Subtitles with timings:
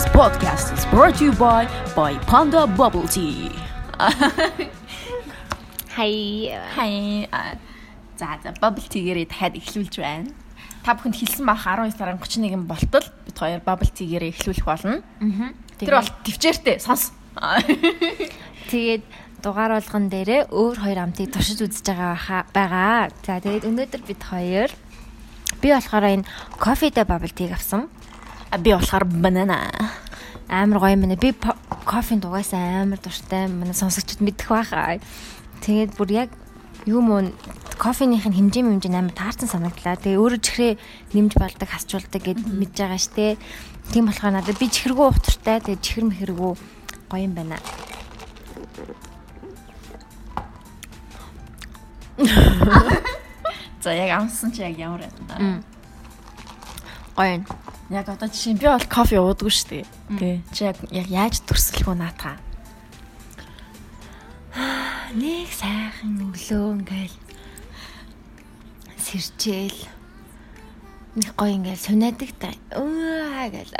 [0.00, 3.52] This podcast is brought to you by by Panda Bubble Tea.
[5.92, 6.56] Хай.
[6.74, 7.28] Хай.
[7.30, 7.58] а,
[8.16, 10.32] За за Bubble Tea-гээрээ дахиад эхлүүлж байна.
[10.80, 15.04] Та бүхэнд хэлсэн бах 12 сарын 31 болтол бид хоёр Bubble Tea-гээрээ эхлүүлэх болно.
[15.20, 15.52] Аа.
[15.76, 17.12] Тэр бол төвчээртэй сонс.
[18.72, 19.04] тэгээд
[19.44, 23.12] дугаар болгон дээрээ өөр хоёр амтыг туршиж үзэж байгаа байгаа.
[23.20, 24.72] За тэгээд өнөөдөр бид хоёр
[25.60, 26.24] би болохоор энэ
[26.56, 27.92] кофетэй bubble tea авсан.
[28.58, 29.70] Би болохоор банана.
[30.48, 31.16] Амар гоё юм байна.
[31.16, 31.30] Би
[31.86, 33.46] кофенд угаасаа амар дуртай.
[33.46, 34.98] Манай сонсогчд мэдэх байхаа.
[35.62, 36.30] Тэгээд бүр яг
[36.82, 37.30] юу мөн
[37.78, 39.94] кофеных нь хэмжээ хэмжээ амар таарсан санагдлаа.
[40.02, 40.74] Тэгээ өөрөө чихрээ
[41.14, 43.38] нэмж балдаг, хасчулдаг гэд мэдж байгаа штэ.
[43.94, 45.62] Тийм болохоор надад би чихэргүй ухтартай.
[45.62, 46.52] Тэгээ чихэр мэхэргүй
[47.06, 47.62] гоё юм байна.
[53.80, 55.62] За яг амссан чи яг ямар байна?
[57.20, 57.44] Гоё юм.
[57.92, 59.84] Яг одоо жишээ би бол кофе уудаггүй шүү дээ.
[60.16, 60.36] Тий.
[60.56, 62.40] Чи яг яаж төрсөлгөө наатаа.
[65.20, 67.16] Нэг сайхан өглөө ингээл
[69.04, 69.80] сэрчээл
[71.20, 72.56] нэг гоё ингээл сунадаг та.
[72.80, 73.76] Өө гэл.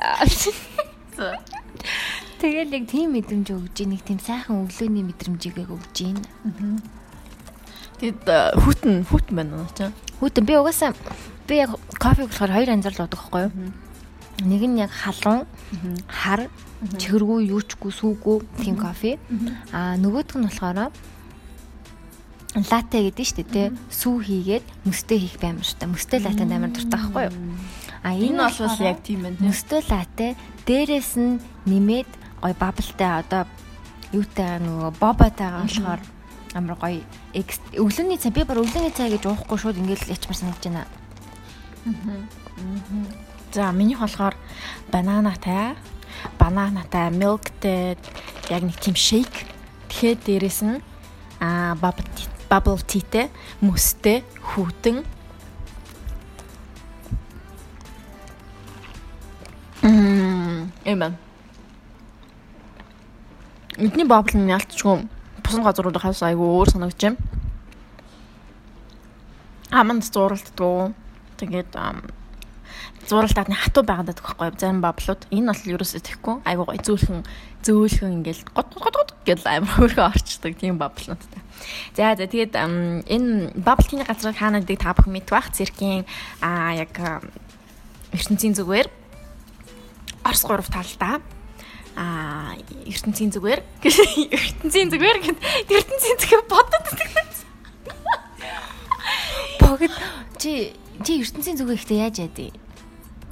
[2.45, 6.21] Тэгэл яг тийм мэдрэмж өгж ийн нэг тийм сайхан өглөөний мэдрэмжийг өгж ийн.
[8.05, 9.89] Тэгэд э, хүүтэн хүүтэн байна уу чи?
[10.21, 10.93] Хүүтэн би угаасаа
[11.51, 13.53] би яг кофе болохоор хоёр янзаар л уудаг байхгүй юу?
[14.41, 15.45] Нэг нь яг халуун,
[16.09, 16.47] хар,
[16.97, 19.19] чихэргүй, юучгүй, сүүгүй тийм кофе.
[19.75, 20.95] Аа нөгөөх нь болохоор
[22.71, 23.65] латте гэдэг нь шүү дээ, тэ.
[23.91, 25.93] Сүү хийгээд мөстэй хийх баймар шүү дээ.
[25.93, 27.35] Мөстэй латтенд амар дуртай байхгүй юу?
[28.03, 29.37] А Энэ бол яг тийм байна.
[29.37, 29.47] тий.
[29.47, 30.27] мөстэй латте
[30.67, 32.11] дээрээс нь нэмээд
[32.43, 33.45] гой бабалтай одоо
[34.11, 36.01] юутай нөгөө бобатайгаа болохоор
[36.57, 37.05] амар гоё
[37.77, 41.00] өглөөний цай би бар өглөөний цай гэж уухгүй шууд ингээл ячмар санагдаж байна.
[43.53, 44.37] За минийх болохоор
[44.93, 45.77] бананатай,
[46.39, 47.97] бананатай, milkтэй
[48.51, 49.33] яг нэг тийм шейк.
[49.89, 50.79] Тэгэхээр дээрэс нь
[51.41, 53.27] аа bubble tea, bubble tea-тэй,
[53.61, 55.03] мөстэй, хүүтэн.
[59.83, 61.17] Мм, эмэн.
[63.81, 65.09] Эдний bubble нь ялцгүй
[65.51, 67.19] бусан газрууд хаас айгүй өөр санагдаж байна.
[69.75, 70.95] Аманд зуралддаг.
[71.41, 72.05] Тэгээд ам,
[73.09, 75.23] зуралтад нэг хатуу байгаад байдаг байхгүй зарим баблууд.
[75.33, 77.25] Энэ бол ерөөсөө тэхгүй айгуу гой зөөлхөн
[77.65, 81.41] зөөлхөн ингээл гот гот гот гэл амар хөрхөө орчдөг тийм баблуудтай.
[81.97, 86.05] За за тэгээд энэ бабл тины газрыг хаана гэдэг та бүхэн мэдэх бах циркийн
[86.45, 86.93] а яг
[88.13, 88.89] ертөнцийн зүгээр
[90.21, 91.25] Орос гурав талдаа.
[91.97, 92.53] А
[92.85, 93.61] ертөнцийн зүгээр
[94.37, 95.39] ертөнцийн зүгээр гэд
[95.73, 96.85] ертөнцийн зүгээр бодод
[99.61, 99.93] Богд
[100.39, 100.73] чи
[101.05, 102.53] чи ертөнцийн зүгөө ихтэй яаж яадیں۔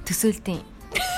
[0.08, 0.62] Төсөөлтийн.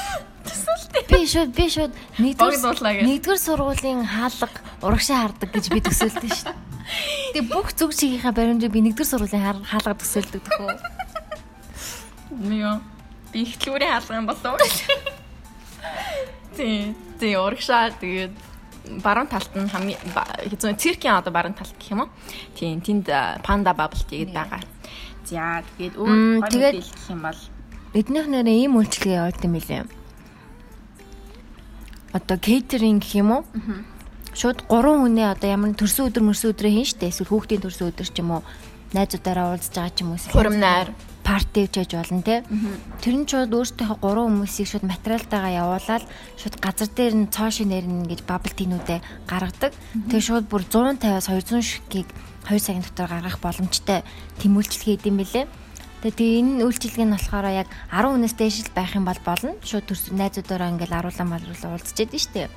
[0.46, 1.02] төсөлтэй.
[1.06, 4.48] Би шууд би шууд нэгдүгээр нэгдүгээр сургуулийн хаалга
[4.82, 6.54] урагшаа хардаг гэж би төсөөлтөө шүү.
[7.34, 10.74] Тэгээ бүх зүг чигийнхаа баримжийг би нэгдүгээр сургуулийн хаалга төсөөлдөг төхөө.
[12.50, 12.80] Мё.
[13.30, 14.58] Би ихтлүүрийн хаалган болов.
[16.58, 16.90] Тий.
[17.20, 18.34] Тий, урагшаа тэгээд
[18.98, 20.02] баруун талд нь хамгийн
[20.50, 22.10] хэзээ циркийн одоо баруун талд гэх юм уу?
[22.58, 24.58] Тий, тэнд а, панда бабл тэгээд байгаа.
[25.24, 27.40] За, тэгээд өөр тэгээд гэх юм бол
[27.90, 29.82] Эднийх нэрээ ийм үйлчлэгээ явуулт юм билээ.
[32.14, 33.42] Одоо кейтеринг гэх юм уу?
[34.30, 37.10] Шууд 3 хүнээ одоо ямар төрсөн өдөр мөрсөн өдрөө хийн штэ.
[37.10, 38.42] Эсвэл хүүхдийн төрсөн өдөр ч юм уу
[38.94, 40.18] найзуудаараа уулзж байгаа ч юм уу.
[40.22, 40.88] эсвэл хуримнаар
[41.26, 42.46] парти хийж болно те.
[43.02, 46.04] Тэр нь шууд өөртөөхөө 3 хүмүүсийг шууд материалтайгаа явуулаад
[46.38, 49.74] шууд газар дээр нь цоо шинээр нь ингэж бабл тинүүдээ гаргадаг.
[50.10, 52.08] Тэгээ шууд бүр 150-аас 200 шиггийг
[52.48, 54.00] 2 цагийн дотор гаргах боломжтой
[54.40, 55.46] тэм үйлчлэгээ идэм билээ.
[56.00, 59.52] Тэгээ энэ үйлчлэг нь болохоор яг 10 хүнээс дээш л байх юм бол болно.
[59.60, 62.48] Шууд төрс найзуудаараа ингээл аруулаа малруулаа уулзчихэд нь штэ.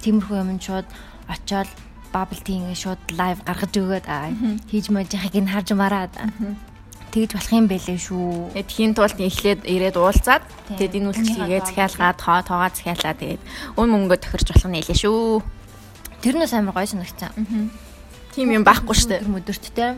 [0.00, 0.88] Тиймэрхүү юм нь шууд
[1.28, 1.68] очоод
[2.08, 4.32] бабл тингээ шууд лайв гаргаж өгөөд аа,
[4.72, 6.32] хийж мэж яхаг ин харж мараад аа.
[7.12, 8.56] тэгж болох юм бэлээ шүү.
[8.56, 10.44] тэгээд хийн тулд эхлээд ирээд уулзаад
[10.76, 13.42] тэгээд энэ үйлчлэгээ захиалгаад хоо тоогоо захиалаад тэгээд
[13.80, 15.40] өн мөнгөө тохирч болох нь нэлээ шүү.
[16.20, 17.32] Тэрнээс амар гоё санагцсан.
[18.36, 19.24] Тийм юм байхгүй штэ.
[19.24, 19.96] Тэр мөдөрттэй.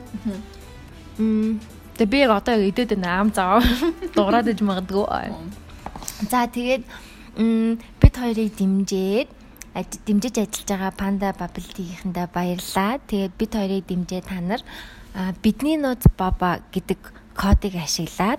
[1.18, 1.58] Мм.
[1.98, 3.66] Тэгээ би одоо идэд байна ам зав.
[4.14, 5.34] Дуурайд иж магадгүй.
[6.30, 6.86] За тэгээд
[7.98, 9.26] бид хоёрыг дэмжиж
[10.06, 13.02] дэмжиж ажиллаж байгаа Panda Bubble-ийнхэнтэй баярлалаа.
[13.10, 14.62] Тэгээд бид хоёрыг дэмжээ та нар
[15.42, 16.98] бидний нууц баба гэдэг
[17.34, 18.38] кодыг ашиглаад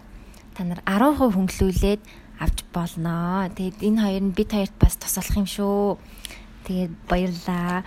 [0.55, 2.01] та нар 10% хөнгөлүүлээд
[2.39, 3.51] авч болноо.
[3.51, 5.99] Тэгээд энэ хоёр нь бид хоёрт бас тусалах юм шүү.
[6.63, 7.83] Тэгээд баярлаа.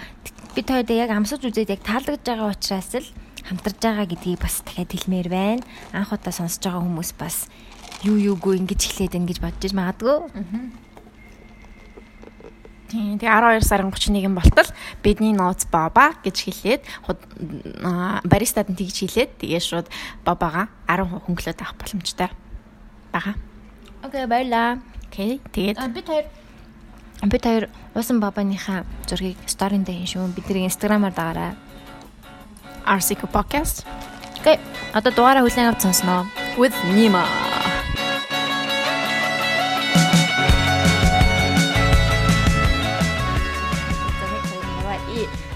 [0.53, 3.09] Бид хоёроо яг амсаж үзээд яг таалагдж байгаа учраас л
[3.49, 5.65] хамтарж байгаа гэдгийг бас дахиад хэлмээр байна.
[5.97, 7.49] Анх удаа сонсож байгаа хүмүүс бас
[8.05, 10.29] юу юугүй ингэж эхлээд ингэж бодож магадгүй.
[12.93, 13.17] Тийм.
[13.17, 14.69] Тэгээ 12 сарын 31-нд болтол
[15.01, 16.83] бидний нууц баба гэж хэлээд
[18.29, 19.89] баристад нь тэгж хэлээд тэгээ шууд
[20.21, 22.29] бабагаа 10 хөнгөлөд авах боломжтой
[23.09, 23.41] бага.
[24.05, 24.85] Окей, баярлаа.
[25.09, 25.41] Окей.
[25.57, 26.29] Тэгээд бид хоёр
[27.31, 27.65] бид хоёр
[27.95, 30.35] уусан бабаныхаа зургийг сторинд хийн шүү.
[30.35, 31.53] Бидний инстаграмаар дагаарай.
[32.83, 33.87] RCK podcast
[34.43, 34.59] Окей.
[34.91, 36.27] Одоо дугаараа хүлээн авч сонсноо.
[36.59, 37.23] with Nima.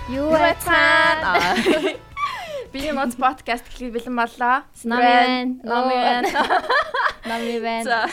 [0.08, 1.58] Юу цаана.
[2.72, 4.62] Бидний нууц podcast гэхийг бэлэн боллоо.
[4.86, 6.24] Номын Номын.
[7.26, 7.82] Номын.
[7.84, 8.06] За.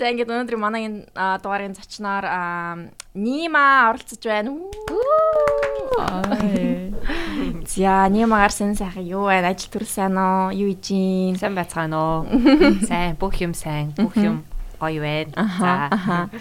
[0.00, 1.12] За ингээд өнөөдөр манай энэ
[1.44, 2.24] дугаарын зочноор
[3.12, 4.56] Нима оролцож байна.
[7.68, 9.52] За, Нимагаар сэн сайхан юу байна?
[9.52, 10.56] Ажил төрөл сайн уу?
[10.56, 11.36] Юу хийж гин?
[11.36, 12.24] Сайн байцгаана уу?
[12.88, 14.48] Сайн, бүх юм сайн, бүх юм
[14.80, 15.36] гоё байна.
[15.36, 16.32] Аха.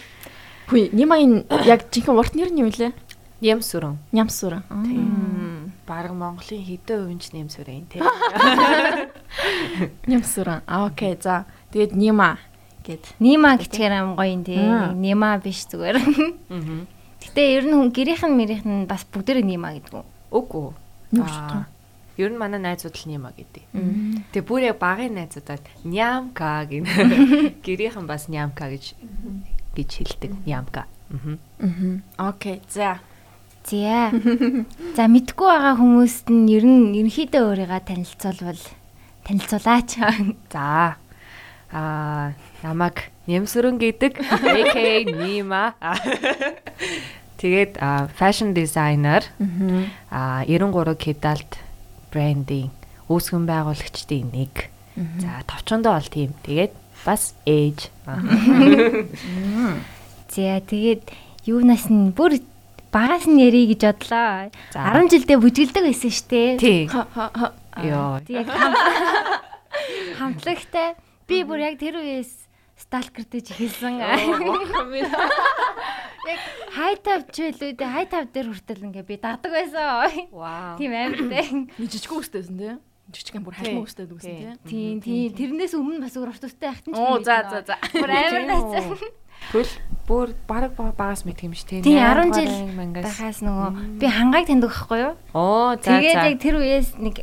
[0.71, 2.95] Хүй, Нимагийн яг жинхэнэ урт нэр нь юу вэ?
[3.43, 3.99] Нэм сүрэн.
[4.15, 4.63] Нямсур.
[4.71, 5.75] Тийм.
[5.83, 7.99] Бараг Монголын хэдэн хувийн ч нэм сүрэн тий.
[10.07, 10.63] Нямсур.
[10.63, 11.43] А окей, за.
[11.75, 12.39] Тэгээд Нима
[12.89, 13.05] гэд.
[13.21, 14.57] Нима гэчихээр ам гоё юм тий.
[14.97, 15.97] Нима биш зүгээр.
[16.01, 16.89] Аа.
[17.21, 20.01] Гэтэ ер нь хүн гэрийнх нь мэрийнх нь бас бүгдээр нима гэдэг.
[20.33, 20.73] Үгүй.
[21.13, 21.69] Юу ч тоо.
[22.19, 23.63] Ер нь манай найзууд л нэма гэдэг.
[24.33, 26.83] Тэгээ бүр яг багын найзуудад нямка гин.
[27.65, 28.97] Гэрийнхэн бас нямка гэж
[29.77, 30.31] гэж хэлдэг.
[30.43, 30.89] Нямка.
[31.13, 32.33] Аа.
[32.33, 32.99] Окей, за.
[33.63, 34.11] За.
[34.97, 38.63] За мэдгүй байгаа хүмүүст нь ер нь ерөнхийдөө өөрийгөө танилцуулбал
[39.23, 39.89] танилцуулаач.
[40.49, 40.97] За.
[41.71, 42.33] Аа,
[42.63, 44.13] намайг Нэмсүрэн гэдэг.
[44.19, 44.75] AK
[45.13, 45.73] Нима.
[47.39, 47.77] Тэгээд
[48.17, 49.23] fashion designer.
[50.11, 51.61] А 93 Kidalt
[52.11, 52.73] брендинг
[53.07, 54.69] үүсгэн байгуулагчдын нэг.
[55.21, 56.33] За товчондоо бол тийм.
[56.43, 56.73] Тэгээд
[57.05, 57.87] бас age.
[60.29, 61.03] За тэгээд
[61.47, 62.41] юунаас нь бүр
[62.91, 64.49] багаас нь ярий гэж бодлоо.
[64.73, 64.89] За.
[64.93, 66.49] 10 жилдээ бүжгэлдэг байсан шүү дээ.
[66.59, 66.81] Тий.
[66.89, 67.47] Ха ха ха.
[67.79, 68.19] Йоо.
[68.25, 68.77] Тэг яг хам-
[70.19, 70.97] хамтлагтай
[71.29, 72.48] би бүр яг тэр үеэс
[72.79, 73.99] сталкердэж эхэлсэн.
[76.29, 76.39] Яг
[76.75, 77.89] хай тав ч байлгүй дээ.
[77.89, 80.29] Хай тав дээр хүртэл ингээ би дагдаг байсан.
[80.31, 80.77] Вау.
[80.77, 80.91] Тийм.
[80.93, 82.75] Нэг жижиг үстэйсэн тий.
[83.09, 84.53] Жижигхэн бүр хальмаа үстэй дүүсэн тий.
[84.69, 85.33] Тийм тийм.
[85.33, 86.97] Тэрнээс өмнө бас өөр уртустай ахтан ч.
[87.01, 87.75] Оо за за за.
[87.95, 88.85] Бүр амар найцсан.
[89.49, 89.73] Тэгвэл
[90.05, 91.81] бүр баг багаас мэд юм шиг тий.
[91.81, 93.01] Тийм, 10 Найман жил.
[93.01, 95.13] Дахаас нөгөө би хангааг таньдаг байхгүй юу?
[95.33, 96.27] Оо за Тэгээд за.
[96.29, 97.15] яг тэр үеэс нэг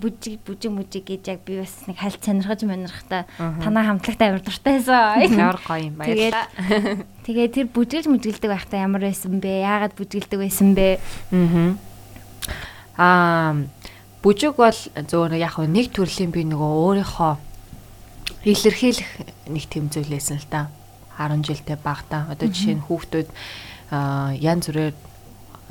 [0.00, 4.80] бүжиг бүжиг мүжиг гэж яг би бас нэг хальт сонирхож манирхтаа танаа хамтлагтай амар дуртай
[4.80, 5.20] байсан.
[5.36, 6.48] Ямар гоё юм баярлалаа.
[7.28, 9.60] тэгээд тэр бүжиглж мүжгэлдэг байхдаа ямар байсан бэ?
[9.60, 11.00] Яагаад бүжгэлдэг байсан бэ?
[12.96, 13.60] Аа.
[14.20, 17.32] Бүжиг бол зөвөр яг нэг төрлийн би нөгөө өөрийнхөө
[18.44, 19.10] илэрхийлэх
[19.48, 20.68] нэг тэм зүйлээсэн л та.
[21.16, 22.28] 10 жилдээ багтаа.
[22.32, 23.28] Одоо жишээ нь хүүхдүүд
[24.40, 24.96] янз бүрээр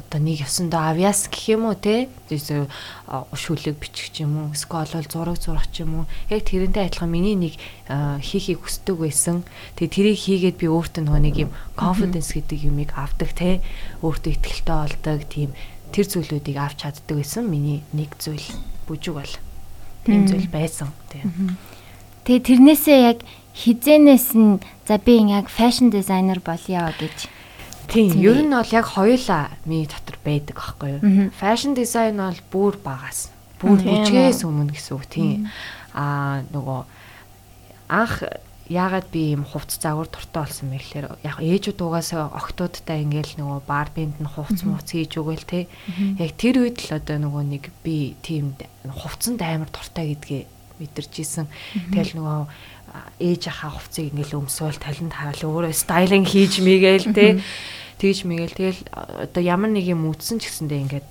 [0.09, 2.09] одоо нэг ёсондоо авьяас гэх юм уу те?
[2.33, 2.65] Зөв
[3.05, 6.05] шүлэг бичих ч юм уу скол бол зураг зурах ч юм уу.
[6.33, 7.53] Яг тэрнтэй адилхан миний нэг
[7.85, 9.45] аа, хийхийг хүсдэг байсан.
[9.77, 13.61] Тэгээ тэрийг хийгээд би өөртөө нөгөө нэг юм confidence гэдэг юмыг авдаг те?
[14.01, 15.53] Өөртөө ихтэй болдог тийм
[15.93, 18.49] тэр зүйлүүдийг авч чаддаг байсан миний нэг зүйл
[18.89, 19.33] бүжиг бол.
[20.09, 21.57] Тийм зүйл байсан тийм
[22.29, 23.19] Тэгээд тэрнээсээ яг
[23.57, 27.38] хизэнээс нь за би яг фэшн дизайнер болъё гэж.
[27.89, 31.01] Тийм, ер нь бол яг хоёулаа миний дотор байдаг аахгүй юу.
[31.33, 33.33] Fashion design бол бүр багаас.
[33.57, 35.49] Бүр Тийм бүжгээс өмнө гэсэн үг тийм.
[35.97, 36.79] Аа нөгөө
[37.89, 38.23] анх
[38.69, 43.59] яагаад би юм хувц загвар дуртай болсон бэ гэхээр яг ээжүүд угаасаа октоодтай ингээл нөгөө
[43.65, 45.65] бар бэнд нь хувц муц хийж өгөөл те.
[46.21, 48.53] Яг тэр үед л одоо нөгөө нэг би тийм
[48.85, 50.41] хувцанд амар дуртай гэдгээ
[50.79, 51.49] мэдэрч исэн.
[51.89, 52.39] Тэгэл нөгөө
[53.19, 57.43] ээж ахаа хувцыг ингээл өмсөөл талент хараал өөрөө стайлинг хийж мэгээл те.
[57.99, 58.81] Тэгж мэгээл тэгэл
[59.27, 61.09] одоо ямар нэг юм үтсэн ч гэсэндээ ингээд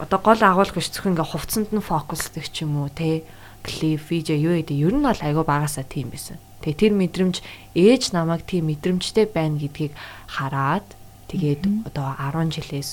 [0.00, 3.22] одоо гол агуулгач зөвхөн ингээ хувцсанд нь фокусдаг ч юм уу те
[3.62, 6.40] клип видео юу гэдэг ер нь бол айгүй багасаа тийм байсан.
[6.64, 7.36] Тэгээ тэр мэдрэмж
[7.76, 9.92] ээж намайг тийм мэдрэмжтэй байна гэдгийг
[10.26, 10.84] хараад
[11.28, 12.90] тэгээд одоо 10 жилээс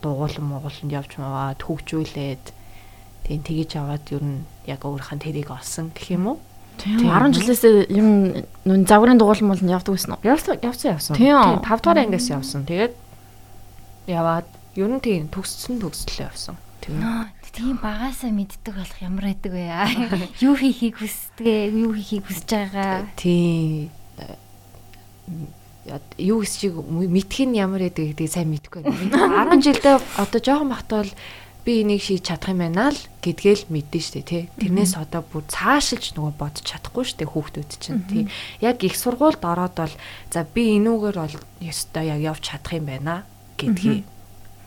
[0.00, 2.44] дугуулan мууланд явж маваад хөгжүүлээд
[3.28, 6.38] тэгээд тэгэж аваад ер нь яг өөрийнх нь тэрийг олсон гэх юм уу?
[6.76, 8.08] Тийм 10 жилээс юм
[8.64, 10.24] нүн загварын дугуулсан бол явдаг байсан уу?
[10.24, 11.14] Явсан явсан явсан.
[11.16, 11.36] Тийм.
[11.64, 12.62] 5 дугаар ангиас явсан.
[12.68, 12.94] Тэгээд
[14.06, 16.56] яваад ер нь тийм төгссөн төгслөө явсан.
[16.84, 17.00] Тийм.
[17.56, 19.64] Тийм багасаа мэддэг болох ямар байдаг вэ?
[20.44, 23.08] Юу хийхийг хүсдэг, юу хийхийг хүсэж байгаа.
[23.16, 23.88] Тийм.
[25.88, 29.56] Яа, Юу гэж мэдх нь ямар байдаг гэдгийг сайн мэдэхгүй байна.
[29.56, 31.08] 10 жилдээ одоо жоохон бахт бол
[31.66, 34.42] би энийг шийдэж чадах юм байна л гэдгээл мэдэн штэ тий.
[34.54, 38.24] Тэрнээс одоо бүр цаашилж нөгөө бодож чадахгүй штэ хүүхдүүд чинь тий.
[38.62, 39.94] Яг их сургуульд ороод бол
[40.30, 43.26] за би энүүгээр бол ёстой яг явж чадах юм байна
[43.58, 44.06] гэдгийг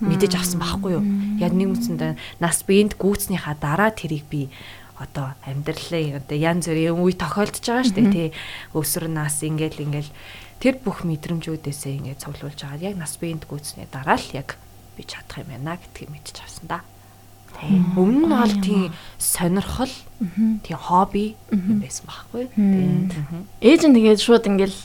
[0.03, 1.03] мэдэж авсан байхгүй юу.
[1.39, 4.51] Яг нэг үсэндээ нас биенд гүйцнийхаа дараа тэрийг би
[4.99, 8.29] одоо амьдралын одоо янз бүрийн үе тохиолдож байгаа шүү дээ тий.
[8.75, 10.11] Өсвөр нас ингээл ингээл
[10.59, 12.91] тэр бүх мэдрэмжүүдээсээ ингээд цуглуулж байгаа.
[12.91, 14.59] Яг нас биеинд гүйцсний дараа л яг
[14.99, 16.83] би чадах юм байна гэдгийг мэдчих авсан да.
[17.55, 17.95] Тийм.
[17.95, 18.83] Өмнө нь бол тийм
[19.17, 19.95] сонирхол,
[20.63, 22.43] тийм хобби байсан байхгүй.
[22.51, 23.47] Тийм.
[23.63, 24.79] Ээж нь тэгээд шууд ингээл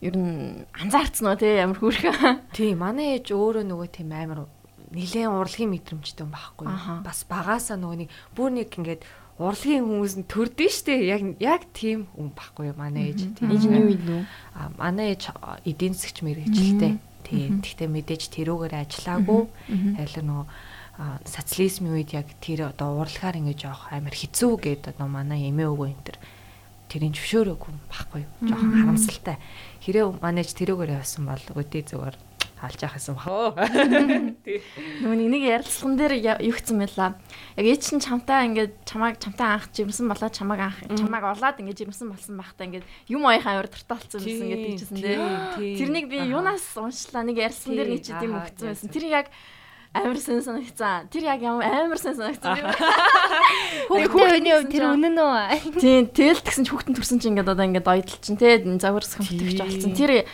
[0.00, 2.40] ер нь анзаарцсан уу тий ямар хүүрхэн.
[2.56, 2.80] Тийм.
[2.80, 4.48] Манай ээж өөрөө нөгөө тийм амар
[4.90, 6.66] нилээн урлагийн мэдрэмжтэй юм байхгүй.
[7.04, 9.06] Бас багаасаа нөгөө нэг бүр нэг ингээд
[9.40, 13.64] урлагийн хүмүүс нь төрдөн штэ яг яг тийм хүн байхгүй юу манай ээж тийм ээж
[13.64, 15.32] нь юу юу а манай ээж
[15.64, 19.42] эдийн засгч мэрэгчлээ тийм гэхдээ мэдээж тэрүүгээр ажиллаагүй.
[20.00, 20.46] Аль нөгөө
[21.24, 25.88] социализмын үед яг тэр одоо урлагаар ингэж явах амар хэцүү гэдэг одоо манай эмээ өвөө
[25.88, 26.18] энэ төр
[26.92, 28.22] тэрийн зөвшөөрөөгүй байхгүй.
[28.44, 29.36] Жоохон харамсалтай.
[29.80, 32.16] Хэрэг манайж тэрүүгээр явсан бол өдөө зүгээр
[32.60, 33.56] алж яах гэсэн бахоо.
[35.02, 36.14] Нөгөө нэг ярилцлаган дээр
[36.44, 37.16] юу гэсэн мэлаа.
[37.56, 41.80] Яг ээж чинь чамтай ингээд чамайг чамтай анх жирэмсэн болоод чамайг анх чамайг олоод ингээд
[41.88, 45.16] жирэмсэн болсон байхдаа ингээд юм аяхан авир дурталцсан байсан гэдэг чийсэн тий.
[45.80, 48.88] Тэрнийг би юунаас уншлаа нэг ярилцлаган дээр нэг ч юм өгсөн байсан.
[48.92, 49.26] Тэр яг
[49.92, 51.10] амар сэн санагцсан.
[51.10, 52.70] Тэр яг ямар амар сэн санагцсан юм.
[53.90, 55.82] Хүүхдээ өний өв тэр үнэн үү?
[55.82, 59.58] Тийм, тэгэл тэгсэн ч хүүхдэн төрсөн чинь ингээд одоо ингээд ойдол чинь тий загварс компьютерч
[59.58, 59.90] болсон.
[59.98, 60.30] Тэр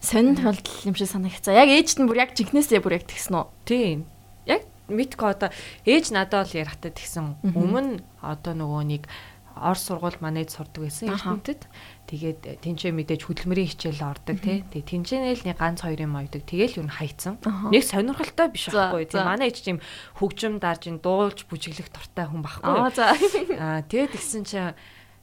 [0.00, 1.54] сонин тохиолдол юм шиг санагцаа.
[1.54, 3.46] Яг ээжт нь бүр яг жинкнээсээ бүр яг тэгсэн үү?
[3.68, 3.98] Тийм.
[4.48, 5.50] Яг мэдгүй одоо
[5.84, 7.36] ээж надад бол ярахтаа тэгсэн.
[7.52, 9.04] Өмнө одоо нөгөө нэг
[9.60, 11.68] Орос сургууль манайд сурдаг байсан эрдэмтэд.
[12.08, 14.64] Тэгээд тэнцээ мэдээж хөдөлмөрийн хичээл ордог тий.
[14.72, 16.48] Тэгээд тэнцэнэл нэг ганц хоёр юм ойдог.
[16.48, 17.36] Тэгээл юу н хайцсан.
[17.68, 19.10] Нэг сонирхолтой биш байхгүй.
[19.10, 19.78] Тийм манай ээж тийм
[20.16, 22.72] хөгжим дарж ин дуулж бүжиглэх дуртай хүн байхгүй.
[23.60, 24.72] Аа тэгээд тэгсэн чинь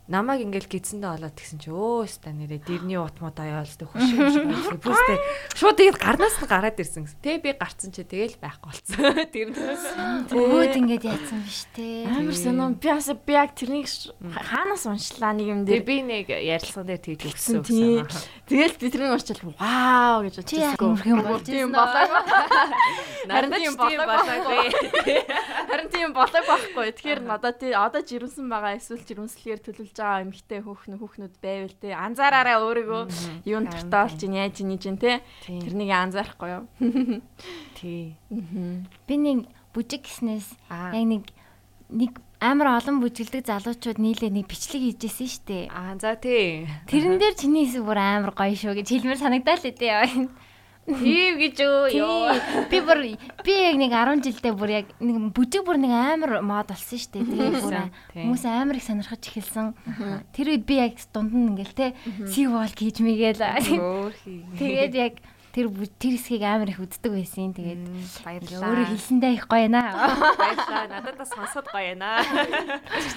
[0.08, 4.08] намайг ингээл гидсэндээ олоод тэгсэн чи өө ста нэрээ дэрний утмууд аяа л тэ хөш
[4.08, 4.36] хөш
[4.80, 5.16] бүрстэ
[5.56, 7.20] шууд тэгээд гарнаас нь гараад ирсэн гэсэн.
[7.20, 9.04] Тэ би гарцсан чи тэгэл байхгүй болцсон.
[9.32, 9.86] Дэрнээс
[10.32, 12.08] өөд ингээд яатсан биш тэ.
[12.08, 16.88] Амар сонио би бас би яг тэрнийг хаанаас уншлаа нэг юм дээр би нэг ярилцсан
[16.88, 18.08] дээр тэгж өгсөн гэсэн.
[18.48, 21.44] Тэгэл би тэрнийг уншчаал вау гэж бодчихсон.
[21.44, 22.24] Тийм болоо.
[23.28, 24.68] Харин тийм болоогүй.
[25.68, 26.92] Харин тийм болоогүй байхгүй.
[26.96, 31.94] Тэгэхээр надад тий одоо жирэмсэн байгаа эсвэл жирэмслэгээр төлөвлөж байгаа эмэгтэй хүүхэн хүүхнүүд байвал те
[31.94, 33.04] анзаараараа өөрийгөө.
[33.50, 35.22] Юу нь туртаалж ин яаж ин жин те.
[35.44, 36.64] Тэрнийг анзаарахгүй юу?
[37.78, 38.16] Тий.
[38.30, 41.24] Би нэг бүжиг гиснээс яг нэг
[41.90, 45.60] нэг амар олон бүжгэлдэг залуучууд нийлээ нэг бичлэг хийжсэн штэ.
[45.74, 46.70] Аа за тий.
[46.86, 49.94] Тэрэн дээр чиний хэсэг бүр амар гоё шүү гэж хэлмээр санагдал л дээ
[50.88, 51.60] Тийм гэж
[52.00, 52.32] юу.
[52.72, 53.02] Би бүр
[53.44, 57.12] би яг нэг 10 жилдээ бүр яг нэг бүжиг бүр нэг амар мод болсон шүү
[57.12, 57.28] дээ.
[57.28, 57.76] Тэгээ бүр
[58.16, 59.76] хүмүүс амар их сонирхож эхэлсэн.
[60.32, 61.88] Тэр үед би яг дунд нь ингээл те
[62.32, 63.44] сиг бол хийж мэгээл.
[64.56, 65.20] Тэгээд яг
[65.52, 65.68] тэр
[66.00, 67.52] тэр хэсгийг амар их үздэг байсан.
[67.52, 67.84] Тэгээд
[68.24, 68.68] баярлалаа.
[68.72, 69.92] Өөрөө хэлсэндээ их гоё наа.
[70.40, 70.88] Баярлалаа.
[70.88, 72.24] Надад бас сонсоод гоё наа.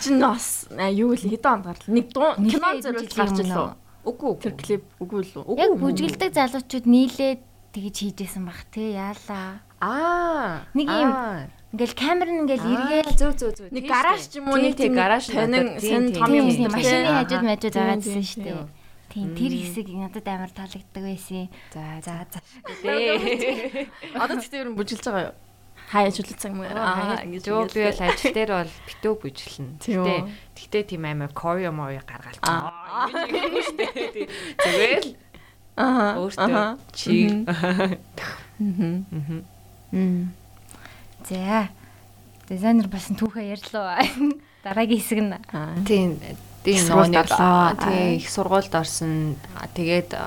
[0.02, 1.94] Чи бас юу л хэдэн онд гарлаа.
[1.94, 3.78] Нэг кино зөвлөж гарч ирлээ.
[4.00, 5.60] Үгүй тэр клип үгүй л үү?
[5.60, 7.40] Яг бүжгэлдэг залуучууд нийлээд
[7.72, 9.62] тэгж хийжсэн бах те яалаа.
[9.80, 10.66] Аа.
[10.74, 11.10] Нэг юм
[11.72, 13.68] ингээл камер нь ингээл эргээл зөө зөө зөө.
[13.70, 17.74] Нэг гараж ч юм уу нэг тийм гараж тань сэн том юм машины хажууд мажууд
[17.78, 18.66] байгаадсэн шүү дээ.
[19.10, 21.46] Тийм тэр хэсэг надад амар таалагддаг байсан.
[21.70, 22.38] За за за.
[24.18, 25.38] Одоо тэгтээ ер нь бүжилж байгаа юу?
[25.90, 29.68] ажиллах цаг мөр аа ингэж юу би бол ажил дээр бол битүү бүжлэн.
[29.82, 30.14] Гэтэ
[30.54, 32.38] гэтэ тийм амар корио моё гаргаалч.
[32.46, 33.10] Аа.
[34.62, 35.10] Зүгээр л
[35.76, 36.18] Аа.
[36.18, 37.46] Өөртөө чи.
[38.58, 40.32] Мм.
[41.28, 41.68] За.
[42.50, 44.02] Дизайнер басан түүхээ ярьлаа.
[44.66, 45.34] Дараагийн хэсэг нь.
[45.86, 46.18] Тийм.
[46.64, 47.78] Тийм нуурлаа.
[47.78, 49.36] Тийм их сургуульд орсон.
[49.74, 50.18] Тэгээд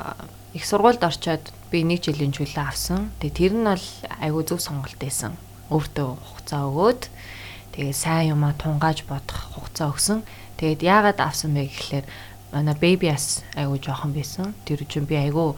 [0.55, 3.11] их сургуульд орчоод би нэг жилийн чөлөө авсан.
[3.19, 3.87] Тэгээ тэр нь бол
[4.21, 5.37] айгүй зөв сонголт байсан.
[5.69, 7.01] Өөртөө хугацаа өгөөд
[7.77, 10.25] тэгээ сайн юмаа тунгааж бодох хугацаа өгсөн.
[10.57, 12.05] Тэгээд яагаад авсан бэ гэхлээр
[12.53, 14.53] манай бэбиас айгу жоохон байсан.
[14.63, 15.57] Тэр чинь би айгу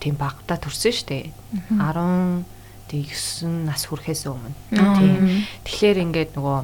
[0.00, 1.30] тийм багтаа төрсөн дээ.
[1.70, 2.44] 10
[2.92, 4.52] 9 нас хүрэхээс өмнө.
[4.72, 5.46] Тийм.
[5.64, 6.58] Тэгэхээр ингээд нөгөө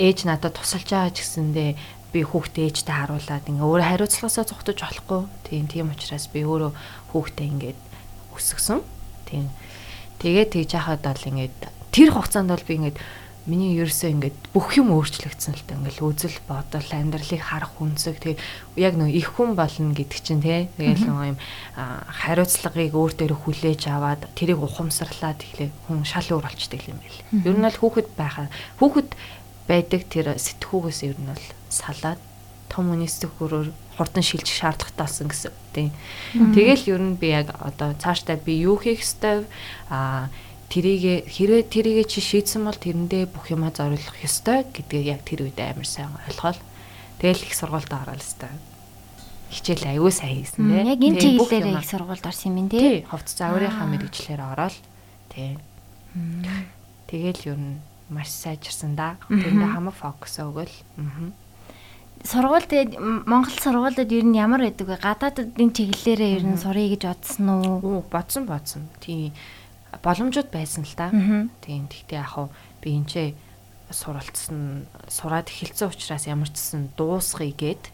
[0.00, 1.70] ээж надад тусалж байгаа ч гэсэндээ
[2.14, 5.20] би хүүхдээ ээжтэй харуулад ингээ өөрөө хариуцлагаасаа зогтож болохгүй.
[5.44, 6.72] Тийм тийм учраас би өөрөө
[7.12, 7.80] хүүхдээ ингээд
[8.32, 8.80] өсгсөн.
[9.26, 9.50] Тийм.
[10.22, 11.56] Тэгээд тэгж яхад бол ингээд
[11.90, 12.98] тэр хугацаанд бол би ингээд
[13.44, 15.76] миний ерөөсөө ингээд бүх юм өөрчлөгдсөн л та.
[15.76, 18.40] Ингээл үзэл бодол амьдралыг харах үнсэг тэгээ
[18.80, 21.38] яг нэг их хүн болно гэдэг чинь тий тэгэл нэг юм
[21.76, 27.20] хариуцлагыг өөр дээр хүлээж аваад тэрийг ухамсарлаад тэгэхээр хүн шал өөр болчдөг юм байл.
[27.44, 28.48] Ер нь бол хүүхэд байхаа
[28.80, 29.10] хүүхэд
[29.68, 32.20] байдаг тэр сэтгүүгээс ер нь бол салаад
[32.72, 35.88] том хүний сэтгүүрөөр хурдан шилжих шаардлагатай болсон гэсэн тий.
[36.32, 39.46] Тэгэл ер нь би яг одоо цаашдаа би юу хийх ёстой
[39.88, 40.28] а
[40.74, 45.54] тэрийг хэрэг тэрийг чи шийдсэн бол тэрэндээ бүх юмаа зориулах ёстой гэдгийг яг тэр үед
[45.62, 46.58] амар сайн ойлгоод
[47.22, 48.50] тэгэл их сургуульд ороод өстой.
[49.54, 50.82] Хичээл аягүй сайн хийсэн тий.
[50.82, 53.06] Яг энэ чиглэлээр их сургуульд орсон юм тий.
[53.06, 54.74] Ховц загварынхаа мэрэгчлэр ороод
[55.30, 55.54] тий.
[57.06, 57.78] Тэгэл ер нь
[58.10, 59.14] маш сайжирсан да.
[59.30, 60.74] Тэрэндээ хамаг фокус өгөөл.
[60.98, 61.30] Аа
[62.24, 62.96] сургууль тэгээд
[63.28, 64.96] Монгол сургуулиуд ер нь ямар байдаг вэ?
[64.96, 67.78] Гадаадын чиглэлээрээ ер нь сурыг гэж бодсон уу?
[67.84, 68.88] Оо, бодсон бодсон.
[68.98, 69.30] Тийм
[70.02, 71.10] боломжууд байсан л та.
[71.62, 71.86] Тийм.
[71.90, 73.14] Тэгтээ яг хав би энэ ч
[73.92, 77.84] суралцсан сураад эхэлсэн учраас ямар ч гэсэн дуусгая гэд.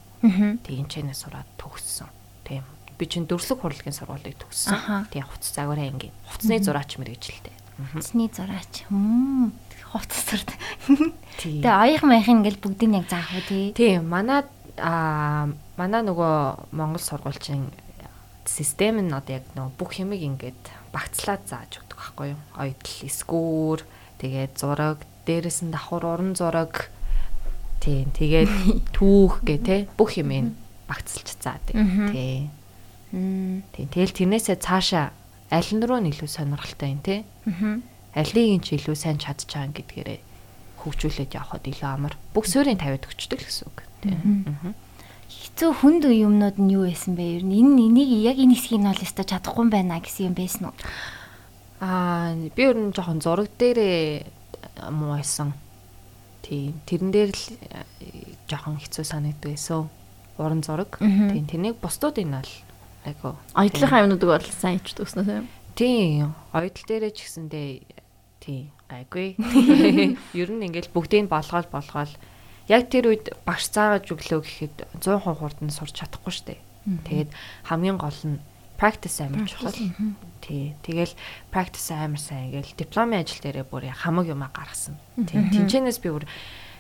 [0.65, 2.09] Тийм энэ сураад төгссөн.
[2.47, 2.65] Тийм.
[2.97, 5.09] Би чинь дөрслөг хурлын сургуулийг төгссөн.
[5.11, 6.15] Тийм хувцас загварын ангийн.
[6.29, 7.57] Хувцсны зураач мэрэгжилтэй.
[7.93, 8.85] Хувцсны зураач.
[8.89, 9.53] Хм.
[9.91, 10.51] Хувцас зурд.
[11.41, 13.73] Тэгээ аяг маяхын ингээл бүгдийг яг заах уу тий.
[13.73, 14.07] Тийм.
[14.07, 14.45] Манай
[14.79, 17.73] аа манай нөгөө Монгол сургуульчин
[18.45, 22.41] систем нь одоо яг нөгөө бүх юмыг ингээд багцлаад зааж байхгүй юу?
[22.57, 23.81] Оёдл, эсгүүр,
[24.25, 26.89] тэгээд зураг, дээрэс нь давхар уран зураг
[27.85, 28.51] тийм тэгээд
[28.97, 30.57] түүх гэ тэ бүх юм
[30.89, 31.77] багцлж заадаг
[32.11, 32.49] тий.
[33.13, 35.13] Тийм тэгэл тэрнээсээ цаашаа
[35.53, 37.25] аль нь руу илүү сонирхолтой юм те.
[38.17, 40.21] Алийг ч илүү сайн байгаа гэдгээрээ
[40.83, 42.15] хөгжүүлээд явхад илүү амар.
[42.35, 43.79] Бүх суурийн тавиад өгчдөг л гэсэн үг.
[44.03, 44.75] Тийм
[45.31, 47.39] хэцүү хүнд юмнууд нь юу байсан бэ?
[47.39, 50.35] Ер нь энэ энийг яг энэ хэсгийг нь бол өстой чадахгүй юм байна гэсэн юм
[50.35, 50.77] байсан уу?
[51.81, 54.29] Аа би ер нь жоохон зураг дээрээ
[54.93, 55.57] муу байсан.
[56.45, 56.77] Тийм.
[56.85, 57.85] Тэрэн дээр л э,
[58.49, 59.89] жоохон хэцүү санагддаг байсан.
[60.37, 61.01] Уран зураг.
[61.01, 61.49] Тийм.
[61.49, 62.53] Тэрнийг бусдууд энэ бол
[63.05, 63.37] айгу.
[63.57, 65.47] Оёдлынхаа юмнуудыг бол сайн ичдэг өснө тийм.
[65.77, 66.37] Тийм.
[66.53, 67.69] Оёдл дээрээ ч гэсэндээ
[68.45, 69.41] тийм гайгүй.
[70.41, 72.13] Ер нь ингээл бүгдийг болгоол болгоол
[72.69, 76.59] яг тэр үед багш заагаад өглөө гэхэд 100% хурдан сурч чадахгүй штэ.
[77.09, 77.31] Тэгээд
[77.69, 78.39] хамгийн гол нь
[78.81, 79.77] practice амар чухал.
[80.41, 80.73] Тий.
[80.81, 81.13] Тэгэл
[81.53, 84.97] practice амар сайн гээл дипломын ажил дээрээ бүр хамаг юмаа гаргасан.
[85.29, 85.37] Тий.
[85.53, 86.25] Тинчэнээс би бүр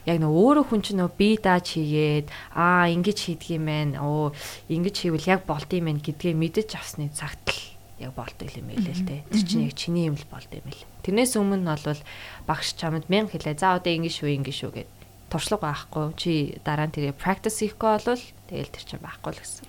[0.09, 4.01] яг нөө өөрөө хүн чинь нөө би дааж хийгээд аа ингэж хийдэг юм байна.
[4.01, 4.33] Оо
[4.73, 7.61] ингэж хийвэл яг болд юм байна гэдгээ мэдэж авсны цагт л
[8.01, 9.21] яг болдог юм байлээ л те.
[9.29, 10.85] Тэр чинь яг чиний юм л болд юм байл.
[11.05, 12.01] Тэрнээс өмнө нь бол
[12.49, 13.61] багш чамд мянга хэлээ.
[13.61, 14.91] За одоо ингэ шүү ингэ шүү гэд
[15.29, 16.33] туршлага байхгүй чи
[16.65, 19.65] дараа нь тэгээ practice хийхгүй болвол тэгэл тэр чинь байхгүй л гэсэн.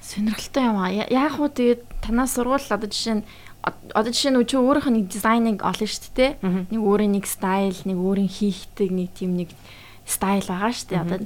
[0.00, 0.88] Сонирхолтой юм аа.
[0.90, 3.24] Яг хуу тэгээд танаас сургууль одоо жишээ нь
[3.64, 6.32] одоо жишээ нь чи өөрийнх нь дизайныг олно шүү дээ.
[6.72, 9.52] Нэг өөрийн нэг стайл, нэг өөрийн хийхдэг нэг тийм нэг
[10.08, 11.04] стайл байгаа шүү дээ.
[11.04, 11.18] Одоо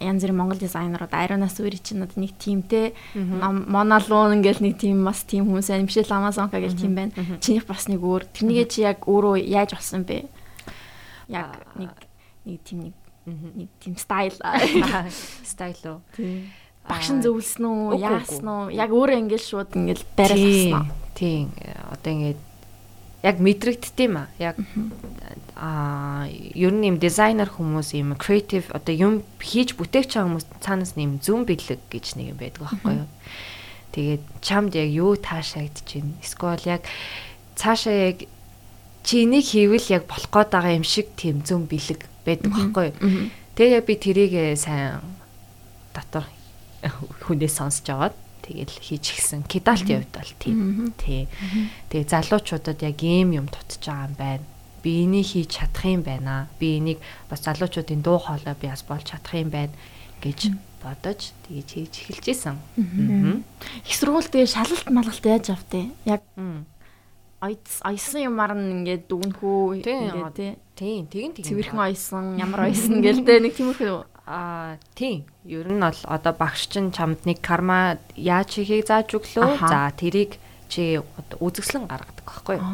[0.00, 5.24] янз бүрийн монгол дизайнерууд Ариунаас өөрийн чинь одоо нэг тимтэй Монолон ингээл нэг тим бас
[5.24, 5.88] тим хүмүүс байна.
[5.88, 7.12] Мишель Амазонка гэл тим байна.
[7.40, 8.28] Чинийх бас нэг өөр.
[8.28, 10.28] Тэрнийгээ чи яг өөрөө яаж болсон бэ?
[11.32, 11.96] Яг нэг
[12.44, 12.94] нэг тим нэг
[13.82, 14.38] тийм стайл
[15.52, 16.00] стайл уу.
[16.86, 18.70] Багш нь зөвлөсөн үү, яасан уу?
[18.70, 20.86] Яг өөрөө ингээл шууд ингээл бариад
[21.16, 21.50] Тийм.
[21.90, 22.40] Одоо ингээд
[23.24, 24.24] яг мэдрэгдт юм а.
[24.36, 24.60] Яг
[25.56, 30.92] аа ер нь юм дизайнер хүмүүс юм креатив одоо юм хийж бүтээх чам хүмүүс цаанаас
[31.00, 33.08] нэм зүүн бэлэг гэж нэг юм байдаг байхгүй юу.
[33.96, 36.04] Тэгээд чамд яг юу таашаагдчихэв.
[36.20, 36.84] Эсвэл яг
[37.56, 38.28] цаашаа яг
[39.06, 43.30] чи энийг хийвэл яг болох гээд байгаа юм шиг тийм зүүн бэлэг байдаг байхгүй юу.
[43.54, 44.98] Тэгээ би тэрийг сайн
[45.94, 46.26] дотор
[47.22, 49.46] хүнээс сонсож аваад тэгэл хийж гисэн.
[49.46, 50.92] Кидалтын хувьд бол тийм.
[50.98, 51.30] Тий.
[51.88, 54.44] Тэгээ залуучуудад яг ийм юм дутж байгаа юм байна.
[54.82, 56.50] Би энийг хийж чадах юм байна.
[56.58, 56.98] Би энийг
[57.30, 59.74] бас залуучуудын дуу хоолой би бас болж чадах юм байна
[60.22, 60.50] гэж
[60.82, 62.56] бодож тэгэж хийж эхэлж исэн.
[63.86, 65.90] Их сургууль тэгээ шалалт малгалт яаж автээ?
[66.06, 66.22] Яг
[67.40, 70.52] ойсон юмар нь ингээд дүгнэхүү ингээд тий.
[70.76, 71.48] Тийм, тэгин тэгин.
[71.48, 75.24] Цэвэрхэн ойсон, ямар ойсон гэлдэ нэг тиймэрхүү Аа, тийм.
[75.46, 79.62] Ер нь бол одоо багш чинь чамд нэг карма яаж хийхийг зааж өглөө.
[79.62, 82.66] За, тэрийг чи үзэсгэлэн гаргадаг байхгүй юу?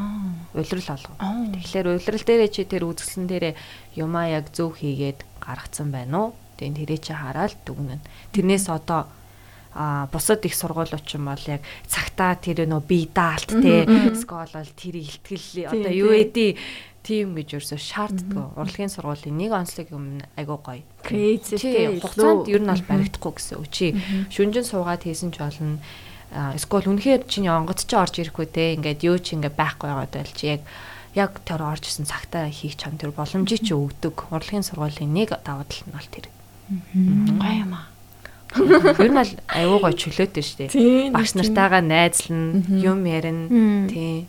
[0.56, 1.12] Улирал олго.
[1.60, 3.54] Тэгэхээр улирал дээрээ чи тэр үзэсгэлэн дээрээ
[4.00, 6.34] юмаа яг зөв хийгээд гаргацсан байна уу?
[6.56, 8.00] Тэгээд тэрээ чи хараад дүгнэн.
[8.32, 9.12] Тэрнээс одоо
[9.74, 13.88] а бусад их сургуулиуд ч юм бол яг цагтаа тэр нөө бие даалт те
[14.20, 16.60] скол бол тэр ихтгэл одоо юу эдий
[17.02, 18.54] тийм гэж ерөөсө шаарддаг.
[18.54, 20.86] Урлагийн сургуулийн нэг онцлог юм айгуу гоё.
[21.02, 23.86] Crazy тийм хугацаанд ер нь бол баригдахгүй гэсэн үг чи
[24.30, 25.82] шүнжин суугаад хийсэн ч болно.
[26.30, 30.32] Эсвэл үнэхээр чиний онгоц чи орж ирэхгүй те ингээд юу ч ингээд байхгүй байгаад байл
[30.32, 30.62] чи яг
[31.18, 34.32] яг тэр орж исэн цагтаа хийх чам тэр боломжийг чи өгдөг.
[34.32, 36.26] Урлагийн сургуулийн нэг давуу тал нь бол тэр.
[36.96, 37.91] Гоё юм аа.
[38.56, 41.14] Ер нь бол аюу гой чөлөөтэй шүү дээ.
[41.14, 43.88] Багш нартайгаа найзлна, юм ярина.
[43.88, 44.28] Тий.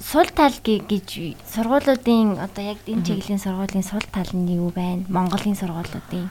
[0.00, 5.04] Сул тал гэж сургуулиудын одоо яг энэ чиглэлийн сургуулийн сул тал нь юу байна?
[5.10, 6.30] Монголын сургуулиудын.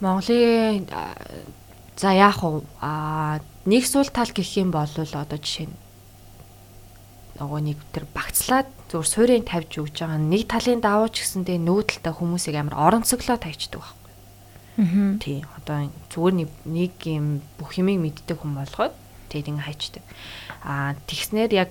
[0.00, 0.84] Монголын
[1.96, 2.60] за яах вэ?
[2.84, 5.76] Аа нэг сул тал гэх юм бол одоо жишээ нь
[7.34, 12.14] нөгөө нэг тэр багцлаад зүгээр суурийн тавьж өгж байгаа нэг талын давуу ч гэсэндээ нүүдэлтэй
[12.14, 14.03] хүмүүсийг амар оронцоглоо тавьчихдаг байхгүй.
[14.76, 15.44] Тий.
[15.54, 18.94] Одоо зүгээр нэг юм бүх юмыг мэддэг хүн болгоод
[19.30, 20.04] тэгээд ингэ хайчдаг.
[20.66, 21.70] Аа тэгснээр яг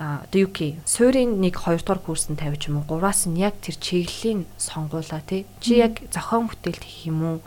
[0.00, 3.76] одоо юу гэх суурийн нэг 2 дугаар курсэнд тавьж юм уу 3-аас нь яг тэр
[3.76, 5.44] чиглэлийн сонгуулаа тий.
[5.60, 7.38] Чи яг зохион бүтээлт хийх юм уу?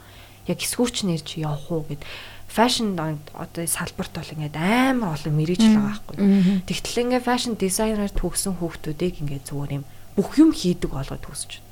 [0.46, 2.06] Яг эсвүүч нэрж явах уу гэд
[2.54, 2.94] фэшн
[3.34, 6.18] одоо салбарт бол ингээд амар олон мэрэгжил байгаа байхгүй.
[6.70, 11.63] Тэгтэл ингээд фэшн дизайнер төгсөн хүүхдүүдийг ингээд зүгээр юм бүх юм хийдэг болгоод төгсөж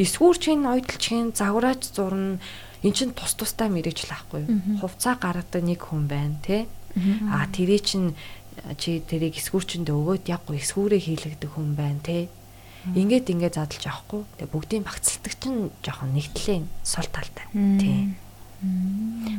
[0.00, 2.40] Эсвүүр чинь ойдл чинь загвараач зурна
[2.84, 4.80] эн чин тус тустай мэрэгжил ахгүй юу.
[4.80, 6.66] Хувцаа гаргадаг нэг хүн байна те.
[7.28, 8.14] А тэрий чин
[8.78, 12.28] чи тэрийг эсвүүрчэнд өгөөд яг гоо эсвүүрээ хийлэгдэх хүн байна те.
[12.92, 14.22] Ингээд ингээд задлж авахгүй.
[14.36, 17.48] Тэгээ бүгдийн багцлдаг чинь жоохон нэгтлээ сул талтай.
[17.52, 18.16] Тийм.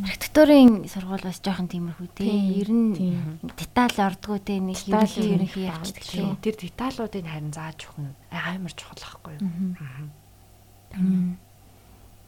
[0.05, 2.61] Архитектурын сургууль бас жоохон тиймэрхүү тий.
[2.61, 2.93] Ер нь
[3.57, 6.27] деталь ордгоо тий нэг ерөнхий ерөнхий явчихдаг тий.
[6.43, 8.13] Тэр деталлуудыг харин зааж өгнө.
[8.29, 9.49] Амар чухал байхгүй юу?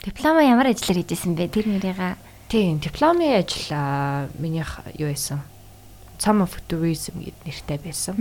[0.03, 1.51] Диплома ямар ажиллаар хийжсэн бэ?
[1.51, 3.75] Тэр нэрийга Тийм, дипломын ажил
[4.39, 5.41] минийх юу байсан?
[6.17, 8.15] Some of tourism гэд нэртэй байсан.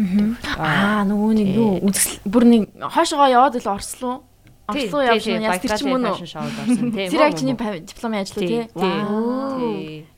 [0.59, 4.27] Аа, нөгөө нэг юу үзэл бүр нэг хоошоо яваад л орслоо.
[4.67, 6.19] Орслоо явсан яс тэр ч юм уу.
[6.19, 8.63] Тэр яг чиний дипломын ажил үү тий.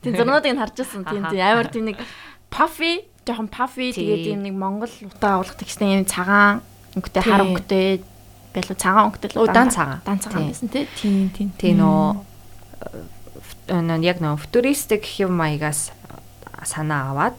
[0.01, 1.05] Тийм зурнуудыг нь харж байсан.
[1.05, 1.97] Тийм тийм амар тийм нэг
[2.49, 6.65] puffy жоохон puffy тэгээд ийм нэг Монгол утаа агуулгах текстэн ийм цагаан
[6.97, 8.01] өнгөтэй хар өнгөтэй
[8.57, 10.01] байлуу цагаан өнгөтэй л дан цагаан.
[10.01, 10.89] Дан цагаан гэсэн тий.
[10.97, 11.53] Тийм тийм.
[11.53, 12.25] Тийм нөө
[14.01, 15.93] яг нөө футуристик юм маягаас
[16.65, 17.37] санаа аваад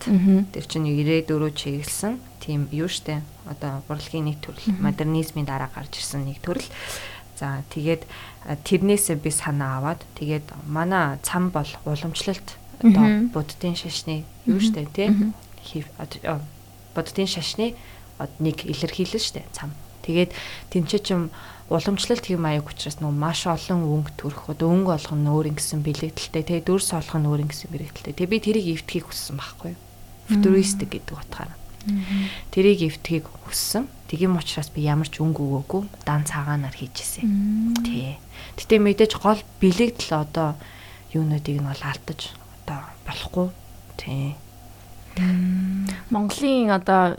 [0.54, 1.26] тэр чинь 94
[1.58, 3.20] чиглэсэн тийм юу штэ
[3.50, 6.64] одоо урлагийн нэг төрөл модернизмын дараа гарч ирсэн нэг төрөл.
[7.34, 8.06] За тэгээд
[8.64, 15.10] тэрнээсээ би санаа аваад тэгээд манай цам бол уламжлалт одоо буддын шашны юу штэ тий?
[16.94, 17.74] Буддын шашны
[18.38, 19.74] нэг илэрхийлэл штэ цам.
[20.06, 20.30] Тэгээд
[20.70, 21.30] тэнцээ чим
[21.68, 26.42] уламжлалт хэм маяг учраас нөө маш олон өнгө төрөх одоо өнгө олгон өөр ингэсэн бэлэгдэлтэй
[26.42, 28.14] тэгээ дөрс олгон өөр ингэсэн бэлэгдэлтэй.
[28.16, 29.78] Тэгээ би тэрийг эвтхийг хүссэн байхгүй
[30.30, 31.59] футуристик гэдэг утгаараа
[32.50, 33.88] тэрийг эвтхийг хүссэн.
[34.10, 37.78] Тийм учраас би ямар ч өнгө өгөөгүй дан цагаанаар хийжсэн.
[37.86, 38.18] Тий
[38.58, 40.58] гэтээ мэдээж гол бэлэгдэл одоо
[41.14, 42.34] юунуудыг нь бол алдаж
[42.66, 43.48] одоо болохгүй.
[43.96, 44.34] Тий
[46.10, 47.18] Монголын одоо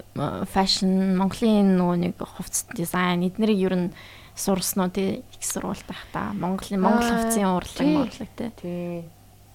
[0.52, 3.88] фэшн, Монголын нөгөө нэг хувцас дизайн эднэрийг ер нь
[4.36, 6.32] сурсан уу тий их сурвалт байх та.
[6.34, 9.04] Монголын Монгол хувцсын урлаг урлаг тий тий.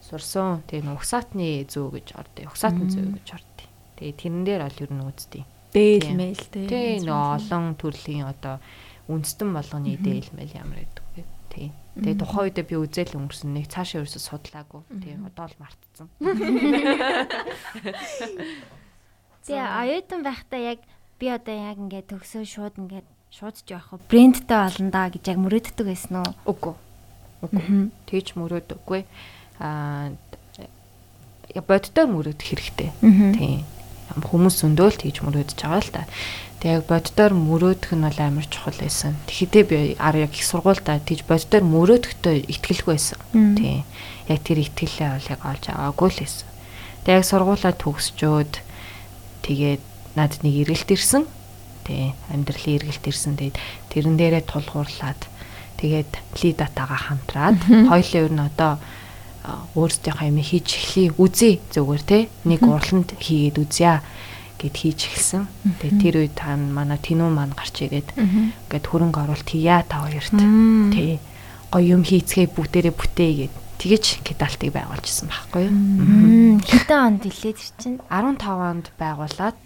[0.06, 0.62] Сурсан.
[0.70, 2.46] Тий угсаатны зөө гэж ордё.
[2.46, 3.55] Угсаатны зөө гэж ордё
[3.96, 8.60] тий тэрэн дээр бол ер нь үздэй дээл мэйл тий тий нөө олон төрлийн одоо
[9.10, 13.72] үндэстэн болгоны дээл мэйл ямар гэдэг вэ тий Тэгээ тухайн үедээ би үзэл өнгөрсөн нэг
[13.72, 14.84] цаашаа ерөөсө судлаагүй.
[15.00, 16.12] Тэгээ одоо л мартцсан.
[19.48, 20.84] Тэгээ оюутан байхдаа яг
[21.16, 25.38] би одоо яг ингээд төгсөө шууд ингээд шууд ч явах брэндтэй болно да гэж яг
[25.40, 26.34] мөрөөддөг байсан уу?
[26.50, 26.74] Үгүй.
[27.46, 27.64] Үгүй.
[28.10, 29.02] Тэгж мөрөөдөггүй.
[29.62, 30.10] Аа
[31.62, 32.90] боддоор мөрөөдөх хэрэгтэй.
[33.00, 33.64] Тийм.
[34.14, 36.02] Хүмүүс зөндөөл тэгж мөрөөдөж байгаа л та.
[36.62, 39.18] Тэг яг боддоор мөрөөдөх нь бол амар чухал байсан.
[39.26, 43.18] Тэгэхдээ би ар яг их сургуультай тэгж боддоор мөрөөдөхтэй итгэлгүй байсан.
[43.34, 43.82] Тийм.
[44.30, 46.48] Яг тэр итгэлээ бол яг олж аваагүй л байсан.
[47.02, 48.52] Тэг яг сургуулаа төгсчөөд
[49.44, 49.82] тэгээд
[50.16, 51.26] надад нэг эргэлт ирсэн
[51.86, 53.56] тий амьдралын эргэлт ирсэн тэгээд
[53.94, 55.20] тэрэн дээрээ тулгуурлаад
[55.78, 56.10] тэгээд
[56.42, 57.58] лидатагаа хамтраад
[57.90, 58.72] хоёлын ер нь одоо
[59.74, 64.02] өөрсдийнхөө юм хийж эхлэе үзье зүгээр тий нэг урланд хийгээд үзье
[64.56, 65.44] гэд хийж эхэлсэн.
[65.80, 70.32] Тэгээ тэр үед та манай тинүү маань гарч ирээд ингээд хөрөнгө оруулалт хийя та хоёрт.
[70.96, 71.20] Тий
[71.68, 73.54] гоё юм хийцгээ бүгдээрээ бүтээ гэд.
[73.76, 76.56] Тэгэж кедалтыг байгуулжсэн байхгүй юу.
[76.64, 78.00] Хэдэн онд илээ тэр чинь?
[78.08, 79.56] 15 онд байгуулад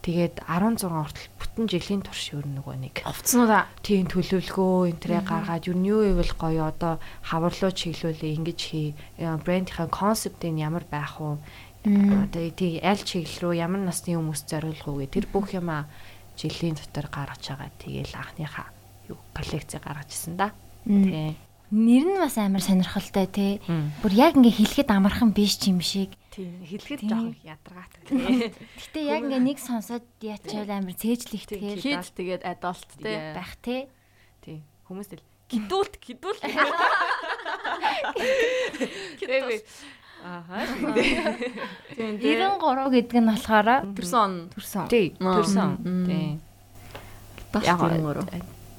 [0.00, 2.94] Тэгээд 16 хүртэл бүтэн жилийн турш ер нь нөгөө нэг.
[3.04, 8.96] Овцнуудаа тийм төлөвлөгөө энтрээ гаргаад ер нь юу ивэл гоё одоо хаварлуу чиглүүлээ ингэж хий
[9.20, 11.36] брендийнхаа концептыг ямар байх уу?
[11.84, 15.84] Одоо тийм аль чиглэл рүү ямар насны хүмүүс зориулах уу гэх тэр бүх юма
[16.40, 17.68] жилийн дотор гаргаж байгаа.
[17.76, 18.68] Тэгээл анхныхаа
[19.12, 20.56] юу коллекц гаргаж ирсэн да.
[20.88, 21.36] Тийм.
[21.70, 23.62] Нэр нь бас амар сонирхолтой.
[23.66, 23.90] Мм.
[24.02, 26.10] Бүр яг ингээ хэлэхэд амархан биш ч юм шиг.
[26.34, 28.02] Тийм хэлэхэд жоохон ядаргаатай.
[28.06, 28.50] тий.
[28.54, 32.86] Гэтэ яг ингээ нэг сонсоод яачаал амар цээжлэгтгэл Хид тэгээд adult.
[32.98, 33.34] Yeah.
[33.38, 33.86] байх те.
[34.42, 34.62] Тийм.
[34.90, 36.42] Хүмүүс тэл гидүүлт гидүүлт.
[39.18, 39.62] Тэгээд
[40.20, 40.66] Ааха.
[41.96, 44.86] Тийм 93 гэдэг нь болохоор төрсөн төрсөн.
[44.92, 45.70] Тий, төрсөн.
[47.50, 48.24] Бас Яг- тийм өөрөө.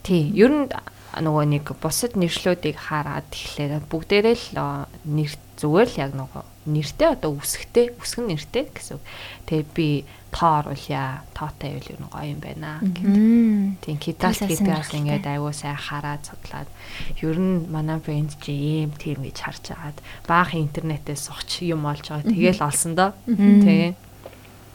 [0.06, 0.69] Тий, ер нь
[1.17, 7.34] нөгөө нэг бусад нэршлүүдийг хараад тэгэхээр бүгдээрээ л нэр зүгээр л яг нөгөө нэртэй одоо
[7.38, 9.02] үсгтэй, үсгэн нэртэй гэсэн.
[9.50, 9.88] Тэгээ би
[10.30, 11.26] тоо оруулъя.
[11.34, 13.82] Тоотой байвал нь гоё юм байна гэдэг.
[13.82, 15.00] Тийм китал сайн гэдгээс сонирхолтой.
[15.02, 16.69] ингээд аюу сайн хараад судлаад
[17.17, 19.97] ер нь манай брэнд чи ийм тийм гэж харж агаад
[20.30, 22.30] баахан интернетээс сухч юм олж байгаа.
[22.30, 23.12] Тэгэл олсон доо.
[23.26, 23.97] Тийм.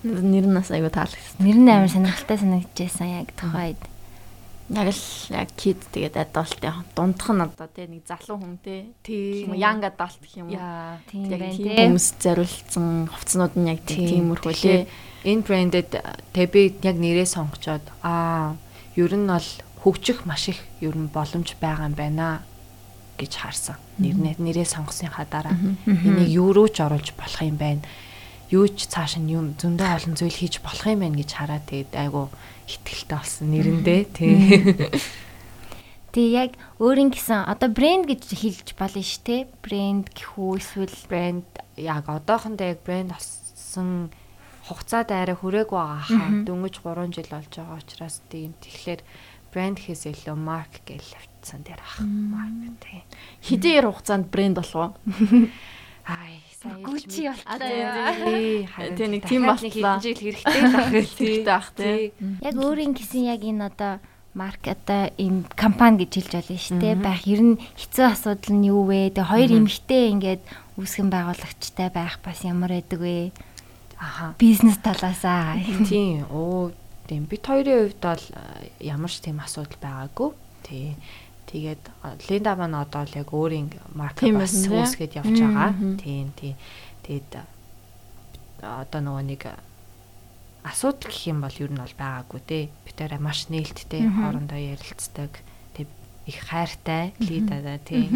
[0.02, 1.38] Нэр нь бас айгу таалагдсан.
[1.38, 3.80] Нэр нь амар сонирхолтой санагдчихсан яг тухайд.
[4.66, 8.90] Яг л яг kid тэгээд adult яг дундх нь одоо те нэг залуу хүн те.
[9.06, 9.54] Тийм.
[9.54, 10.58] Young adult гэх юм уу?
[10.58, 14.34] Яг тийм хүмүүс зориулсан хувцснууд нь яг Тийм.
[14.34, 14.90] тиймэрхүү лээ.
[15.22, 15.90] Энэ брэндэд
[16.34, 18.58] тэг би яг нэрээ сонгочоод аа
[18.98, 19.50] ер нь бол
[19.86, 22.42] хөгжих маш их ер нь боломж байгаа юм байна
[23.22, 23.78] гэж харсан.
[24.02, 25.54] Нэрнээ нэрээ сонгосныхаа дараа
[25.86, 27.86] энийг юу руу ч оруулж болох юм байна.
[28.50, 31.92] Юу ч цааш нь юм зөндөө олон зүйл хийж болох юм байна гэж хараад тэгээд
[32.02, 32.34] айгу
[32.66, 34.34] ихтгэлтэй болсон нэрэндээ тий.
[36.16, 39.36] Тэгээ яг өөрийн гэсэн одоо брэнд гэж хэлж болно шүү те.
[39.60, 44.08] Брэнд гэхүү эсвэл брэнд яг одоохондоо яг брэнд болсон
[44.64, 46.30] хугацаад арай хүрээгүй байгаа хаа.
[46.48, 48.56] Дөнгөж 3 жил болж байгаа учраас тийм.
[48.64, 49.00] Тэгэхээр
[49.52, 52.00] брэнд гэхээс илүү марк гэж авчихсан дээр ах.
[52.00, 53.04] Марк тий.
[53.44, 55.52] Хэдийн хугацаанд брэнд болов уу?
[56.08, 57.70] Ай, сайн Gucci болтой.
[58.26, 59.70] Тий, харин Тий, нэг тийм нэг болтлоо.
[59.70, 62.12] хэдэн жил хэрэгтэй байх Хэрэгтэй байх тий.
[62.42, 63.92] Яг өөрийн гэсэн яг энэ одоо
[64.34, 66.94] марк одоо ийм компани гэж хэлж болно шүү дээ.
[67.00, 69.14] Байх ер нь хэцүү асуудал нь юу вэ?
[69.14, 70.42] Тэгээ хоёр эмэгтэй ингээд
[70.76, 73.32] үүсгэн байгуулагчтай байх бас ямар байдаг вэ?
[73.96, 74.36] Аха.
[74.36, 75.56] Бизнес талаасаа.
[75.88, 76.28] Тийм.
[76.28, 76.68] Оо,
[77.08, 77.24] тийм.
[77.24, 78.24] Бид хоёрын хувьд бол
[78.84, 80.30] ямар ч тийм асуудал байгаагүй.
[80.68, 80.96] Тий.
[81.46, 81.82] Тэгээд
[82.26, 85.72] Линда маань одоо л яг өөрийн марк Тийм бас үүсгээд явж байгаа.
[86.02, 86.58] Тийм, тийм.
[87.06, 87.46] Тэгээд
[88.66, 89.42] одоо нөгөө нэг
[90.66, 92.58] асуудал гэх юм бол ер нь бол байгаагүй те.
[92.82, 95.30] Бид тэрэ маш нээлттэй хоорондоо ярилцдаг.
[95.78, 95.86] Тэг
[96.26, 98.10] их хайртай Лидада тий.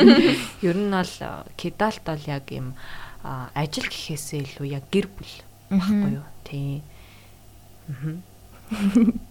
[0.64, 1.14] Ер нь бол
[1.60, 2.72] кидалт бол яг юм
[3.20, 5.34] ажил гэхээсээ илүү яг гэр бүл
[5.68, 6.26] баггүй юу.
[6.48, 6.80] Тий.
[7.92, 8.24] Мгм.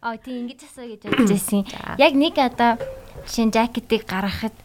[0.00, 1.66] Аа тийм ингэж асуу гэж бодож байсан.
[2.00, 4.56] Яг нэг одоо нь жакетыг гаргахад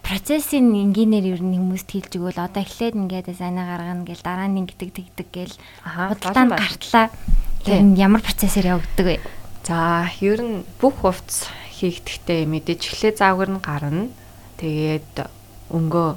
[0.00, 4.64] процессын энгийнээр ер нь хүмүүст хэлж өгвөл одоо эхлээд ингээд дизайнаа гаргана гэл дараа нь
[4.64, 7.12] ингэдэг тэгдэг гэл худалдаанд гартлаа.
[7.60, 9.20] Тэр ямар процессор явагддаг вэ?
[9.68, 14.08] За, ер нь бүх хувцс хийгдэхдээ мэдээж эхлээ заавар нь гарна.
[14.56, 15.28] Тэгээд
[15.68, 16.08] өнгөө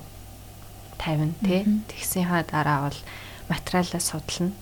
[0.96, 1.68] тавина тий.
[1.92, 3.00] Тэгсийнхаа дараа бол
[3.52, 4.56] материалаа судална.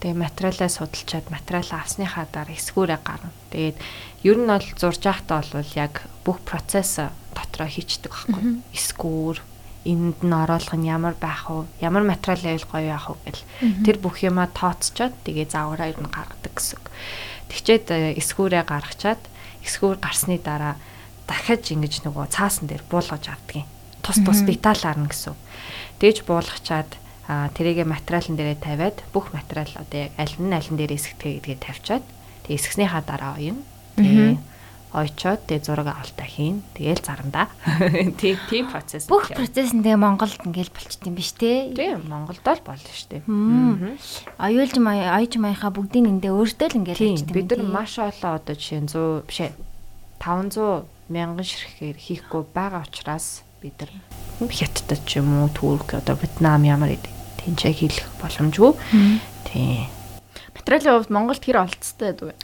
[0.00, 3.32] Тэгээ материалаа судалчаад материалаа авсныхаа дараа эсгүүрээ гарна.
[3.52, 3.76] Тэгээд
[4.24, 7.04] ер нь бол зурж байхдаа бол яг бүх процесс
[7.36, 8.64] дотроо хийчдэг байхгүй.
[8.72, 9.36] Эсгүүр
[9.84, 11.64] энд нь оруулах нь ямар байх вэ?
[11.80, 13.44] Ямар материал байвал гоё яах вэ гэл.
[13.84, 16.80] Тэр бүх юмаа тооцчоод тэгээ заавараа ер нь гаргадаг гэсэн.
[17.48, 19.22] Тэгчээд э, эсгүүрээ гаргачаад
[19.64, 20.76] эсгүүр гарсны дараа
[21.24, 23.68] дахиж ингэж нөгөө цаасан дээр буулгаж авдаг юм.
[24.04, 25.36] Тус тус деталь арна гэсэн.
[25.96, 26.99] Дээж буулгачаад
[27.30, 31.58] тэрийгэ материалын дээрээ тавиад бүх материал одоо яг аль нь аль нь дээр эсгдэг гэдгээ
[31.62, 32.04] тавьчаад
[32.48, 33.62] тэгээ эсгснийхаа дараа оёно.
[33.94, 34.38] Тэгээ
[34.90, 36.66] ойчоод тэгээ зураг авалтаа хийн.
[36.74, 37.46] Тэгээл зарандаа.
[38.18, 39.06] Тийм тийм процесс.
[39.06, 41.70] Бүх процесс нь тэгээ Монголд ингээл болчт юм биш те.
[41.70, 43.22] Тийм Монголд л болно шүү дээ.
[44.42, 47.30] Оюулж мая оюуж маяхаа бүгдийн эндээ өөртөө л ингээл юм.
[47.30, 49.54] бид нар маш олон одоо жишээ нь 100 биш ээ
[50.18, 53.90] 500 мянган ширхгээр хийхгүй байгаа учраас бид нар
[54.50, 56.90] хятадд ч юм уу Турк одоо Вьетнам ямар
[57.40, 58.72] тэнцээ хийх боломжгүй.
[59.48, 59.88] Тийм.
[60.54, 62.34] Материалын хувьд Монголд хэр олцтой байдаг вэ?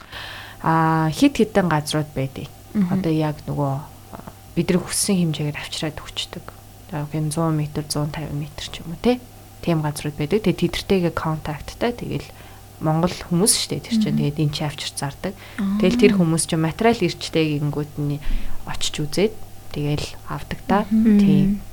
[0.65, 2.49] Аа хит хитэн газрууд байдیں۔
[2.91, 3.75] Одоо яг нөгөө
[4.57, 6.45] бидний хүссэн хэмжээгээр авчираад өгчдөг.
[6.93, 9.21] Энэ 100 м 150 м ч юм уу.
[9.61, 10.43] Тийм газрууд байдаг.
[10.45, 12.29] Тэгээ тэдэртэйгээ контакттай тэгэл
[12.81, 15.33] Монгол хүмүүс шүү дээ тэр чинь тэгээд энэ чи авчир зардаг.
[15.81, 18.21] Тэгэл тэр хүмүүс чинь материал ирчтэй гингүүд нь
[18.69, 19.35] очиж үзээд
[19.73, 20.85] тэгэл авдаг та.
[20.93, 21.65] Тийм.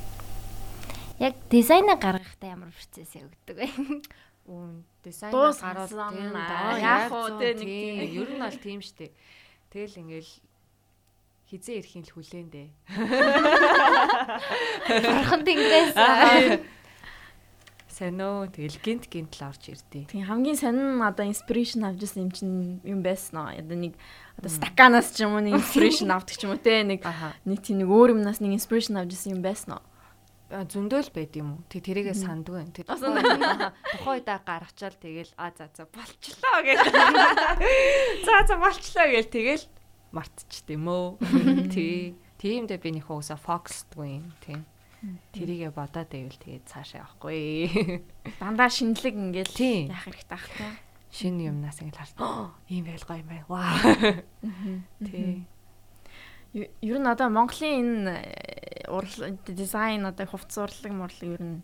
[1.24, 3.68] Яг дизайнаа гаргахтаа ямар процесс явагддаг вэ?
[4.52, 7.96] Үн дизайн Дуус гараад хасан тийм аа, яг уу, те, нэг тийм.
[8.12, 9.08] Ер нь бол тийм штэ.
[9.72, 10.32] Тэгэл ингээл
[11.48, 12.68] хизээ ирэхин л хүлээн дээ.
[14.84, 15.96] Харахад ингээс
[17.88, 20.10] Сонио тэгэл гинт гинт л орж ирдээ.
[20.10, 23.54] Тийм хамгийн сонин одоо инспирэшн авчихсан юм чинь юм байсан аа.
[23.54, 23.94] Одоо нэг
[24.34, 27.06] одоо стаканаас ч юм уу нэг инспирэшн авдаг ч юм уу те нэг
[27.46, 29.86] нэг тийм нэг өөр юмнаас нэг инспирэшн авчихсан юм байсан аа.
[30.54, 31.60] А, зөндөөл байд юм уу?
[31.66, 32.70] Тэг тэрийгээ сандгүй байна.
[32.70, 36.78] Тэг тухайн удаа гаргачаал тэгэл а за за болчлоо гэл.
[38.26, 39.64] За за болчлоо гэл тэгэл
[40.14, 41.18] мартчихд юм өө.
[41.74, 42.14] Тий.
[42.38, 44.30] Тиймдээ би нөх уусаа фокусдгүй юм.
[44.46, 44.62] Тий.
[45.34, 47.98] Тэрийгээ бодоод байвал тэгээд цаашаа явахгүй.
[48.40, 49.90] Дандаа шинэлэг ингээл Тийм.
[49.90, 50.66] яах хэрэгтэй ах те.
[51.10, 52.14] Шинэ юмнаас ингэ харж
[52.70, 53.46] ийм байл гоё юм байна.
[53.50, 53.74] Вау.
[55.02, 55.44] Тий.
[56.54, 61.62] Ер нь одоо Монголын энэ э, урлаг дизайн одоо хувцас урлаг морлог ер нь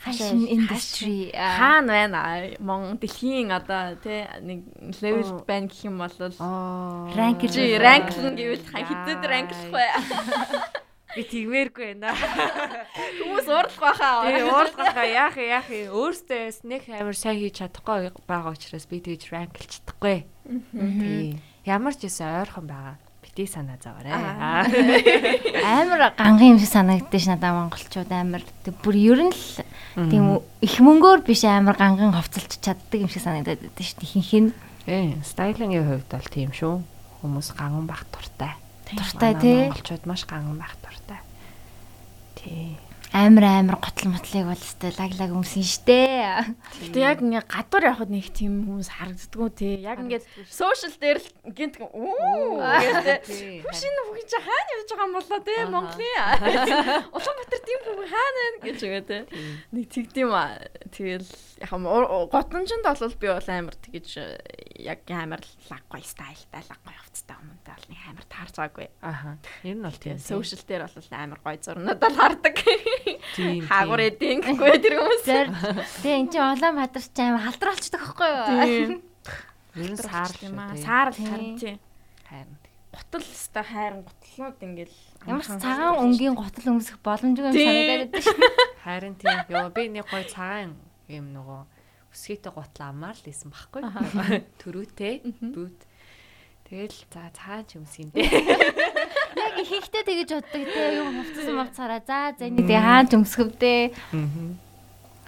[0.00, 2.56] Fashion industry хаана байна?
[2.58, 4.64] Мон дэлхийн одоо тий нэг
[5.00, 5.44] левел Оо.
[5.44, 6.16] байна гэх юм бол.
[7.12, 9.88] Rank ранклан гэвэл хитэд ранклах бай.
[11.14, 12.10] Би тэгвэргүй байна.
[13.20, 14.24] Хүмүүс уурлах байхаа.
[14.24, 18.98] Тэгээ уурлахаа яах юм яах юм өөртөө снэк амар сайн хийж чадахгүй байгаа учраас би
[18.98, 20.26] тэгж ранклж чадахгүй.
[20.72, 21.38] Тий.
[21.64, 23.03] Ямар ч гэсэн ойрхон байгаа.
[23.34, 23.82] Бити санаа Аа.
[23.82, 24.14] зовоорой.
[25.66, 28.42] амар гангийн юм шиг санагддаг ш надаа монголчууд амар
[28.82, 29.66] бүр ер нь л
[30.10, 34.50] тийм их мөнгөөр биш амар ганган ховцолч чаддаг юм шиг санагдаад байдаг ш ихэнх нь
[34.86, 36.78] Ээ, стайлингийн хувьд бол тийм шүү.
[37.24, 38.52] Хүмүүс ганган бах туртай.
[38.92, 41.18] Манай тий Монголчууд маш ганган бах туртай.
[42.36, 42.76] Тий.
[43.14, 46.14] Амар амар готл мотлыг бол өстэй лаг лаг өмсөн штэ
[46.82, 49.74] Гэтэ яг ингээ гадуур явахад нэг тийм хүмүүс харагддггүй тий.
[49.86, 53.22] Яг ингээд сошиал дээр л гинт оо гэдэг.
[53.22, 53.62] Тий.
[53.62, 55.60] Шинэ бүхэн чи хаана явж байгаа юм болоо тий.
[55.70, 56.18] Монголын.
[57.14, 59.22] Улаанбаатар тийм бүхэн хаана байна гэж байгаа тий.
[59.70, 60.58] Нэг тэгдэм аа.
[60.90, 61.30] Тэгэл
[61.62, 61.70] яг
[62.34, 64.08] готончонд бол би бол амар тэгэж
[64.82, 68.88] яг амар лаггой стайлтай лаггой хувцастай өмнөдөө бол нэг амар таарч байгаагүй.
[69.00, 69.38] Аха.
[69.62, 70.18] Энэ нь бол тийм.
[70.18, 72.56] Сошиал дээр бол амар гой зурнууд бол хардаг.
[73.68, 75.24] Хаагур эдийн гэхгүй тэр хүмүүс.
[76.02, 79.02] тэгээ эн чинь Улаанбаатар ч аим халдруулцдаг байхгүй юу Тийм.
[79.74, 80.70] Ер нь саар юм аа.
[80.74, 80.84] шүү.
[80.86, 81.26] Саар Тийм.
[81.30, 81.74] харин тий.
[82.30, 82.54] Харин.
[82.94, 88.22] Гутал өстой хайран гутлууд ингээл ямар ч цагаан өнгийн готл өмсөх боломжгүй юм санагдаад байдаг
[88.22, 88.28] ш
[88.86, 89.38] Харин тийм.
[89.50, 90.78] Йоо би нэг гой цагаан
[91.10, 91.60] юм нөгөө
[92.14, 93.82] өсгийтэй гутал амаар л исэн баггүй.
[94.62, 95.14] Төрүүтэй.
[95.42, 95.80] Бүүт.
[96.70, 98.30] Тэгэл за цагаан ч юмс юм дээ.
[99.64, 103.80] яг ихэнхдээ тэгэж боддог те юм хувцсан мовцараа за за энийг тэгээ хаан ч өмсгөвдөө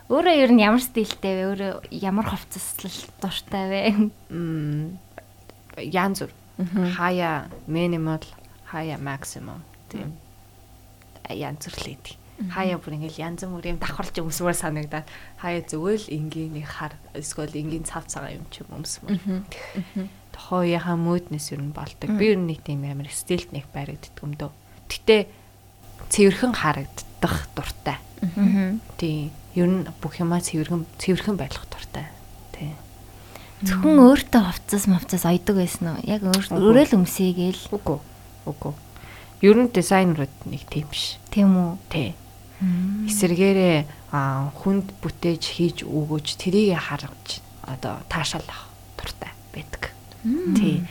[0.06, 3.80] өөрөө ер нь ямар стилтэй вэ өөрөө ямар хувцаслал дуртай вэ.
[5.82, 6.32] Янз бүр.
[6.94, 8.22] Хаяа минимал,
[8.70, 9.66] хаяа максимум.
[9.90, 10.14] Тийм.
[11.26, 12.14] Янз бүр л идэг.
[12.54, 15.10] Хаяа бүр ингээл янз бүрийн давхарч өмсмөр санагдаад
[15.42, 19.18] хаяа зүгээр л энгийн нэг хар эсвэл энгийн цав цагаан юм ч юм өмсмөр.
[20.36, 22.10] Тохоёхаа мөднэс нь болдог.
[22.12, 24.52] Би ер нь нэг тийм амар стилт нэг баригддаг юм дөө.
[24.92, 25.26] Гэтэ
[26.12, 27.96] цэвэрхэн харагдах дуртай.
[29.00, 29.32] Тийм.
[29.56, 32.06] Ер нь бүх юмаа цэвэрхэн цэвэрхэн байх дуртай.
[32.52, 32.76] Тийм.
[33.64, 37.98] зөвхөн өөртөө хувцас мовцас ойдог байсан уу яг өөр- өөрөө л өмсөе гээл Үгүй.
[38.44, 38.74] Үгүй.
[39.40, 41.16] Ер нь дизайнерууд нэг тийм биш.
[41.32, 42.12] тийм үү Тий.
[43.08, 43.84] Эсэргээрээ
[44.60, 49.92] хүнд бүтээж хийж өгөөж трийг харгаж одоо таашаалах дуртай байдаг.
[50.56, 50.82] Тий.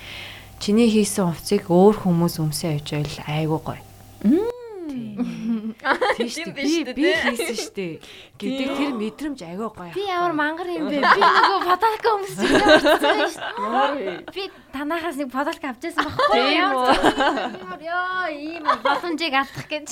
[0.59, 3.81] Чиний хийсэн хувцсыг өөр хүмүүс өмсөө явж байл айгуу гоё.
[4.23, 5.11] Тий.
[6.15, 6.87] Тий Тийм шүү биш дээ.
[6.87, 7.93] үү, Би би хийсэн шүү дээ.
[8.39, 9.91] Гэдэг тэр мэдрэмж айгуу гоё.
[9.93, 15.65] би ямар мангар юм бэ би нөгөө подалка өмсөж байгаа шүү би танахаас нэг подалка
[15.75, 16.39] авчихсан байхгүй?
[16.55, 19.87] Ямар ёо ийм боломжийг алдах гэж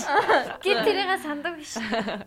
[0.64, 1.76] би тэрийг сандаг биш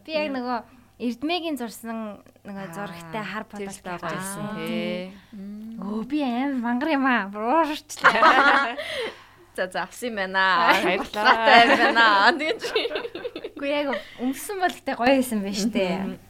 [0.05, 0.59] би яг нөгөө
[0.97, 5.66] Эрдмэгийн зурсан нөгөө зурагтай хар подалка авчихсан байсан.
[5.87, 8.67] Өө би аим мангар юм аа уурчлаа
[9.57, 10.69] За за авсан юм байна.
[10.85, 11.65] Баярлалаа.
[11.65, 12.37] Юм байна.
[12.37, 12.63] Тэгэж.
[13.57, 13.89] Үгүй яг
[14.21, 16.21] өмсөн бол гэтээ гоё байсан байна штэ.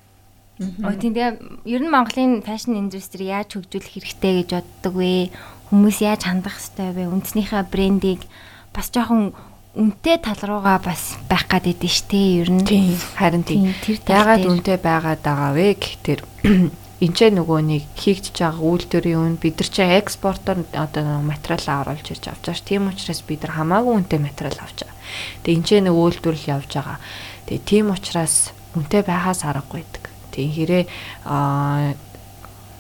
[0.63, 1.33] Өө тийм тэгээ
[1.67, 5.35] ер нь Монголын фэшн индустри яаж хөгжүүлэх хэрэгтэй гэж боддог вэ?
[5.75, 7.11] Хүмүүс яаж хандах хэрэгтэй вэ?
[7.11, 8.23] Үндснийхээ брендийг
[8.71, 9.35] бас жоохон
[9.75, 12.63] үнэтэй тал руугаа бас байх гад идэв штэ ер нь.
[13.19, 13.75] Харин тийм.
[14.07, 16.23] Ягаад үнтэй байгаад байгаа вэ гэхээр
[16.97, 22.07] энэ ч нөгөө нэг хийгдэж байгаа үйлдвэрийн үн бид нар чи экспортоор одоо материал оруулж
[22.09, 22.65] ирж авч байгаа ш.
[22.65, 24.97] Тийм учраас бид нар хамаагүй үнэтэй материал авч байгаа.
[25.45, 26.99] Тэгээ энэ ч нэг үйлдвэрлэл явж байгаа.
[27.45, 30.05] Тэгээ тийм учраас үнэтэй байхаас аргагүй байдаг.
[30.33, 30.87] Тэгээ хэрэг
[31.29, 31.93] аа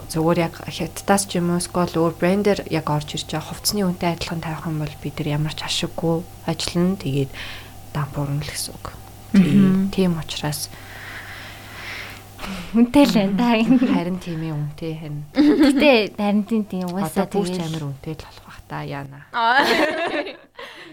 [0.08, 4.16] зүгээр яг хятадаас ч юм уу скол өөр брендер яг орж ирж байгаа хувцсны үнэтэй
[4.16, 6.96] адилхан тавих юм бол бид нар ямар ч ашиггүй ажиллана.
[6.96, 7.30] Тэгээд
[7.92, 8.86] дампуурна л гэсэн үг.
[9.36, 10.72] Тийм тийм учраас
[12.76, 13.48] Үнэтэй л байна да.
[13.94, 18.24] харин тийм ээ үнэтэй харин Гэтэ харин тийм тийм одоо угаасаа тэгээд амар үнэтэй л
[18.26, 19.20] болох бах та яана.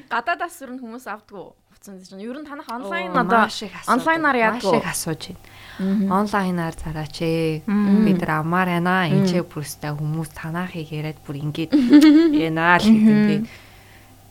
[0.07, 1.51] Гадаадаас сүрэн хүмүүс авдггүй.
[1.83, 2.23] гэж байна.
[2.23, 3.43] Ер нь танах онлайн одоо
[3.91, 6.15] онлайнаар яадаг Маш их асууж байна.
[6.15, 7.67] Онлайнаар зараач ээ.
[7.67, 9.11] Бид нар амаар яана.
[9.27, 11.75] Ч бүрстэй хүмүүс танаахыг яриад бүр ингэж
[12.47, 13.41] яана л гэдэг.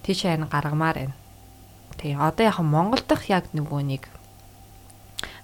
[0.00, 1.16] Тийш харин гаргамаар байна.
[2.00, 2.16] Тий.
[2.16, 4.08] Одоо яг Монгол дахь яг нөгөө нэг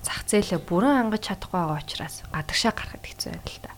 [0.09, 3.72] зах зээлээ бүрэн ангаж чадахгүй байгаа учраас гадагшаа гарахад хэцүү байна л та.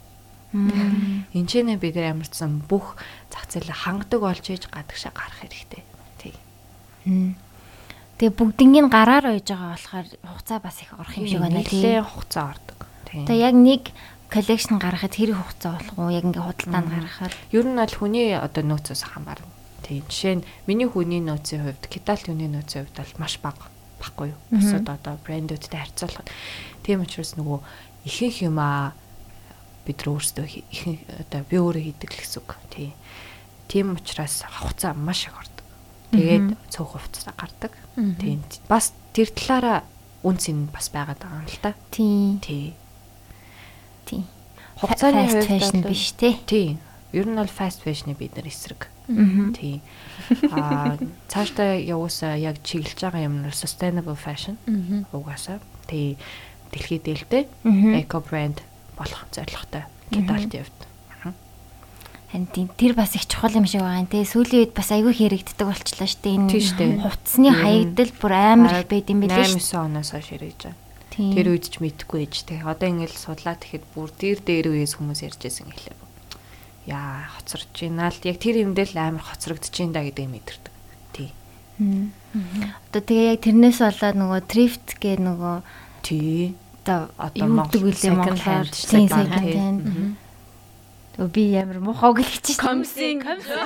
[1.34, 2.94] Энд ч нэ бид нар ямарчсан бүх
[3.34, 5.82] зах зээлээ хангадаг болж ээж гадагшаа гарах хэрэгтэй.
[6.22, 6.34] Тий.
[8.22, 11.82] Тэгээ бүгднийг гараар ойж байгаа болохоор хугацаа бас их орох юм шиг байна тий.
[11.82, 12.78] Нэлээд хугацаа ордог.
[13.10, 13.26] Тий.
[13.26, 13.82] Тэгээ яг нэг
[14.30, 16.14] коллекшн гаргахад хэрэг хугацаа болох уу?
[16.14, 17.34] Яг ингээ худалдаанд гаргахад.
[17.50, 19.50] Ер нь бол хүний одоо нөөцөөс хамаарна.
[19.82, 20.06] Тийм.
[20.06, 23.66] Жишээ нь миний хүний нөөцийн хувьд, Китал хүний нөөцийн хувьд бол маш бага
[24.00, 24.40] баггүй юу?
[24.50, 26.28] Бусад одоо брэндүүдтэй харьцуулахад.
[26.82, 27.60] Тийм учраас нөгөө
[28.08, 28.96] ихэнх юм аа
[29.84, 32.50] бид нар өөрсдөө ихэнх одоо би өөрөө хийдэг л гэсэн үг.
[32.72, 32.92] Тийм.
[33.68, 35.66] Тийм учраас хугацаа маш их ордог.
[36.10, 37.72] Тэгээд цөөх хувцас гардаг.
[38.18, 38.42] Тийм.
[38.66, 39.84] Бас тэр талаараа
[40.26, 41.72] үнц нь бас байгаад байгаа юм л та.
[41.94, 42.40] Тий.
[42.42, 42.66] Тий.
[44.04, 44.22] Тий.
[44.80, 46.34] Хугацааны Fast хувьд биш тий.
[46.48, 46.68] Тий.
[47.12, 48.88] Ер нь бол fast fashion-ы бид нар эсрэг.
[49.10, 49.52] Аа.
[49.52, 49.82] Тий.
[50.50, 50.96] Аа
[51.28, 54.56] цаашдаа явуусаа яг чиглэж байгаа юм нь sustainable fashion
[55.12, 55.58] угаасаа.
[55.86, 56.16] Тий.
[56.70, 57.44] Дэлхийд дээлтэй
[57.98, 58.62] эко брэнд
[58.94, 60.78] болох зорилготой кидалт явд.
[62.30, 64.22] Харин тийм тэр бас их чухал юм шиг байгаа юм те.
[64.22, 66.38] Сүүлийн үед бас айгүй хэрэгддэг болчлаа шүү дээ.
[66.46, 67.02] Тийм шүү дээ.
[67.02, 69.82] Хувцсны хаягдал бүр амар их байд юм билээ 8 шүү.
[69.82, 70.78] 9 оноос хойш ирэж байгаа.
[71.10, 71.34] Тийм.
[71.34, 72.62] Тэр үед ч мэдхгүй ээж те.
[72.62, 76.09] Одоо ингээл судлаад тэгэхэд бүр тэр дээр үеэс хүмүүс ярьж байсан гэхлээ.
[76.88, 80.74] Яа, хоцорч байна л яг тэр юмдээ л амар хоцрогдож байна да гэдэг мэдэрдэг.
[81.12, 81.30] Тий.
[82.88, 85.56] Одоо тэгээ яг тэрнээс болоод нөгөө thrift гэ нөгөө
[86.02, 86.56] Тий.
[86.84, 88.72] одоо Одоо Монгол монголоор hand.
[89.12, 89.84] hand.
[89.84, 90.16] Мгм.
[91.20, 92.56] Тэгээ би ямар муухай гэлж чинь.
[92.56, 93.20] Комсин.
[93.20, 93.60] Комсин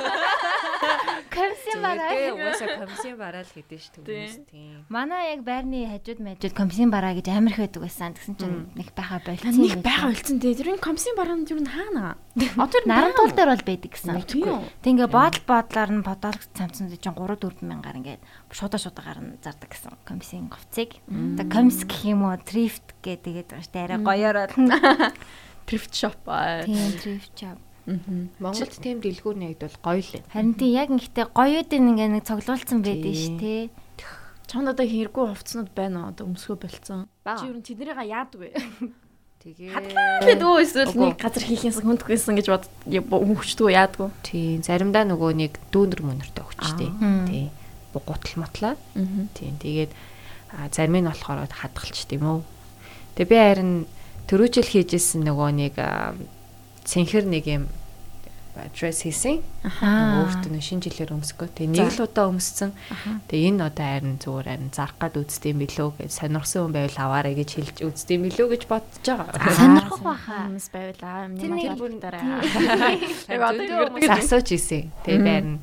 [1.82, 2.10] бараа.
[2.14, 4.78] Тэгээ уусаа комиссийн бараал гэдэг шүү дээ хүмүүс тийм.
[4.88, 8.14] Манай яг байрны хажууд мэжүүд комсин бараа гэж амар их байдаг байсан.
[8.14, 10.58] Тэгсэн чинь нэг байха болцсон Нэг байгаа үлцэн дээ.
[10.58, 12.16] Тэр энэ комсын бараанд юу н хаана?
[12.34, 14.14] Одоо Нарантуул дээр бол байдаг гэсэн.
[14.24, 18.22] Тэг ингээ бодол бодлоор нь бодолог цамцсан чинь 3 4 мянгаар ингээд
[18.54, 20.98] шуудаа шуудаа гарна зардаг гэсэн комиссийн говцыг.
[21.04, 23.86] Тэг комс гэх юм уу thrift гэдэг тэгээд байгаа шүү дээ.
[23.86, 24.46] Арай гоёороо.
[25.66, 26.62] thrift shop аа.
[26.64, 27.58] Тийм thrift shop.
[27.86, 30.24] Монголд тийм дэлгүүр нэгдвэл гоё л юм.
[30.32, 33.62] Харин тийм яг ихтэй гоёудын ингээ нэг цоглуулсан байдаг шүү дээ.
[34.48, 36.10] Чонд одоо хэрэггүй хувцснууд байна уу?
[36.12, 37.08] Одоо өмсгөө болцсон.
[37.24, 38.50] Чи ер нь тэднийг яадаг вэ?
[39.44, 44.08] Тэгээ Бид өө эсвэл нэг газар хийхээс хүндгүйсэн гэж бод хөвчдөө яадаг.
[44.24, 46.88] тийм заримдаа нөгөө нэг дүүнер мөнөртэй өгчтэй.
[46.88, 47.28] Аа.
[47.28, 47.52] Тийм.
[47.92, 48.74] Гутал мотлаа.
[48.96, 49.28] Аа.
[49.36, 49.60] Тийм.
[49.60, 49.92] Тэгээд
[50.72, 52.40] зарим нь болохоор хадгалч тийм үү.
[53.20, 53.72] Тэгээ би харин
[54.24, 55.74] түрүү жил хийжсэн нөгөө нэг
[56.84, 57.64] цэнхэр нэг юм
[58.70, 59.42] dress хийсэн.
[59.66, 61.48] Өөртөө нэг шинэ жилээр өмсгөө.
[61.58, 62.70] Тэгээ нэг л удаа өмссөн.
[63.26, 67.34] Тэгээ энэ одоо харин зүгээр харин зарах гад үздэм билүү гэж сонирхсан хүн байвал аваарэ
[67.34, 69.42] гэж хэлж үздэм билүү гэж бодож байгаа.
[69.58, 70.46] Сонирхох баха.
[70.46, 71.34] Хүмүүс байвала.
[71.34, 72.46] Тэр нэг- бүр дараа.
[73.26, 74.94] Тэгээ асууж исэн.
[75.02, 75.58] Тэгээ байрн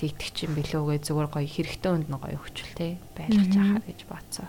[0.00, 4.48] тэгдэг чинь билүүгээ зүгээр гоё хэрэгтэй хүнд нь гоё хөвчл те байлгаж яхаа гэж бодсон.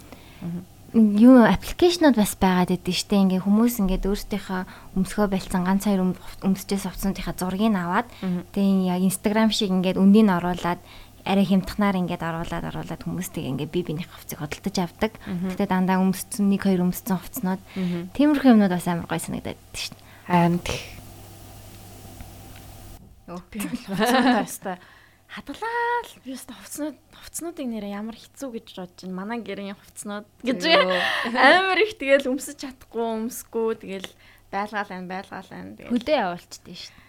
[0.94, 4.62] Юу аппликейшнуд бас байгаад байдаг штэ ингээ хүмүүс ингээд өөрсдийнхөө
[5.00, 8.12] өмсгөө байлцсан ганц хоёр өм- өмсчээс авцсныхаа зургийг аваад
[8.52, 10.84] тэгээ яг инстаграм шиг ингээд үндийг нь оруулаад
[11.24, 15.12] арай хямдхнаар ингээд оруулаад оруулаад хүмүүстэйг ингээд би бинийх хувцыг хөдөлтөж авдаг.
[15.54, 17.62] Тэгтээ дандаа өмссөн нэг хоёр өмссөн хувцнууд
[18.18, 19.96] тиймэрхүү юмнууд бас амар гоё санагдаад байдаг штэ.
[20.28, 20.80] Харин тэг.
[23.54, 24.76] Би хувцсаа өстой
[25.32, 29.16] хадгалаа л би өстой хувцснууд хувцснуудыг нэрээ ямар хэцүү гэж бодож байна.
[29.16, 30.62] Манай гэрийн хувцснууд гэж
[31.32, 34.12] амар их тэгэл өмсөж чадахгүй өмсөхгүй тэгэл
[34.52, 37.00] байлгаал байна байлгаал байна тэгэл Хөдөө явуулчихдээ штэ.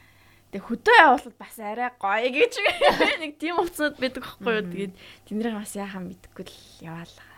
[0.55, 2.53] тэг хөдөө явуулаад бас арай гоё гэж
[3.27, 4.95] нэг тийм хувцснууд байдаг байхгүй юу тэгээд
[5.27, 6.57] тэндэрийг бас яхаа мэдэхгүй л
[6.87, 7.31] яваалаа.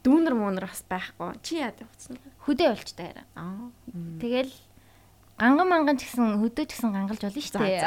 [0.00, 1.36] Дүүнер мөнөр бас байхгүй.
[1.44, 2.24] Чи яа хувцснууд?
[2.48, 3.26] Хөдөө явуулчихдээ хараа.
[3.36, 3.68] Аа.
[4.16, 4.54] Тэгэл
[5.40, 7.80] ганган манган ч гэсэн хөдөө ч гэсэн гангалж болно штэ.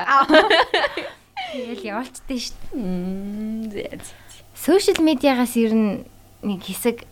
[1.53, 2.57] Тэгэл явуулчихдээ штэ.
[2.73, 4.01] Мм зэт.
[4.57, 6.01] Сошиал медиагаас ер нь
[6.41, 7.05] нэг хэсэг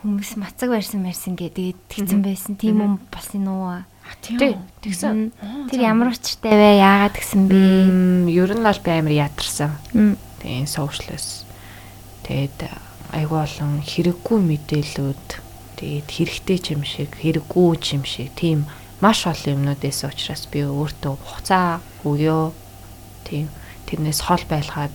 [0.00, 2.56] хүмүүс мацаг барьсан барьсан гэдэг тэгсэн байсан.
[2.56, 3.84] Тийм юм болсон уу?
[4.24, 4.56] Тэг.
[4.80, 5.36] Тэгсэн.
[5.68, 6.80] Тэр ямар учиртай вэ?
[6.80, 8.32] Яагаад гэсэн бэ?
[8.32, 9.76] Ер нь бол би амар ядарсан.
[9.92, 11.44] Тэгээ сошиалс.
[12.24, 12.64] Тэгээд
[13.12, 15.28] айгүй олон хэрэггүй мэдээлүүд
[15.76, 18.64] тэгээд хэрэгтэй ч юм шиг, хэрэггүй ч юм шиг тийм
[19.02, 22.54] маш олон юмнуудээс учраас би өөртөө хугацаа өгөө.
[23.26, 23.50] Тийм.
[23.90, 24.94] Тэрнээс хол байлгаад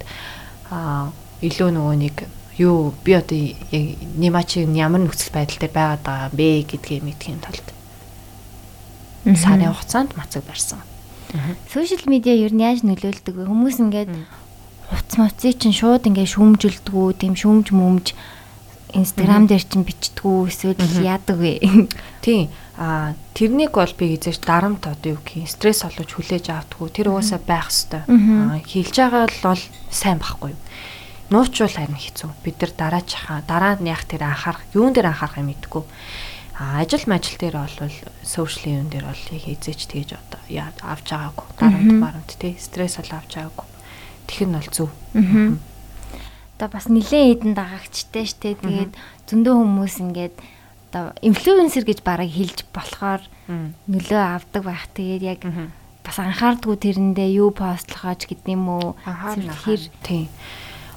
[0.71, 1.11] аа
[1.43, 2.15] илүү нөгөө нэг
[2.57, 3.85] юу би одоо яг
[4.15, 7.67] нимачиг ямар нөхцөл байдал дээр байгаад байгаа бэ гэдгийг мэдхийн тулд
[9.35, 10.79] сарын хугацаанд мацаг барьсан.
[11.67, 13.45] Сошиал медиа ер нь яаж нөлөөлдөг вэ?
[13.45, 14.09] Хүмүүс ингээд
[14.89, 18.15] хувц моцыг чинь шууд ингээ шүүмжилдэггүй тийм шүүмж мүмж
[18.95, 21.59] инстаграм дээр чинь бичдэггүй эсвэл яадаг вэ?
[22.23, 22.47] Тийм.
[22.77, 26.89] А тэрнийг бол би эзэж дарамт одоо юу гэх юм стресс олж хүлээж авдаггүй.
[26.93, 28.05] Тэр угаасаа байх хэвээр.
[28.69, 30.61] Хилж байгаа бол сайн байхгүй юу?
[31.33, 32.29] Нуучвал харин хэцүү.
[32.45, 35.83] Бид нар дараачхаа дараа нь яг тэр анхаарах, юун дээр анхаарахыг мэдгүй.
[36.61, 37.77] А ажил мажил дээр бол
[38.21, 41.47] social юун дээр бол эзэж тэгэж одоо яа авч байгаагүй.
[41.57, 43.67] Дарамт барамт тий стресс бол авч байгаагүй.
[44.29, 44.89] Тэгэх нь бол зөв.
[45.17, 45.57] Аа
[46.57, 48.57] одоо бас нилээн хідэн дагагчтай штэ.
[48.57, 48.93] Тэгээд
[49.29, 50.35] зөндөө хүмүүс ингээд
[50.87, 53.21] одоо инфлюенсер гэж бараг хэлж болохоор
[53.87, 54.87] нөлөө авдаг байх.
[54.95, 55.41] Тэгээд яг
[56.03, 58.95] бас анхаардгүй тэрэндээ юу постлохооч гэдэг юм уу?
[59.03, 60.31] Тэгэхээр тийм.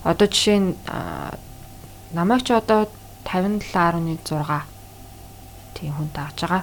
[0.07, 0.70] Одоо жишээ нь
[2.14, 2.86] намайг ч одоо
[3.26, 4.22] 57.6
[5.74, 6.62] тийм хүн тааж байгаа.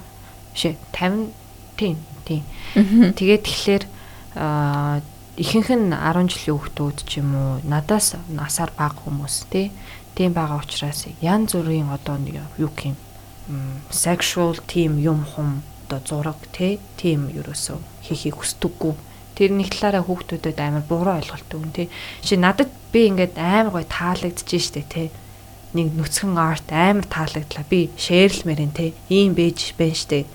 [0.55, 1.35] Бишээ 50
[1.75, 2.43] тийм тийм.
[3.11, 3.83] Тэгээд тэгэхээр
[5.37, 9.69] ихэнх нь 10 жилийн хүүхдүүд ч юм уу надаас насаар бага хүмүүс тий
[10.17, 12.97] тийм байгаа учраас янз бүрийн одоо нэг юу юм
[13.89, 18.93] sexual team юм хум одоо зураг тий тийм ерөөсөө хийхийг хүсдэггүй.
[19.39, 21.87] Тэр нэг талаараа хүүхдүүдэд амар буруу ойлголт өгн тий
[22.21, 25.07] чи надад би ингээд амар гой таалагдж штэ тий
[25.71, 27.63] нэг нүцгэн арт амар таалагдлаа.
[27.71, 30.27] Би шеэрлмээрэн тий ийм бэж байна штэ.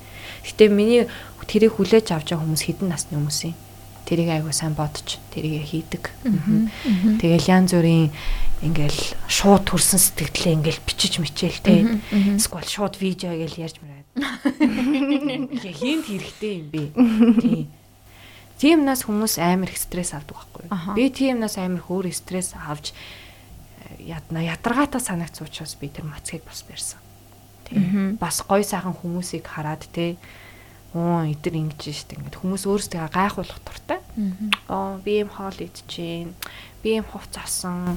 [0.46, 1.04] Гэтээ миний
[1.44, 3.54] тэрийг хүлээж авч байгаа хүмүүс хідэн насны хүмүүс юм
[4.07, 6.11] тэрийг айгуу сайн бодож тэрийг хийдэг.
[7.22, 8.11] Тэгэл янз бүрийн
[8.62, 11.98] ингээл шууд төрсэн сэтгэлдээ ингээл бичиж мичээл те.
[12.38, 14.09] Эсвэл шууд видео гээл ярьж мөрөөд.
[15.66, 16.82] Яг хинт хэрэгтэй юм бэ.
[17.42, 17.66] Тийм.
[18.62, 20.94] Тиймнаас хүмүүс амар их стресс авдаг байхгүй юу?
[20.94, 22.94] Би тиймнаас амар хөөр стресс авч
[23.98, 27.03] ядна ядаргаатай санагц учраас би тэр мацгийг бас барьсан.
[27.66, 28.16] Тийм.
[28.22, 30.14] Бас гой сайхан хүмүүсийг хараад те
[30.93, 34.01] оо эдэр ингэж штэ ингээд хүмүүс өөрсдөө гайхуулах дуртай.
[34.68, 36.36] Аа би юм хоол идчихээн.
[36.84, 37.97] Би юм хувц асан.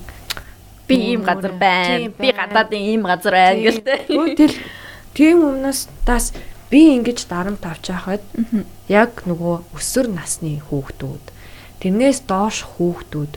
[0.88, 2.10] Би ийм газар байна.
[2.16, 4.00] Би гадаадын ийм газар байна гэлтэй.
[4.08, 4.58] Тэгэл
[5.16, 6.32] тийм өмнөөс тас
[6.70, 8.24] би ингэж дарамт авч яхад
[8.90, 11.26] яг нөгөө өсвөр насны хүүхдүүд
[11.80, 13.34] тэрнээс доош хүүхдүүд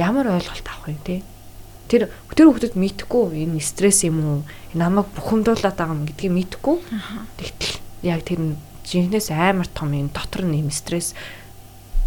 [0.00, 1.20] ямар ойлголт авах юм те
[1.92, 4.38] тэр тэр хүүхдүүд мэдхгүй энэ стресс юм уу
[4.72, 6.76] намайг бухимдуулаад байгаа юм гэдгийг мэдхгүй
[7.36, 8.40] тэгтэл яг тэр
[8.88, 11.12] жинхнээс амар том юм дотор нь юм стресс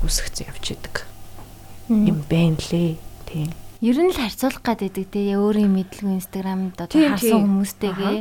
[0.02, 1.06] үсгэж явж идэг
[1.92, 2.98] юм байна лээ.
[3.28, 3.50] Тийм.
[3.82, 8.18] Ер нь л харьцуулах гэдэг те өөрийн мэдлэг инстаграмд одоо харсан хүмүүстэйгээ.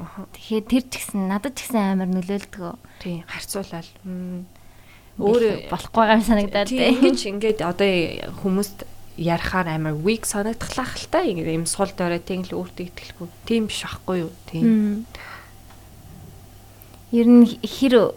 [0.00, 2.80] Тэгэхээр тэр ч гэсэн надад ч гэсэн амар нөлөөлдөг.
[3.04, 3.88] Тийм харьцуулаад
[5.20, 6.88] өөр болохгүй юм санагдаад те.
[6.96, 7.90] Ингэж ингээд одоо
[8.40, 8.88] хүмүүст
[9.20, 13.28] ярахаар амар weak санагдахлаах л та юм сул дорой тийм л өөртөө итгэлгүй.
[13.44, 14.32] Тийм биш байхгүй юу?
[14.48, 15.04] Тийм
[17.12, 18.16] ер нь хэр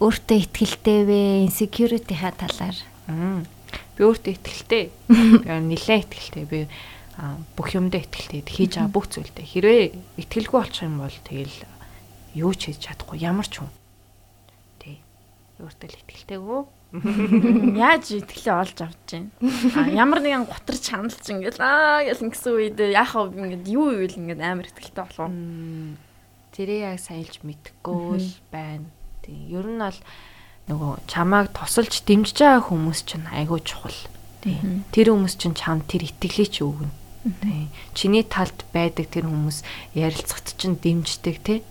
[0.00, 1.20] өөртөө ихтгэлтэй вэ?
[1.50, 2.78] Insecurity-ха талаар.
[3.98, 4.84] Би өөртөө ихтгэлтэй.
[5.70, 6.44] Нилээ ихтгэлтэй.
[6.48, 6.60] Би
[7.58, 8.46] бүх юмдаа ихтгэлтэй.
[8.46, 9.44] Хийж байгаа бүх зүйлдээ.
[9.44, 9.82] Хэрвээ
[10.24, 11.58] ихтгэлгүй болчих юм бол тэгэл
[12.38, 13.68] юу ч хийж чадахгүй ямар ч хүн.
[14.80, 15.02] Тий.
[15.60, 16.60] Өөртөө л ихтгэлтэйгөө.
[17.76, 19.10] Яаж итгэлээ олж авч?
[19.78, 24.18] А ямар нэгэн готрч ханалж ингээл аа гэл ингэсэн үед яах вэ ингээд юу ивэл
[24.18, 25.30] ингээд амар итгэлтэй болов?
[26.60, 28.84] Тэрээ яг саялж мэдхгүй л байна.
[29.24, 29.48] Тийм.
[29.48, 29.96] Ер нь бол
[30.68, 33.96] нөгөө чамааг тусалж дэмжиж байгаа хүмүүс чинь айгүй чухал.
[34.44, 34.84] Тийм.
[34.92, 36.92] Тэр хүмүүс чинь чам тэр итгэлийг ч өгнө.
[37.40, 37.72] Тийм.
[37.96, 39.64] Чиний талд байдаг тэр хүмүүс
[39.96, 41.64] ярилцахад чинь дэмждэг тий.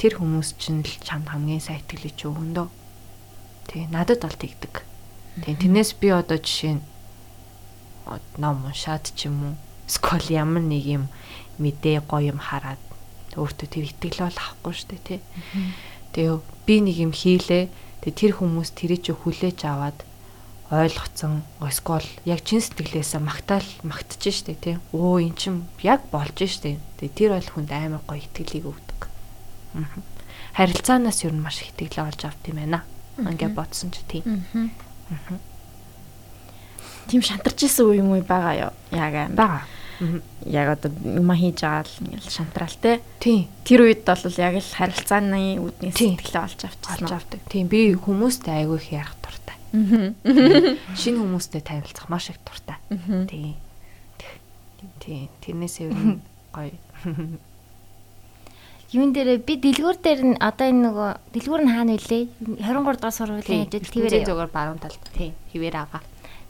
[0.00, 2.68] Тэр хүмүүс чинь л чамд хамгийн сайн итгэлийг ч өгнө дөө.
[3.68, 3.92] Тийм.
[3.92, 4.88] Надад бол тэгдэг.
[5.44, 5.56] Тийм.
[5.60, 6.84] Тэрнээс би одоо жишээ нь
[8.40, 9.54] ном уншаад ч юм уу
[9.84, 11.04] скол ямар нэг юм
[11.60, 12.80] мэдээ гоё юм хараад
[13.38, 15.20] өөртөө тэр итгэл бол авахгүй шүү дээ тий.
[16.12, 16.36] Тэгээ
[16.66, 17.70] би нэг юм хийлээ.
[18.02, 19.98] Тэгээ тэр хүмүүс тэрийг ч хүлээж аваад
[20.68, 24.76] ойлгоцсон эсвэл яг чин сэтгэлээсээ магтаал магтж штэ тий.
[24.92, 26.76] Өө эн чин яг болж штэ.
[27.00, 29.00] Тэгээ тэр бол хүнд амар гоё итгэлийг өгдөг.
[30.58, 32.84] Харилцаанаас юу маш их итгэлээ олж авт юм байна.
[33.16, 34.20] Ингээ бодсон ч тий.
[37.08, 38.72] Тийм шантарч исэн үе юм уу байгаа юу?
[38.92, 39.32] Яг аим.
[39.32, 39.64] Бага
[40.46, 43.00] яг одоо юм хийж байгаа л ингээл шантраал те.
[43.18, 43.48] Тийм.
[43.66, 47.02] Тэр үед бол яг л харилцааны үүднээс сэтгэлээ олж авчихсан.
[47.02, 47.40] Олж авдаг.
[47.50, 49.56] Тийм би хүмүүстэй айгүй их ярих дуртай.
[50.94, 52.78] Шинэ хүмүүстэй танилцах маш их дуртай.
[53.26, 53.58] Тийм.
[55.02, 55.28] Тийм.
[55.42, 56.22] Тэрнээс ер нь
[56.54, 56.72] гоё.
[58.88, 62.24] Юун дээр би дэлгүүр дээр нь одоо энэ нөгөө дэлгүүр нь хаана вүлээ?
[62.56, 66.00] 23 дахь сургуулийн твэрээ зүгээр баруун талд тийм хിവэр ага.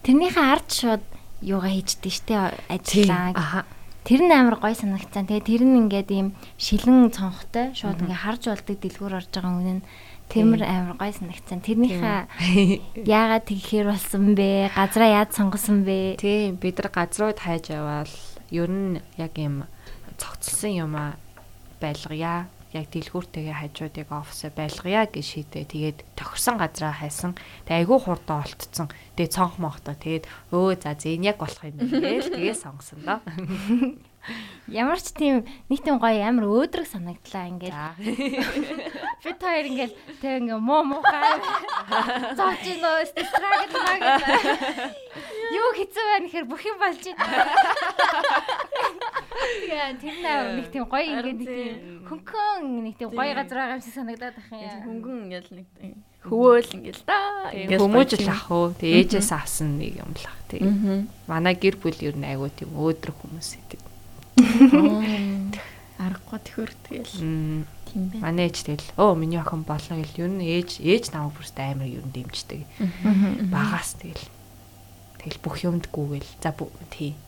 [0.07, 1.03] Тэрнийхээ ард шууд
[1.43, 2.35] юугаа хийждэг штэ
[2.69, 3.65] ажиллаа.
[4.09, 5.29] Тэр нь амар гой санагцсан.
[5.29, 9.81] Тэгээ тэр нь ингээд ийм шилэн цонхтой шууд ингээд харж болдог дэлгүүр орж байгаа үнэн.
[10.33, 11.61] Тэрмэр амар гой санагцсан.
[11.61, 12.21] Тэрнийхээ
[13.05, 14.73] яагаад тэгэхэр болсон бэ?
[14.73, 16.17] Газраа яаж сонгосон бэ?
[16.17, 18.13] Тийм бид нар газрууд хайж яваал
[18.49, 19.69] ер нь яг юм
[20.17, 21.21] цогцолсон юм а
[21.81, 25.65] байлгая яг дэлгүүртэйгээ хажуудыг офсоо байлгая гэж шийдээ.
[25.73, 27.33] Тэгээд тохирсон газраа хайсан.
[27.65, 28.89] Тэгээд айгүй хурдан олтцсон.
[29.17, 29.97] Тэгээд цонх мохтой.
[29.97, 33.21] Тэгээд өө за зэн яг болох юм гээл тэгээ сонгосон доо.
[34.69, 37.75] Ямар ч тийм нэг тийм гоё амар өөдрөг санагдлаа ингээд.
[39.25, 41.41] Бид хоёр ингээд тэг ингээ муу муухай
[42.37, 44.01] зооч нөө страгл маг.
[45.49, 47.49] Юу хэцүү байна гэхээр бүх юм болж байна.
[49.39, 50.17] Тэгээ тэр
[50.61, 51.73] нэг тийм гоё ингээд нэг тийм
[52.05, 54.85] хөнгөн нэг тийм гоё газар байгаа юм шиг санагдаад байх юм.
[54.85, 55.67] Хөнгөн ингээд нэг
[56.29, 57.19] хөвөөл ингээл да.
[57.57, 58.77] Хүмүүжил ах уу.
[58.77, 60.37] Тэгээ ээжээс авсан нэг юм л ах.
[60.53, 61.09] Тэгээ.
[61.25, 63.81] Манай гэр бүл ер нь айгүй тийм өөдрөг хүмүүс идэг.
[65.99, 67.67] Аргагүй төхөр тэгэл.
[67.91, 68.23] Тийм байна.
[68.23, 71.91] Манай ээж тэгэл оо миний охин болно гэл ер нь ээж ээж намайг бүрст амар
[71.91, 72.63] ер нь дэмждэг.
[73.51, 74.27] Багаас тэгэл.
[75.19, 76.31] Тэгэл бүх юмд гүгээл.
[76.39, 76.55] За
[76.95, 77.19] тий.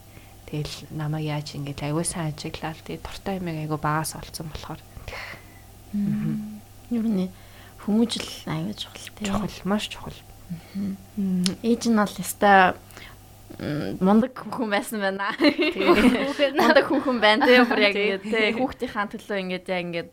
[0.47, 4.81] Тэгэл намайг яаж ингэж аягүй сайн ажиглал тий дуртай юм аягүй багаас олцсон болохоор.
[6.95, 7.31] Ер нь
[7.83, 9.27] хүмүүжил аягүй чухал тий.
[9.27, 10.15] Чухал маш чухал.
[11.67, 12.79] Ээж нь бол яста
[14.01, 15.33] мундаг хүн байсан байна.
[15.37, 20.11] Мундаг хүн байна тийм бүр яг ингээд тийм хүүхдийнхаа төлөө ингээд яг ингээд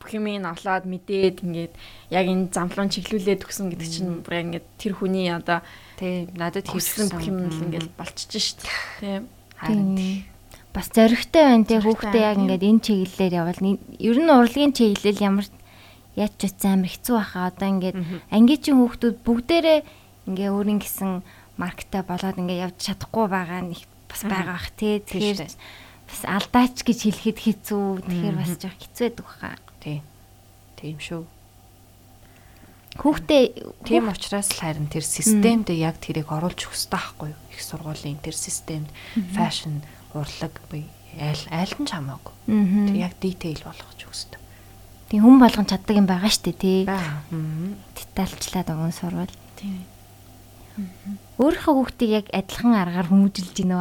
[0.00, 1.74] бүх юм ин олоод мэдээд ингээд
[2.12, 5.60] яг энэ замлуун чиглүүлээд өгсөн гэдэг чинь бүр ингээд тэр хүний одоо
[6.00, 8.60] тийм надад хийсэн бүх юм л ингээд болчихж шít.
[9.00, 9.28] Тийм.
[9.60, 10.24] Харин
[10.72, 15.46] бас зоригтой байна тийм хүүхдээ яг ингээд энэ чиглэлээр явал ер нь урлагийн чиглэл ямар
[16.16, 17.48] яаж ч утсан амар хэцүү байхаа.
[17.52, 17.96] Одоо ингээд
[18.32, 19.80] ангичийн хүүхдүүд бүгдээрээ
[20.28, 21.24] ингээ өөрийн гэсэн
[21.56, 25.00] маркетаа болоод ингээ явж чадахгүй байгаа нэг бас байгаа бах тий.
[25.00, 25.40] Тэгэхээр
[26.06, 27.86] бас алдаач гэж хэлэхэд хэцүү.
[28.06, 29.50] Тэгэхээр бас жоох хэцүү байдаг баха.
[29.80, 29.98] Тий.
[30.76, 31.24] Тийм шүү.
[32.96, 33.44] Хүүхдээ
[33.84, 37.40] тийм учраас л харин тэр системд яг тэрийг оруулж өгөх хэрэгтэй байхгүй юу?
[37.52, 38.88] Их сургуулийн тэр системд
[39.36, 39.84] фэшн,
[40.16, 40.88] урлаг буй
[41.20, 42.32] айл айлт нь ч хамаагүй.
[42.48, 44.40] Тэг яг detail болгож хэрэгтэй.
[45.12, 46.80] Тийм хүн болгон чаддаг юм байгаа дээ тий.
[46.88, 47.20] Аа.
[47.92, 49.32] Детальчлаад өгөн сурвал.
[49.60, 49.84] Тийм.
[51.36, 53.80] Өөрийнхөө хүүхдийг яг адилхан аргаар хүмүүжилж гинөө.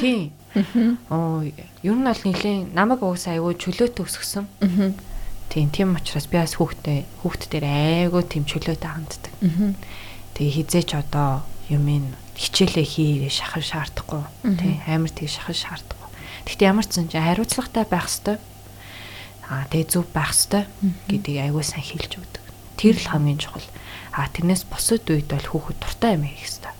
[0.00, 0.32] Тийм.
[1.10, 4.46] Оо, ер нь бол нэлийн намайг уусаа аягүй чөлөөтэй өсгсөн.
[5.50, 9.32] Тийм, тийм учраас би бас хүүхдээ хүүхддэр айгүй тийм чөлөөтэй ханддаг.
[10.34, 14.22] Тэгээ хизээч одоо юм ин хичээлээ хийгээ шахах шаардахгүй.
[14.58, 16.10] Тийм, амар тийг шахах шаардахгүй.
[16.48, 18.40] Гэхдээ ямар ч чи хариуцлагатай байх хэвээр.
[19.48, 20.66] Аа, тэгээ зөв байх хэвээр
[21.08, 22.44] гэдгийг айгүй сайн хэлж өгдөг.
[22.76, 23.68] Тэр л хамгийн чухал.
[24.14, 26.74] А тэрнээс босод үед бол хүүхэд дуртай юм хийх хэрэгтэй.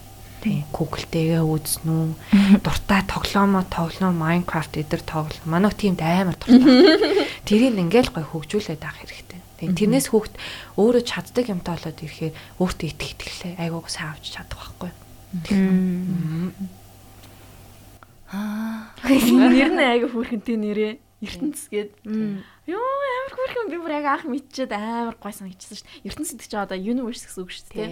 [0.45, 2.61] Тийм, Google-тэйгээ үзнэ үү?
[2.63, 5.49] Дуртай тоглоомоо тоглоом Minecraft эдэр тоглоом.
[5.49, 6.63] Манай тиймд амар дуртай.
[7.49, 9.41] Тэрийг ингээл гой хөгжүүлээд авах хэрэгтэй.
[9.57, 10.37] Тийм, тэрнээс хүүхэд
[10.77, 14.93] өөрөө чаддаг юмтай болоод ирэхээр өөртөө итгэх итгэлээ айгуугаа сайн авч чадах байхгүй.
[18.35, 18.93] Аа.
[19.01, 20.93] Нэр нь айгүй хүүхэнтэй нэрээ.
[21.25, 26.09] Ертөнц гээд ёо амар хөөрхөн би бүр яг анх мэдчихэд амар гой санагдчихсан шүү дээ.
[26.09, 27.89] ертөнц гэдэг чинь одоо universe гэсэн үг шүү дээ.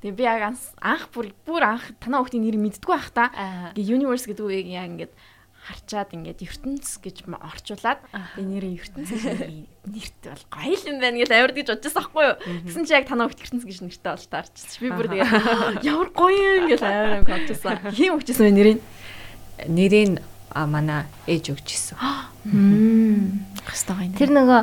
[0.00, 0.42] Тэгээ би яг
[0.80, 3.30] анх бүр бүр анх танаа хүүхдийн нэр мэддэггүй байх та.
[3.76, 5.12] Гээ universe гэдэг үгийг яг ингээд
[5.66, 7.98] харчаад ингээд ертөнц гэж орчуулад
[8.38, 9.10] энэ нэрээ ертөнц
[9.82, 12.36] нэрт бол гоё юм байна гэж амар гэж бодчихсан байхгүй юу.
[12.70, 14.78] Гэсэн чи яг танаа ертөнц гэж нэртэй болж таарчихсан.
[14.78, 15.26] Би бүр тэгээ
[15.90, 17.82] ямар гоё юм гэж амар амар бодчихсан.
[17.90, 18.78] Хин өгчсэн нэрийг
[19.66, 21.98] нэрийг а манай ээж өгч исэн.
[23.66, 24.14] Хастаа гайна.
[24.14, 24.60] Тэр нөгөө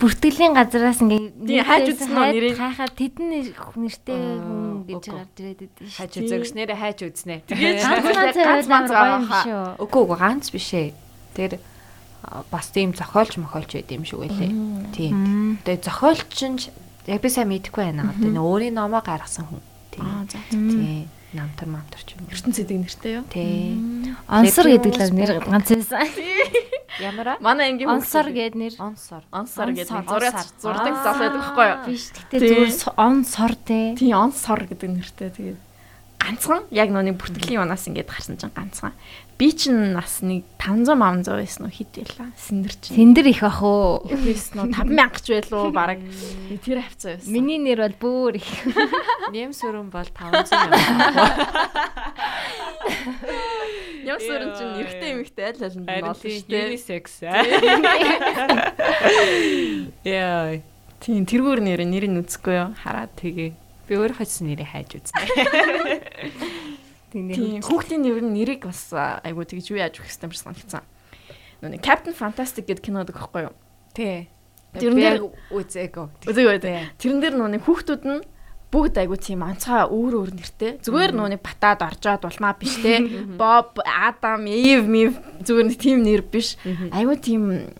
[0.00, 3.28] бүртгэлийн газараас ингээ хайж үзсэн нь нэрийг хайхаа тэдэн
[3.76, 5.96] нэртэй хүн гэж гарч ирээд шүү.
[6.00, 7.36] Хайж үзэгснээрээ хайж үзнэ.
[7.48, 9.76] Тэгээд ганц ганц байгаа.
[9.80, 10.96] Үгүй үгүй ганц биш ээ.
[11.36, 11.60] Тэр
[12.48, 14.52] бас тийм зохиолч мохиолч байд юм шиг байлээ.
[14.96, 15.60] Тийм.
[15.64, 16.58] Тэгээ зохиолч нь
[17.08, 18.16] яг би сайн мэдэхгүй байна.
[18.16, 19.60] Одоо өөрийн номоо гаргасан хүн.
[19.92, 20.24] Тийм.
[20.48, 22.26] Тийм намтар мамтар ч юм.
[22.30, 23.24] ертөнц гэдэг нэртэй юу?
[23.28, 23.78] Тий.
[24.30, 26.06] Онсор гэдэг л нэр ганц байсан.
[27.02, 27.36] Ямар аа?
[27.42, 28.74] Манай ангийн Онсор гэдэг нэр.
[28.78, 29.22] Онсор.
[29.34, 31.78] Онсор гэдэг зураг зурдаг зал байдаг байхгүй юу?
[31.90, 33.80] Биш гэхдээ зүгээр онсор те.
[33.98, 35.60] Тий, онсор гэдэг нэртэй тэгээд
[36.24, 38.96] ганцхан яг нүуний бүртгэлийн унаас ингээд гарсан чинь ганцхан.
[39.34, 42.30] Би чинь нас нэг 500 500 байсан уу хэд байлаа.
[42.38, 42.94] Синдэр чинь.
[42.94, 44.06] Сэндэр их ах уу.
[44.06, 45.98] Байсан уу 5000 ч байлуу баг.
[46.62, 47.34] Тэр хавцаа байсан.
[47.34, 48.46] Миний нэр бол бүр их.
[49.34, 50.70] Нэм сүрэн бол 500 юм.
[54.06, 56.70] Яв сүрэн чинь эрэгтэй эмэгтэй аль аль нь болно шүү дээ.
[56.70, 57.04] Unisex.
[60.06, 60.62] Яа.
[61.02, 62.70] Тийм тэргүүр нэр нэрийг үзэхгүй юу?
[62.78, 63.50] Хараад тэгээ.
[63.90, 65.26] Би өөр хоцсон нэрийг хайж үзнэ.
[67.14, 70.82] Тийм хүүхдийн нэр нь нэрийг бас айгуу тэгж юу яаж өгөх юм шиг санагдсан.
[71.62, 73.54] Нүг Captain Fantastic гэдэг кино байдаг байхгүй юу?
[73.94, 74.26] Тий.
[74.74, 75.22] Тэрэн дээр
[75.54, 76.06] үзээгөө.
[76.26, 76.98] үзээг үү.
[76.98, 78.20] Тэрэн дээр нүг хүүхдүүд нь
[78.74, 80.72] бүгд айгу тийм онцгой өөр өөр нэртэй.
[80.82, 82.98] Зүгээр нүг батаад оржоод улмаа биш те.
[83.38, 85.14] Боб, Адам, Eve, Miv
[85.46, 86.58] зүгээр нэг тийм нэр биш.
[86.90, 87.70] Айгу тийм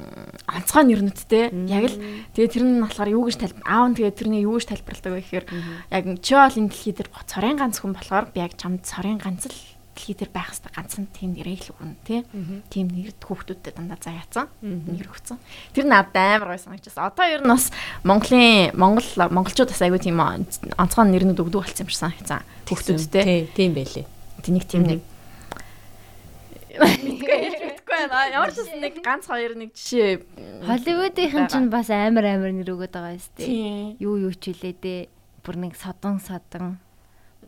[0.47, 1.51] онцгой нэрнүүдтэй.
[1.66, 1.99] Яг л
[2.38, 5.20] тэгээ тэр нь болохоор юу гэж тайлбар аав нь тэгээ тэрний юу гэж тайлбарладаг вэ
[5.26, 5.47] гэхээр
[5.90, 9.51] яг чи бол энэ дэлхий дээр цорын ганц хүн болохоор би яг чамд цорын ганц
[9.51, 12.20] л дэлхий дээр байх хэвээр ганцхан тийм нэрээ л өгнө тий.
[12.68, 14.51] Тийм нэр хүүхдүүдэд дандаа заяацсан.
[14.61, 15.38] Нэр өгсөн.
[15.72, 17.07] Тэр надад амар гой санагдчихсан.
[17.09, 17.70] Одоо ер нь бас
[18.03, 22.42] Монголын Монгол монголчууд бас айгүй тийм онцгой нэрнүүд өгдөг болсон юм шиг санагдсан.
[22.66, 23.55] Хүүхдүүдтэй.
[23.55, 24.07] Тийм байлээ.
[24.42, 25.01] Тэнийг тийм нэг
[26.80, 28.30] мэдгүй байна.
[28.32, 33.14] Ямар ч нэг ганц хоёр нэг жишээ Холливуудынхан ч бас амар амар нэр өгöd байгаа
[33.14, 33.34] юм тест.
[33.38, 33.97] Тийм.
[34.03, 35.01] Юу юу ч үлээ дээ.
[35.45, 36.82] Бүр нэг содон содон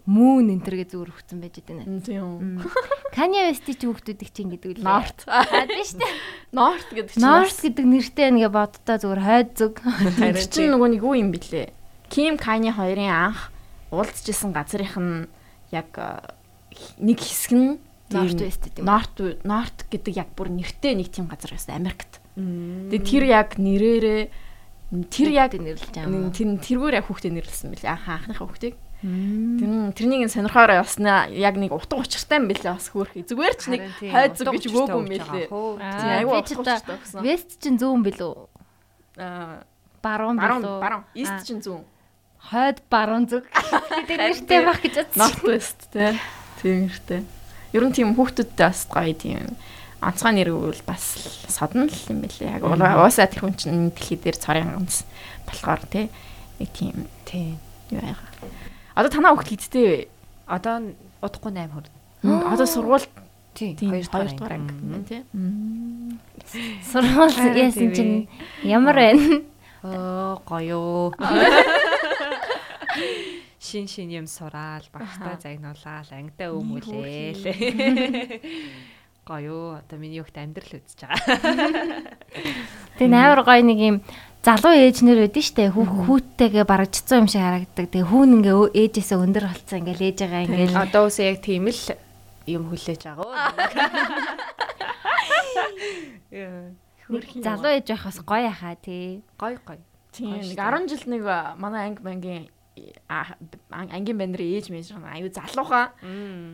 [0.06, 1.82] мөн энтергээ зүгээр өгсөн байж байна.
[1.98, 2.62] Тийм.
[3.10, 4.86] Kanye West ч хүүхдүүдийг чинь гэдэг үлээ.
[4.86, 5.26] Норт.
[5.26, 6.14] Аа тийм шүү дээ.
[6.54, 9.74] Норт гэдэг чинь North гэдэг нэртэй нэгэ боддоо зүгээр хойд зүг.
[10.14, 11.74] Тэр чинь нөгөө нэг юу юм бэлээ.
[12.06, 13.50] Ким Кани хоёрын анх
[13.90, 15.26] уулзчихсан газрынх нь
[15.74, 15.90] яг
[17.02, 17.82] нэг хэсэг нь
[18.14, 18.86] North West гэдэг.
[18.86, 22.22] Норт Норт гэдэг яг бүр нэртэй нэг тийм газар байсан Америкт.
[22.38, 24.22] Тэгээ тэр яг нэрээрээ
[25.10, 26.30] тэр яг нэрлэж байгаа юм.
[26.30, 28.78] тэр тэргээр яг хүүхдээ нэрлсэн бэлээ анх анхныхаа хүүхдийг.
[29.06, 33.22] Тэр тэрнийг нь сонирхоор явснаа яг нэг утга учиртай юм бэлээ бас хөөрхий.
[33.22, 35.46] Зүгээр ч нэг хойд зүг гэж өгөөгүй юм бэлээ.
[35.46, 37.20] Тийм айгүй утга учиртай гэсэн.
[37.22, 38.34] West чинь зүүн билүү?
[39.22, 39.62] Аа
[40.02, 40.80] Баруун баруун билүү?
[40.82, 41.04] баруун.
[41.14, 41.82] East чинь зүүн.
[42.50, 43.44] Хойд баруун зүг.
[44.10, 45.18] гэдэг нэртэй байх гэж бодсон.
[45.22, 46.12] North West тий.
[46.62, 47.22] Тийм нэртэй.
[47.74, 49.54] Ер нь тийм хүүхдүүдтэй бас гоё тийм
[50.02, 51.04] онцгой нэр өгвөл бас
[51.50, 52.58] содон л юм бэлээ.
[52.58, 55.02] Яг уусаа тэр хүн чинь дэлхий дээр цорын ганц
[55.46, 56.06] болохоор тий
[56.58, 57.58] нэг тийм Тийм.
[57.90, 58.22] яага.
[58.96, 60.08] Одоо танаа хүүхд хэдтэй вэ?
[60.48, 61.90] Одоо удахгүй 8 хүрнэ.
[62.24, 63.04] М, Одоо сургууль
[63.52, 63.76] Тийм.
[63.80, 65.22] тийм 2 2 дугаар анги тий.
[66.80, 68.28] Сургууль яасан чинь
[68.64, 69.44] ямар байна?
[69.84, 71.12] Оо гоё.
[73.66, 77.42] Шин шин юм сураал, багштай загнуулаад, ангидаа өмүүлээл.
[79.26, 79.82] Гоё.
[79.82, 81.26] Одоо миний хүүхд амьдрал үзэж байгаа.
[82.94, 83.96] Тэгээ амар гоё нэг юм
[84.46, 87.90] залуу ээжнэр байдэн штэ хүүхдтэйгээ барагдцсан юм шиг харагддаг.
[87.90, 88.54] Тэгээ хүүн ингээ
[88.86, 91.82] ээжээсээ өндөр болцсон ингээл ээж байгаа ингээл Одоо үсээ яг тийм л
[92.46, 93.34] юм хүлээж байгаа.
[97.42, 99.26] Залуу ээж байх бас гоё хаа тий.
[99.34, 99.82] Гоё гоё.
[100.14, 101.22] Тийм нэг шүү 10 жил нэг
[101.58, 102.46] манай анги бангийн
[103.70, 105.90] ангийн банд нэр ээж мэж аюу залуухан.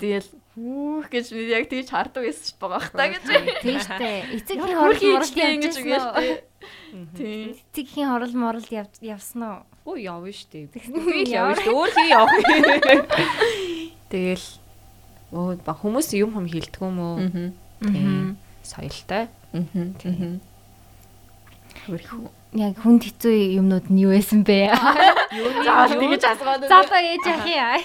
[0.01, 3.25] Тэгэл хүүх гэж би яг тэгж хардаг байсан ч байгаа хта гэж.
[3.65, 4.13] Тий штэ.
[4.37, 6.37] Эцэгхийн Ямар хорол хөрхи морол ичтэй ингэж үгээл тээ.
[7.17, 7.49] Тийм.
[7.73, 9.61] Эцэгхийн хорол морол явж явсан уу?
[9.89, 10.69] Өө явна штэ.
[10.69, 11.73] Би л явна штэ.
[11.73, 12.37] Өөр хий явах.
[14.13, 14.47] Тэгэл
[15.33, 17.17] өө ба хүмүүс юм хүм хилдэг юм уу?
[17.81, 18.37] Тийм.
[18.61, 19.33] Соёлтой.
[19.57, 20.45] Мгм.
[21.89, 22.29] Хөрхи.
[22.53, 24.69] Яг хүнд хэцүү юмнууд нь юу байсан бэ?
[25.65, 26.69] За тэгэж асууад.
[26.69, 27.81] Залуу ээж ах яа.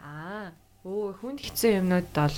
[0.00, 0.56] Аа.
[0.86, 2.36] Өө хүнд хэцүү юмнууд бол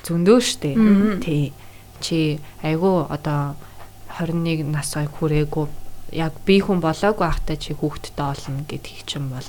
[0.00, 0.72] зөндөө штэ.
[1.20, 1.52] Тий.
[2.00, 3.52] Чи айгу одоо
[4.16, 5.68] 21 нас хүрээгүй
[6.16, 9.44] яг би хүн болоогүй байхдаа чи хүүхэдтэй олно гэдгийг чинь бол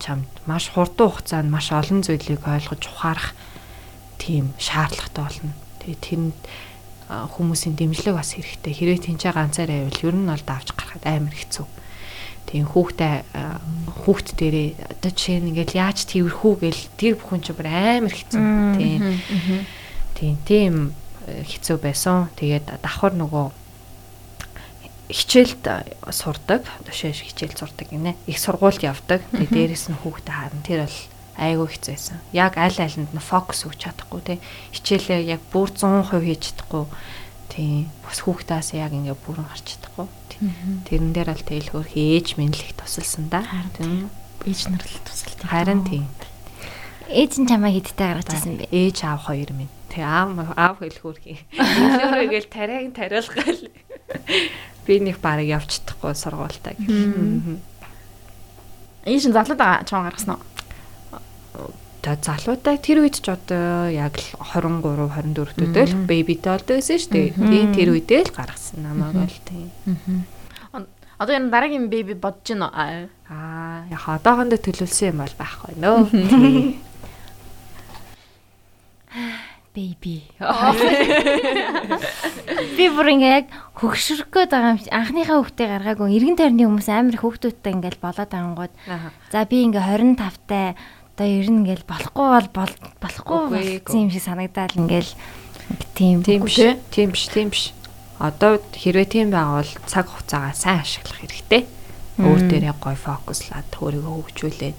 [0.00, 3.36] чамд маш хурдан хугацаанд маш олон зүйлийг ойлгож ухаарах
[4.16, 5.52] тийм шаардлагатай болно.
[5.84, 6.38] Тэгээ тэнд
[7.12, 8.72] хүмүүсийн дэмжлэг бас хэрэгтэй.
[8.72, 11.68] Хэрвээ тэнцээ ганцаараа байвал ер нь бол давж гарахад амар хэцүү.
[12.46, 13.14] Тийм хүүхдээ
[14.06, 18.42] хүүхд дээрээ одоо жишээ нь ингээл яаж тэрхүү гэл тэр бүхэн ч бүр амар хэцүү.
[18.78, 19.02] Тийм.
[20.14, 20.74] Тийм тийм
[21.26, 22.30] э, хэцүү байсан.
[22.38, 23.46] Тэгээд давхар нөгөө
[25.10, 25.64] хичээлд
[26.10, 26.62] сурдаг.
[26.86, 28.14] Тушааш хичээл сурдаг гинэ.
[28.30, 29.26] Их сургуульд явдаг.
[29.34, 30.62] Тэгээд дээрэс нь хүүхдээ харна.
[30.62, 30.98] Тэр бол
[31.36, 32.18] айгүй хэцүү байсан.
[32.30, 34.38] Яг аль алинд нь фокус өгч чадахгүй тий.
[34.70, 36.86] Хичээлээ яг бүр 100% хийж чадахгүй.
[37.50, 37.90] Тийм.
[38.02, 40.06] Бас хүүхдээс яг ингээ бүрэн гарч чадахгүй.
[40.86, 43.44] Тэрэн дээр бол тэгэл хөр ээж их тусалсан да.
[43.76, 44.10] Тийм.
[44.44, 45.40] Ээж нар л тусалт.
[45.48, 46.04] Харин тийм.
[47.08, 48.68] Ээж нь чамаа хидтэй гаргаж ирсэн бэ?
[48.68, 49.72] Ээж аав хоёр минь.
[49.88, 51.38] Тэг аав аав хэлхүүр хий.
[51.56, 53.62] Өөрөөр гээл тариаг тариулгаал.
[54.84, 57.62] Би нэг барыг явж чадахгүй сургуультаа гэх.
[59.06, 61.72] Ээж нь байгаа чам гаргасан уу?
[62.06, 67.02] За залуутай тэр үед ч одоо яг л 23 24 төдөө л бэбитэй болдог байсан
[67.02, 67.34] шүү дээ.
[67.34, 69.74] Тийм тэр үедээ л гаргасан намайг бол тийм.
[71.18, 73.10] Одоо энэ дараагийн беби бодож байна уу?
[73.26, 76.78] Аа яг одоохондоо төлөвлөсөн юм бол байхгүй нөө.
[79.76, 80.24] Baby.
[82.78, 86.16] Би бүр ингээ яг хөгшрөх гээд байгаа юм анхныхаа хүүхдээ гаргаагүй.
[86.16, 88.72] Иргэн тойрны хүмүүс амар хүүхдүүдтэй ингээл болоод ангууд.
[89.28, 90.72] За би ингээ 25 таа
[91.16, 95.12] одоо ер нь ингээл болохгүй бол бол- болохгүй юм шиг санагдаад ингээл
[95.96, 96.54] тийм Тийм биш.
[96.60, 96.76] тий.
[96.92, 97.72] Тийм биш, тийм биш.
[98.20, 101.64] Одоо хэрвээ тийм байгавал цаг хугацаагаа сайн ашиглах хэрэгтэй.
[102.20, 104.78] Өөр дээрээ гоё фокуслаад өөрийгөө хөгжүүлээд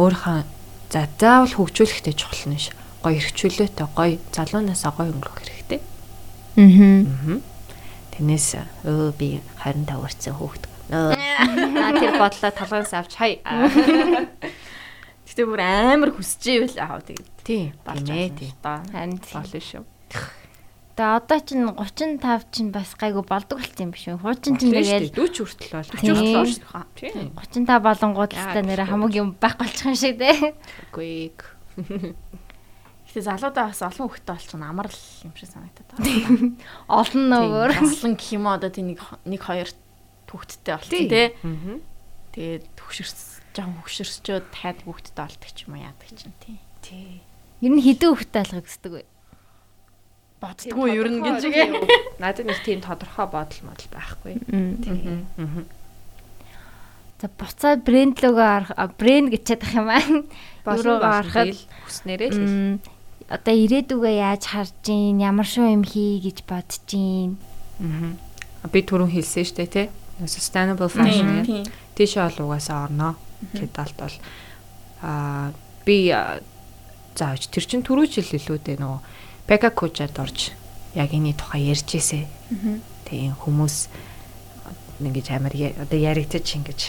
[0.00, 0.38] өөрийнхөө
[0.92, 2.72] за заавал хөгжүүлэхтэй чухал нь ш.
[3.04, 5.80] Гоё эрхчлөөтэй гоё залуунаасаа гоё өнгөрөх хэрэгтэй.
[6.56, 7.40] Аа.
[8.16, 8.48] Тэрнээс
[8.84, 10.64] өө би 25 хүрсэн хөөхт.
[10.92, 11.16] Аа
[11.96, 13.40] тэр бодлоо толгоос авч хай.
[15.40, 17.72] Гэтэ бүр амар хүсэж ивэл аа тэгээд Тийм.
[17.80, 18.28] болж Тийм ээ.
[18.28, 18.52] байна тийм.
[18.52, 18.78] л доо.
[18.92, 19.84] Харин Болно шүү.
[21.00, 21.64] Тэгээ одоо чинь
[22.20, 24.20] 35 чинь бас гайгүй болдог болсон юм биш үү?
[24.20, 25.16] Хуучин чинь Болно тэгэл шүү дээ.
[25.16, 25.88] 40 хүртэл бол.
[25.96, 26.14] Тийм.
[26.44, 27.28] Жуулах Тийм.
[27.40, 28.90] 35 болонгууд Яа, та нэр тийм.
[28.92, 30.52] хамаг юм байхгүй болчих юм шиг те.
[30.92, 31.32] Үгүй.
[33.10, 36.54] Гэтэ залуудаа бас олон хөлтөй болчихно амар л юм шиг санагдаад байна.
[36.86, 39.70] Олон нөгөө Олон гэх юм одоо тийм нэг нэг хоёр
[40.30, 41.32] хүүхэдтэй болчихсон тий.
[42.30, 43.18] Тэгээд төгшөрс
[43.56, 46.58] жоон хөгшөрсчөөд дахиад хүүхэдтэй болдог ч юм уу яадаг чинь тий.
[46.82, 47.20] Тий.
[47.60, 49.08] ер нь хідэн хөхтэй алхах гэсэн үг.
[50.40, 51.42] Боддггүй ер нь гэж
[52.22, 54.34] Надад нэг тийм тодорхой бодол модал байхгүй.
[54.48, 55.28] Тийм.
[55.36, 55.68] Аа.
[57.20, 60.00] За буцаад брэнд лого арах брэнд гэж чадах юм аа.
[60.64, 61.52] Юуруу харахад
[61.84, 62.80] хүснээрээ л
[63.30, 67.36] одоо ирээдүгөө яаж харж гин ямар шоу юм хий гэж бодож гин.
[67.84, 68.16] Аа.
[68.72, 69.86] Би түрүүн хэлсэн дээ тий.
[70.24, 73.20] Sustainable fashion тийшээ бол угаасаа орно.
[73.54, 74.16] Гэдалт бол
[75.02, 75.52] аа
[75.84, 76.12] би
[77.16, 79.00] зааж тэр чин түрүү жил илүү дээ нөгөө
[79.50, 80.52] Пека Кучад орж
[80.94, 82.26] яг энэ тухай ярьж ирсэн.
[83.08, 83.90] Тийм хүмүүс
[85.00, 86.80] ингэж амар одоо яригдаж ингэж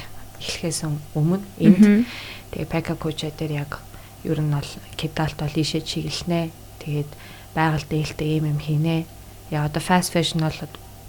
[0.42, 0.80] эхлэхээс
[1.18, 2.06] өмнө энд
[2.52, 3.82] тэгээ Пека Куча дээр яг
[4.24, 6.52] ер нь бол кидалт бол ийшээ чиглэнэ.
[6.86, 7.12] Тэгээд
[7.56, 9.06] байгаль дээлтэй юм юм хийнэ.
[9.50, 10.60] Яа одоо fast fashion бол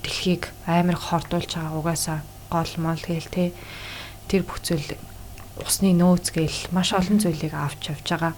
[0.02, 2.18] дэлхийг амар хордуулж байгаа угаасаа
[2.50, 3.52] гол мал гээл те.
[4.28, 4.96] Тэр бүх зүйл
[5.60, 8.32] усны нөөц гээл маш олон зүйлийг авч явж байгаа.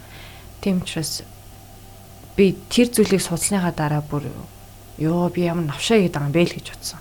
[0.61, 1.23] Тийм учраас
[2.37, 4.27] би тэр зүйлийг судалсныхаа дараа бүр
[4.99, 7.01] ёо би ямар навшаа гэдэг юм бэ л гэж бодсон.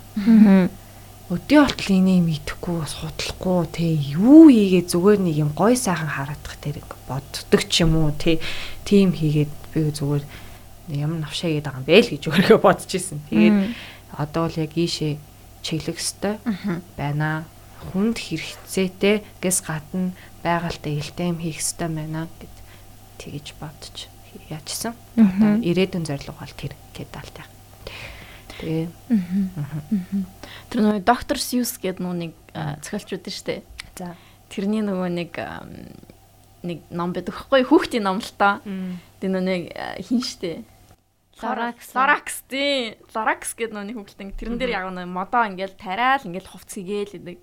[1.32, 6.84] Өдөө болтол энийг мэдэхгүй судлахгүй те юу хийгээд зүгээр нэг юм гой сайхан хараадах тэр
[7.08, 8.38] боддог ч юм уу те
[8.84, 10.24] тийм хийгээд би зүгээр
[11.00, 13.24] ямар навшаа гэдэг юм бэ л гэж өөрийгөө бодож исэн.
[13.32, 13.56] Тэгээд
[14.20, 15.16] одоо бол яг ийшээ
[15.64, 16.38] чиглэх хэвээр
[17.00, 17.48] байна.
[17.92, 20.14] Хүнд хэрэгцээтэй гэс гадна
[20.44, 22.56] байгальтай илтэм хийх хэвээр байна гэд
[23.20, 24.08] тэгэж бодож
[24.50, 24.94] яачсан.
[25.16, 27.46] Одоо ирээдүйн зорилго бол тэр гэдалтай.
[28.60, 28.88] Тэгээ
[30.70, 32.02] Тэр нөгөө доктор Сьюс гэдэг
[32.54, 33.62] а, зохиолч үүдэн штэ.
[33.98, 34.14] за
[34.50, 35.30] Тэрний нөгөө нэг
[36.64, 38.62] нэг ном байдаг хгүй хүүхдийн ном л та.
[39.20, 40.62] Тэр нөгөө хин штэ.
[41.42, 41.94] Лоракс.
[41.94, 42.94] Лоракс тий.
[43.10, 47.14] Лоракс гэдэг нөгөө нэг хүүхэлтэн тэрэн дээр яг нэг модоо ингээл тариал ингээл хувц хийгээл
[47.18, 47.38] гэдэг.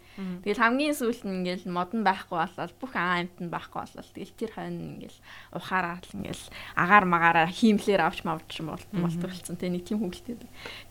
[0.47, 4.11] Тэгэл хамгийн сүүлд нь ингээл мод нь байхгүй болол бүх аа амт нь байхгүй болол
[4.15, 5.19] тэгэл тэр хойно ингээл
[5.59, 6.45] ухаараа л ингээл
[6.79, 10.39] агаар магаараа хиймлэр авч мавч болтголцсон тий нэг тийм хүүхэлтэй.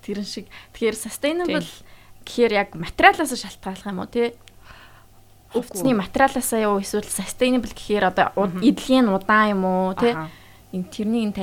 [0.04, 1.64] Тэрэн шиг тэгэхээр sustainable
[2.28, 4.36] гэхээр яг материалаас шалтгааллах юм уу тий?
[5.56, 8.28] Хувцсны материалаасаа юу эсвэл sustainable гэхээр одоо
[8.60, 10.12] эдлэгийн удаан юм уу тий?
[10.76, 11.36] Энэ тэрнийг нь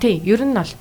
[0.00, 0.72] тий ер нь бол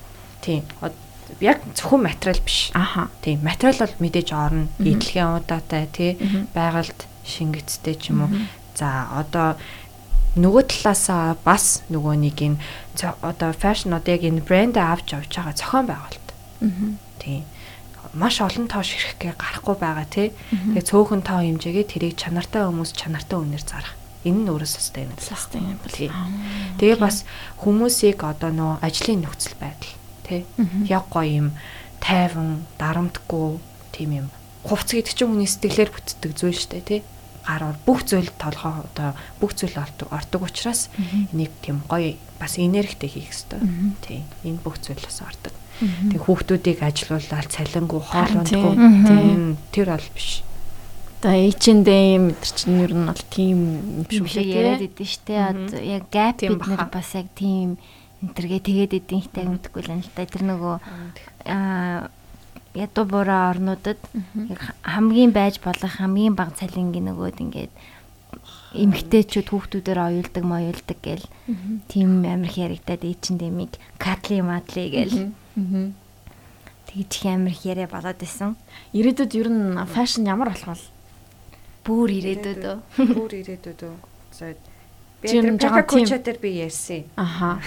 [0.42, 1.00] тий од-
[1.40, 2.72] яг зөвхөн материал биш.
[2.74, 4.68] аха Тий материал бол мэдээж орно.
[4.80, 6.12] Идэлгийн удаатай тий
[6.54, 8.30] байгальд шингэцтэй ч юм уу.
[8.76, 9.56] За одоо
[10.36, 12.58] нөгөө талаасаа бас нөгөө нэг энэ
[13.22, 16.30] одоо фэшн одоо яг энэ брэнд авч явж байгаа зохион байгуулалт.
[17.20, 17.44] Тий.
[18.14, 20.34] Маш олон тоош ирэхгээ гарахгүй байгаа тий.
[20.52, 23.94] Тэгээ цөөхөн тоо хэмжээгээ тэрийг чанартай хүмүүс чанартай үнээр зарах.
[24.24, 25.20] Энэ нь өөрөө sustainable.
[25.20, 26.12] sustainable.
[26.80, 27.28] Тэгээ бас
[27.60, 29.94] хүмүүсийг одоо нөө ажлын нөхцөл байдал
[30.24, 30.42] тий.
[30.88, 31.50] Яг гоё юм
[32.00, 33.60] тайван, дарамтгүй
[33.92, 34.28] тийм юм.
[34.64, 37.02] Хувц гэдэг чинь хүний сэтгэлээр бүтдэг зүйл шүү дээ тий.
[37.44, 39.12] Гараар бүх зүйл толгоо одоо
[39.44, 40.88] бүх зүйл ордог учраас
[41.36, 43.60] энийг тийм гоё бас энергитэй хийх хэрэгтэй.
[44.00, 44.20] Тий.
[44.48, 45.52] Энэ бүх зүйл бас ордог.
[45.84, 49.42] Тэг хүүхдүүдийг ажилуулаад цалингуу хоолундгүй Харин тийм
[49.76, 50.48] тэр бол биш.
[51.24, 53.60] Одоо H&M мэдэр чинь ер нь бол тийм
[53.96, 54.60] юм юм шиг дээ.
[54.60, 55.56] яриад идэв штэ.
[55.56, 57.80] Одоо яг gap бид нар бас яг тийм
[58.20, 60.28] энтергээ тэгээд идэв ихтэй мэдгүй л энэ л та.
[60.28, 60.76] Тэр нөгөө
[61.48, 62.12] аа
[62.76, 64.04] ядуу буруу орнуудад
[64.84, 67.72] хамгийн байж болох хамгийн бага цалингийн нөгөөд ингээд
[68.76, 71.24] эмгтээчүүд хүүхдүүдээр оюулдаг моюулдаг гэл
[71.88, 75.32] тийм амир их яригадад эйчин дэмиг катли матли гэл.
[76.92, 78.60] Тэгж их амир их яриа болоод исэн.
[78.92, 80.93] Ирээдүйд ер нь фэшн ямар болох вэ?
[81.84, 82.78] Бүр ирээдүйд өө.
[83.12, 83.96] Бүр ирээдүйд үү.
[84.32, 84.56] За
[85.20, 87.04] би тэр Пакача дээр би ярьсан.
[87.20, 87.60] Аха.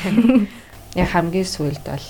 [0.97, 2.07] Яг хамгийн сүүлд бол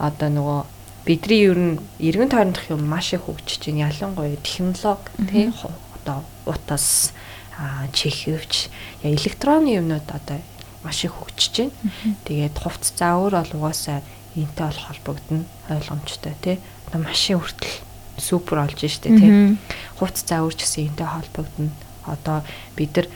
[0.00, 0.60] одоо нөгөө
[1.04, 3.92] бидний ер нь эргэн тойрондох юм маш их хөгжиж байна.
[3.92, 5.52] Ялангуяа технологи тий
[6.00, 7.12] одоо утас
[7.92, 8.72] чихвч
[9.04, 10.40] электронны юмнууд одоо
[10.80, 12.16] маш их хөгжиж байна.
[12.24, 14.00] Тэгээд хувц за өөр бол угаасаа
[14.36, 16.56] энтэй бол холбогдно ойлгомжтой тий.
[16.88, 17.89] Одоо машин хүртэл
[18.20, 19.56] супер олж штэ тий.
[19.96, 21.72] Хувц зааварч гэсэн энтэй холбогдно.
[22.06, 22.44] Одоо
[22.76, 23.08] бид нар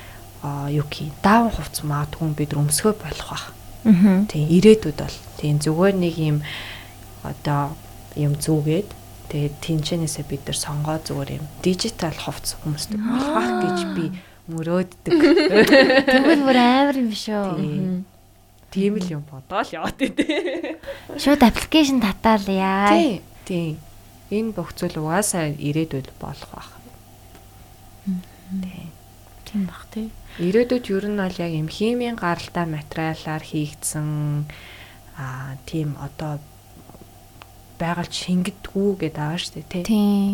[0.73, 3.47] юу гэх даавн хувц маадгүй бид өмсгөө болох бах.
[3.85, 6.39] Тийм ирээдүйд бол тийм зүгээр нэг юм
[7.25, 7.77] одоо
[8.17, 8.89] юм зүгээд
[9.33, 14.05] тэгээд тэнчэнээсээ бид нар сонгоо зүгээр юм дижитал хувц хүмүүстэй болох гэж би
[14.53, 15.13] мөрөөддөг.
[16.05, 18.05] Тэгвэл бүр амар юм шүү.
[18.69, 20.77] Тийм л юм бодоол яваад тий.
[21.17, 22.93] Шууд аппликейшн татаал яа.
[22.93, 23.21] Тийм.
[23.49, 23.77] Тийм.
[24.31, 26.71] Энэ бүх зүйл угаасаа ирээдүйд болох байх.
[28.05, 28.89] Тийм.
[29.45, 30.11] Тийм бах тий.
[30.41, 34.49] Ирээдүйд ер нь бол яг юм химийн гаралтай материалаар хийгдсэн
[35.21, 36.41] аа тийм одоо
[37.79, 39.85] байгаль шингэдэггүй гэдэг байгаа шүү дээ тий.
[39.85, 40.33] Тийм.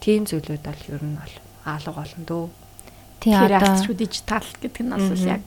[0.00, 1.34] Тийм зүйлүүд бол ер нь бол
[1.66, 2.46] алга болно дөө.
[3.20, 5.44] Тийм Тэр одоо акц руу дижитал гэдэг нь бас яг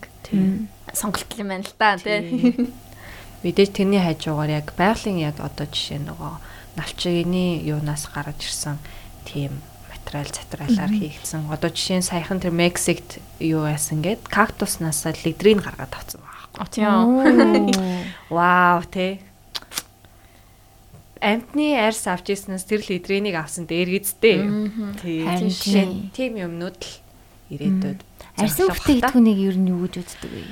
[0.94, 2.70] сонголт юм байна л да тий.
[3.44, 6.34] Мэдээж тэрний хажуугаар яг байгалийн яг одоо жишээ нөгөө
[6.80, 8.80] навчигны юунаас гарч ирсэн
[9.28, 9.60] тийм
[9.92, 11.52] материал затралаар хийгдсэн.
[11.52, 16.64] Одоо жишээ нь саяхан тэр Мексикт юу байсан гээд кактуснаас лидрийг гаргаад авсан байгаа.
[16.64, 17.76] О тийм.
[18.32, 19.22] Вау тий.
[21.20, 24.40] Амтны арьс авч ирснээс тэр лидрийг авсан дээр гизтэй.
[25.04, 25.28] Тийм.
[26.16, 26.94] тийм юмнууд л
[27.52, 28.00] ирээдүйд
[28.40, 30.44] арьсан бүтээгдэхүүнийг ер нь юу гэж үздэг вэ?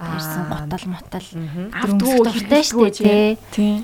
[0.00, 0.16] Аа.
[0.16, 1.28] Арьсан готал мотал.
[1.72, 3.28] Авдгүй дуртай шүү дээ тий.
[3.52, 3.78] Тийм.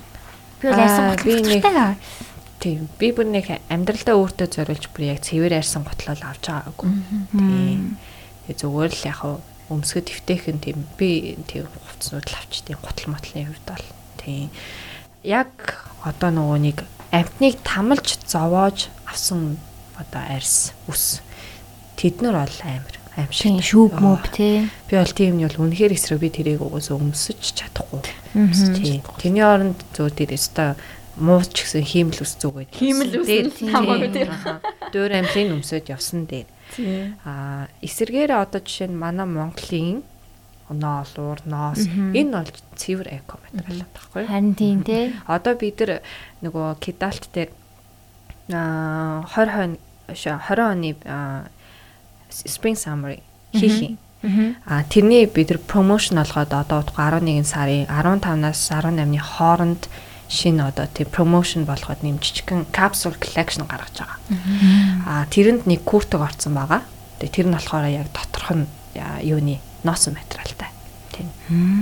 [0.63, 1.95] Би бол арьсан Аа, би нэг- готал
[2.63, 2.87] Тийм.
[2.95, 6.89] Би бүр нэг амьдралдаа өөртөө зориулж бүр яг цэвэр арьсан готлол авч байгаагүй.
[7.35, 7.99] Тийм.
[8.47, 9.19] Тэгээ зүгээр л яг
[9.67, 13.85] өмсгөд твтэйхэн тийм би тийм хувцснууд л авчдیں۔ Готл мотлын хувьд бол
[14.15, 14.47] тийм.
[15.27, 15.51] Яг
[16.07, 16.77] одоо нөгөө нэг
[17.11, 19.59] амтныг тамалж зовоож авсан
[19.99, 21.19] одоо арьс ус
[21.99, 23.61] тэднэр бол амар аимшиг.
[23.61, 24.69] Шүүб мөв тий.
[24.89, 28.01] Би бол тийм нь бол үнэхээр эсрэг би тэрийг угсаа өмсөж чадахгүй.
[29.21, 30.73] Тэрний оронд зөө тэр өстой
[31.17, 32.73] мууч гэсэн хиймэл ус зүгээд.
[32.73, 33.29] Хиймэл ус
[33.61, 34.61] хамаагүй аха.
[34.89, 36.49] Дөөр амлын өмсөж явсан дээр.
[37.21, 40.01] Аа эсэргээр одоо жишээ нь манай Монголын
[40.73, 44.25] ноол, уур, ноос энэ бол цэвэр эко материал байхгүй?
[44.25, 45.13] Харин тийм тий.
[45.29, 46.01] Одоо бид нар
[46.41, 47.51] нөгөө кидалт дээр
[48.49, 49.81] аа 20 хоног
[50.17, 50.89] шо 20 оны
[52.33, 53.19] spring summer
[53.53, 53.97] хийх юм.
[54.65, 59.89] А тэрний бид нар промошн олгоод одоо утга 11 сарын 15-наас 18-ны хооронд
[60.29, 64.19] шинэ одоо тийм промошн болгоод нэм жижигхэн capsule collection гаргаж байгаа.
[65.05, 66.81] А тэрэнд нэг куртэг орсон байгаа.
[67.19, 68.65] Тэгээ тэр нь болохоор яг доторх нь
[69.21, 70.71] юуны носон материалтай.
[71.11, 71.27] Тийм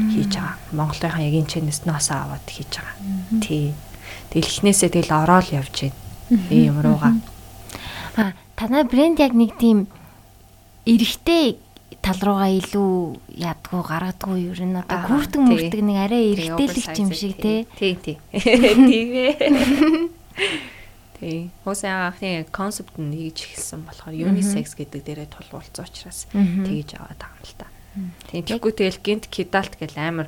[0.10, 0.58] хийж байгаа.
[0.74, 2.97] Монголынхаа яг энэ чэнэс ноосоо аваад хийж байгаа.
[3.39, 3.78] Тий.
[4.34, 5.97] Дэлхнээсээ тэгэл ороод явж байна.
[6.49, 7.14] Ийм юм руугаа.
[8.18, 9.88] А танай брэнд яг нэг тийм
[10.86, 11.57] эрэгтэй
[12.01, 15.38] тал руугаа илүү ядгуу гаргадгүй ер нь одоо тий.
[15.38, 17.67] мөртөг нэг арай эрэгтэйлэгч юм шиг тий.
[17.77, 18.17] Тий, тий.
[18.34, 19.34] Тийм ээ.
[21.21, 21.39] Тий.
[21.63, 27.38] Хосын анхны концепт нь нэгж эхэлсэн болохоор unisex гэдэг дээрээ тулгуулсан учраас тэгж аваад байгаа
[27.38, 27.67] юм л та.
[28.34, 28.41] Тийм.
[28.49, 30.27] Тэгэхгүй тэгэл гинт кидалт гэл амар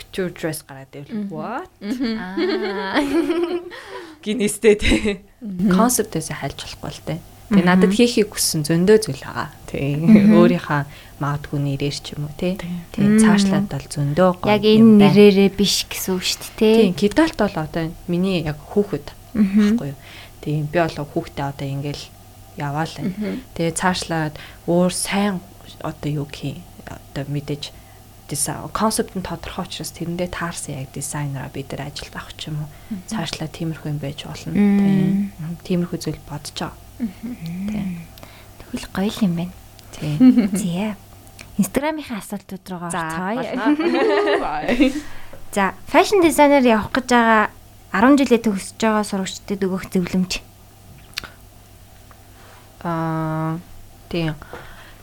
[0.00, 1.68] couture dress гараад ивэл what?
[1.84, 2.96] Аа.
[4.24, 5.20] Гинэстэй тий.
[5.44, 7.18] Концептээс хальж болохгүй л тий.
[7.52, 9.48] Тэгээ надад хийхийг хүссэн зөндөө зүйл байгаа.
[9.68, 10.00] Тий.
[10.00, 10.80] Өөрийнхөө
[11.20, 12.56] магадгүй нэрээр ч юм уу тий.
[12.56, 13.06] Тий.
[13.20, 16.74] Цаашлаад бол зөндөө гоё Яг энэ нэрээрээ биш гэсэн үг шүү дээ тий.
[16.88, 19.98] Тийм, кидалт бол одоо миний яг хүүхэд байхгүй юу.
[20.42, 22.04] Тийм, би бол хүүхдээ одоо ингээл
[22.58, 23.38] яваал байна.
[23.54, 24.34] Тэгээ цаашлаад
[24.66, 25.44] өөр сайн
[25.84, 27.70] одоо юу гэх юм одоо мэдээж
[28.28, 32.64] дизайн концепт нь тодорхой учраас тэрэндээ таарсан яг дизайнераа бид нар ажилд авах ч юм
[32.64, 32.70] уу.
[33.06, 34.56] Цаашлаа тиймэрхүү юм байж болно.
[34.56, 35.32] Тийм.
[35.62, 36.81] Тиймэрхүү зүйл бодож байгаа.
[36.98, 39.54] Тэгвэл гоё юм байна.
[39.92, 40.48] Тийм.
[40.56, 40.96] Зя.
[41.58, 42.90] Инстаграмынхаа асуултууд руугаа
[43.36, 44.92] орцгоё.
[45.52, 47.52] За, фэшн дизайнер явах гэж байгаа
[47.92, 50.40] 10 жилээ төгсөж байгаа сурагчдад өгөх зөвлөмж.
[52.82, 53.60] Аа
[54.08, 54.34] тийм.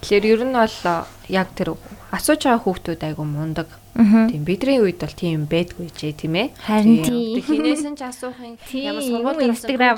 [0.02, 0.78] Тэгэхээр ер нь бол
[1.30, 1.78] яг тэр
[2.10, 3.70] асууж байгаа хүүхдүүд айгу мундаг.
[3.94, 6.48] Тийм бидний үед бол тийм байдгүй ч тийм ээ.
[6.66, 7.06] Харин Тийм.
[7.06, 7.46] тийм.
[7.46, 8.58] Хинээсэн ч асуух юм.
[8.66, 9.96] Тийм, Ямар сургууль Instagram.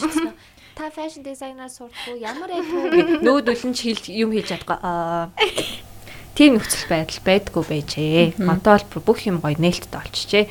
[0.76, 1.89] Та фэшн дизайнер уу?
[2.15, 3.19] Ямар яг вэ?
[3.26, 4.80] Нүүдүүлэн ч юм хийж чадгаа.
[4.80, 5.32] Аа.
[6.32, 8.39] Тийм нөхцөл байдал байдгүй байжээ.
[8.39, 10.45] Одоо бол бүх юм гоё нээлттэй болчихжээ.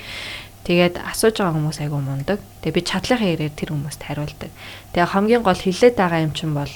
[0.69, 2.39] Тэгээд асууж байгаа хүмүүс айгу мундаг.
[2.61, 4.51] Тэгээд би чадлынхаа ярээр тэр хүмүүст хариулдаг.
[4.93, 6.75] Тэгээд хамгийн гол хилээд байгаа юм чинь бол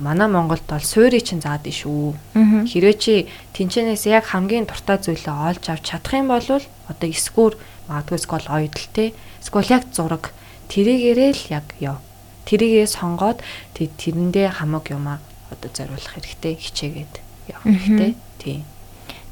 [0.00, 2.16] манай Монголд бол суурийг чинь заадаг шүү.
[2.64, 7.54] Хэрвээ чи тэнчэнээс яг хамгийн дуртай зүйлээ олж авч чадах юм бол одоо эсгүүр
[7.92, 9.12] магадгүй скол оёдл те.
[9.44, 10.32] Скол яг зураг
[10.72, 12.00] тэрийгээрээ л яг яв.
[12.48, 13.38] Тэрийгээ сонгоод
[13.74, 15.18] тэг тэрэндээ хамаг юмаа
[15.50, 17.14] одоо зориулах хэрэгтэй хичээгээд
[17.50, 18.12] явах хэрэгтэй.
[18.38, 18.62] Тийм.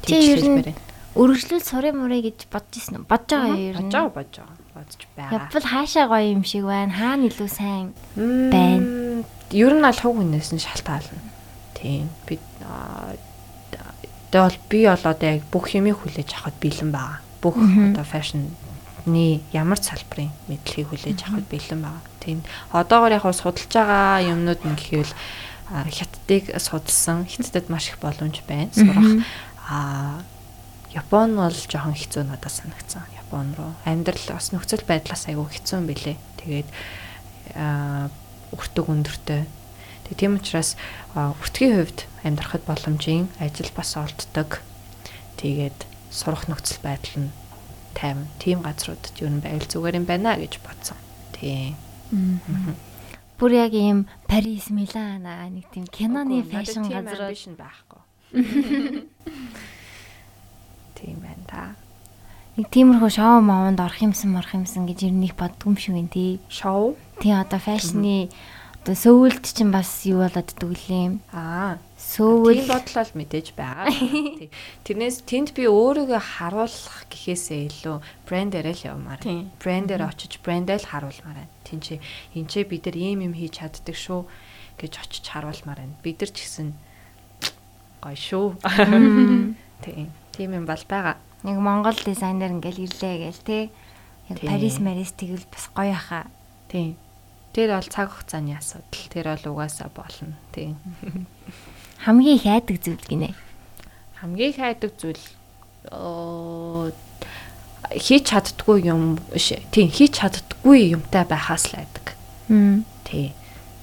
[0.05, 0.75] Чи ер нь-
[1.17, 3.03] Өргөжлөл сурын мурыг гэж бодож ирсэн?
[3.09, 3.75] Бодож байгаа юм.
[3.75, 4.57] Бодож байгаа бодож байгаа.
[4.77, 5.33] Бодож байгаа.
[5.35, 6.93] Явбал хаашаа гоё юм шиг байна.
[6.93, 7.87] Хаана илүү сайн
[8.53, 9.25] байна.
[9.51, 11.19] Ер нь аль хуг хүнээс нь шалтгаална.
[11.75, 12.07] Тийм.
[12.29, 12.37] Би
[14.31, 17.19] одоо би бол одоо яг бүх юмыг хүлээж авахд бэлэн байгаа.
[17.41, 18.45] Бүх одоо фэшны
[19.51, 22.03] ямар ч салбарын мэдлэгийг хүлээж авахд бэлэн байгаа.
[22.19, 22.43] Тийм.
[22.71, 25.13] Одоогоор яг судалж байгаа юмнууд нь гэхвэл
[25.69, 27.25] хятадыг судалсан.
[27.25, 28.69] Хятадд маш их боломж байна.
[28.73, 29.23] Сурах.
[29.69, 30.21] Аа
[30.89, 33.05] Япон бол жоохон хэцүү надад санагдсан.
[33.13, 36.17] Япон руу амьдрал бас нөхцөл байдлаас айгүй хэцүү юм билэ.
[36.41, 36.69] Тэгээд
[37.53, 38.09] аа
[38.57, 39.45] өртөг өндөртэй.
[40.09, 40.73] Тэгээ тийм учраас
[41.13, 44.65] аа, өртгийн хувьд амьдрахад боломжийн ажил бас олддог.
[45.37, 45.77] Тэгээд
[46.09, 47.33] сурах нөхцөл байдал нь
[47.93, 48.25] тайван.
[48.41, 50.97] Тийм газруудад юу н байвал зүгээр юм байна гэж бодсон.
[51.37, 51.77] Тийм.
[53.39, 57.29] Бүр яг ийм Парис, Милан аа нэг тийм киноны фэшн газар.
[57.29, 58.01] ambition байхгүй.
[60.99, 61.63] Тийм байна та.
[62.57, 65.95] Нэг тиймэрхүү шоу маавнд орох юмсан морох юмсан гэж ер нь их боддгоо юм шиг
[65.95, 66.39] байна тий.
[66.49, 66.97] Шоу.
[67.21, 68.29] Тий одоо фэшны
[68.89, 71.21] одоо сөүлд чинь бас юу болоод дгүлээ.
[71.29, 71.77] Аа.
[71.93, 73.85] Сөүл Тийм бодлол мэдээж байгаа.
[74.81, 79.21] Тэрнээс тэнд би өөрийгөө харуулах гэхээсээ илүү брендээр л явмаар.
[79.21, 79.53] Тийм.
[79.61, 81.53] Брендээр очиж брендээ л харуулмаар байна.
[81.69, 82.01] Тин чи
[82.33, 84.25] энэ ч бид нар ийм юм хийж чаддаг шүү
[84.81, 85.93] гэж очиж харуулмаар байна.
[86.01, 86.73] Бид нар ч гэсэн
[88.01, 88.47] гоё шүү.
[89.85, 90.09] Тийм.
[90.33, 91.21] Тийм юм бол байгаа.
[91.45, 93.63] яг Монгол дизайнер ингээл ирлээ гээл тий.
[94.33, 94.41] Яг.
[94.41, 96.25] Парис Марис тэгвэл бас гоё хаа.
[96.73, 96.97] Тийм.
[97.53, 99.05] Тэр бол цаг хугацааны асуудал.
[99.09, 100.37] Тэр бол угаасаа болно.
[100.53, 100.77] Тийм.
[102.05, 103.35] Хамгийн их айдаг зүйл гинэ.
[104.21, 105.19] хамгийн их хайдаг зүйл
[107.95, 109.55] хийж чаддгүй юм биш.
[109.71, 112.15] Тийм, хийж чаддгүй юмтай байхаас л айдаг.
[112.51, 112.83] Мм.
[113.07, 113.33] Тий.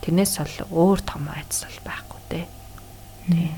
[0.05, 2.41] Тэрнээс бол өөр том айдас бол байхгүй те.
[3.27, 3.51] Тий.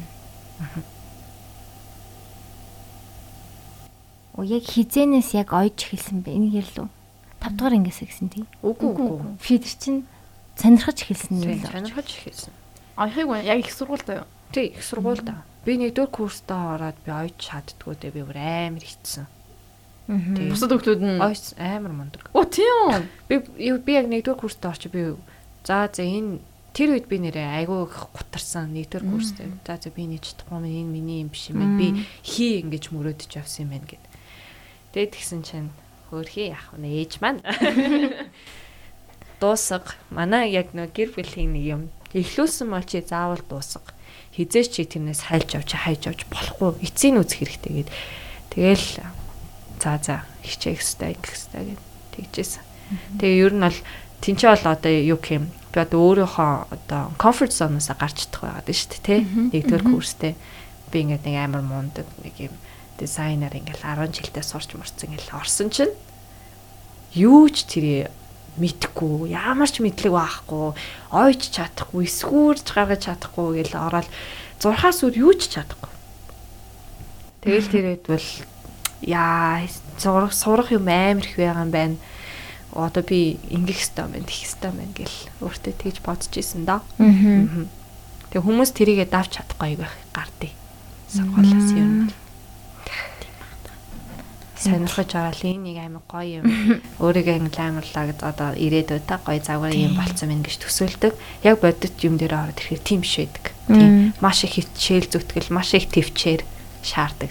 [4.38, 6.30] Оо яг хизэнээс яг ойж эхэлсэн бэ.
[6.30, 6.90] Энийг ярил уу?
[7.40, 8.44] 5 дугаар ангиас гэсэн тий.
[8.62, 9.36] Үгүй үгүй.
[9.38, 10.00] Фидер чинь
[10.58, 11.70] сонирхож эхэлсэн юм Тийм, л.
[11.70, 12.52] сонирхож ихсэн.
[12.98, 13.44] Аяхыг байна.
[13.46, 14.26] Яг их сургуультай юу?
[14.52, 15.38] Тий, их сургуультай.
[15.64, 19.26] Би нэгдүгээр курстаа ороод би ойж чаддгүй те би бүр амар хитсэн.
[20.08, 20.48] Тий.
[20.50, 22.26] Бусад хүмүүс нь Ойж амар мундаг.
[22.34, 23.06] Оо тийм.
[23.28, 25.14] Би юу- би яг нэгдүгээр курстаа орчих би
[25.62, 26.40] за за энэ
[26.72, 29.46] тэр үед би нэрээ айгүй их гутарсан нэгдүгээр курстэй.
[29.66, 31.76] За за би нэг чадахгүй минь энэ миний юм биш юм байна.
[31.78, 34.04] Би хий ингэж мөрөөдөж явсан юм байна гэд.
[34.96, 35.70] Тэгээд тэгсэн чинь
[36.10, 37.44] хөөрхий яах вэ ээж маань.
[39.40, 39.94] Дуусга.
[40.10, 41.82] Манай яг нэг гэр бүлийн нэг юм.
[42.12, 43.94] Эхлүүлсэн бол чи заавал дуусга.
[44.34, 46.82] Хизээч чи тэрнээс хайлж авч хайж авч болохгүй.
[46.82, 47.90] Эцсийн үзэх хэрэгтэй гэд.
[48.50, 48.86] Тэгэл
[49.78, 51.82] за за хичээх хэвээр ингэх хэвээр гэд
[52.18, 52.64] тэгжээсэн.
[53.22, 53.78] Тэгээ ер нь бол
[54.24, 58.68] тэнцээ бол одоо юу гэх юм би одоо өөрийнхөө одоо comfort zone-оос гарч чадах байгаад
[58.72, 59.20] шүү дээ тий.
[59.52, 60.32] Нэгдүгээр курстэй
[60.90, 62.54] би ингээд нэг амар мундаг нэг юм
[62.98, 65.94] дизайнер ингээл 10 жилдээ сурч мурцсан ингээл орсон чинь
[67.14, 68.10] юу ч тэр
[68.58, 70.74] мэдхгүй ямар ч мэдлэг байхгүй
[71.14, 74.08] ойч чадахгүй эсгүүрж гаргаж чадахгүй гэл ороод
[74.58, 75.94] зурхаас үр юу ч чадахгүй.
[77.46, 78.28] Тэгэл тэрэд бол
[79.06, 79.62] яа
[80.02, 81.96] зурх сурах юм амар их байгаа юм байна.
[82.74, 87.64] Одоо би ингэх хэвээр байна тэгэх хэвээр байна гэл өөртөө тэгж бодож исэн да Аа.
[88.34, 90.50] тэг хүмүүс тэрийгэ давч чадахгүй байх гардыг.
[91.08, 92.10] Сонгоолоос юм
[94.58, 96.46] сонирхож ороод энэ нэг амар гоё юм.
[96.98, 101.14] Өөрийгөө англи амарлаа гэж одоо ирээдүйд та гоё загвар юм болцсон мэн гэж төсөөлдөг.
[101.46, 103.54] Яг бодит юм дээр ороод ирэхээр тийм биш байдаг.
[103.70, 106.42] Тийм маш их хичээл зүтгэл маш их төвчээр
[106.82, 107.30] шаарддаг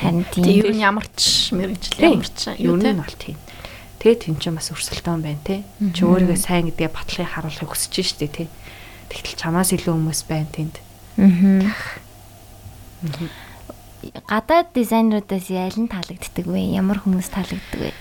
[0.00, 0.64] Тань Тийм тийм.
[0.64, 3.36] юу ямар ч мэрэгжил ямар ч юу нь бол тийм
[4.00, 5.60] тэгээ тэн чинь бас өрсөлдөөн байна те
[5.92, 8.48] чи өөрийгөө сайн гэдгээ батлахыг харуулахыг хүсэж штэ те
[9.12, 10.80] тэгтэл чамаас илүү хүмүүс байна тэнд.
[11.20, 11.68] Аа.
[14.00, 16.60] Гадаад дизайнеруудаас ял нь таалагддаг вэ?
[16.76, 17.92] Ямар хүмүүс таалагддаг вэ?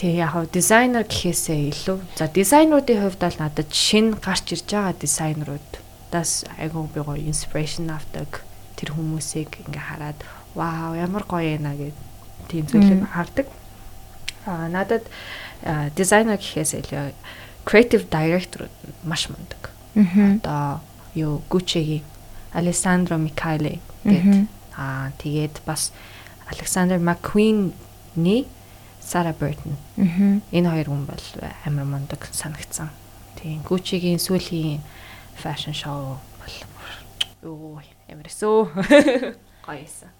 [0.00, 4.96] Тэгээ яг хав дизайнер гэхээсээ илүү за дизайнеруудын хувьд бол надад шинэ гарч ирж байгаа
[4.96, 8.42] дизайнеруудаас айгүй би гоё инспирэшн авдаг
[8.80, 10.18] тэр хүмүүсийг ингээ хараад
[10.56, 11.96] вау ямар гоё яана гэд
[12.48, 13.46] тийм зүйлийг хардаг.
[14.48, 15.04] Аа надад
[15.94, 17.12] дизайнер гэхээс илүү
[17.68, 18.66] creative director
[19.04, 19.70] маш мундаг.
[19.94, 20.80] Одоо
[21.14, 22.02] юу Gucci-гийн
[22.56, 24.48] Alessandro Michele гэдэг
[24.82, 25.92] аа тэгээд бас
[26.98, 28.46] McQueen-ний
[29.00, 30.40] Sarah Burton Аа.
[30.52, 31.26] Энэ хоёр хүн бол
[31.66, 32.90] амар мундаг санагдсан.
[33.38, 34.80] Тийм Gucci-гийн сүүлийн
[35.38, 36.56] fashion show бол
[37.42, 38.70] юу ямар өсөө
[39.66, 40.10] гоёсэн.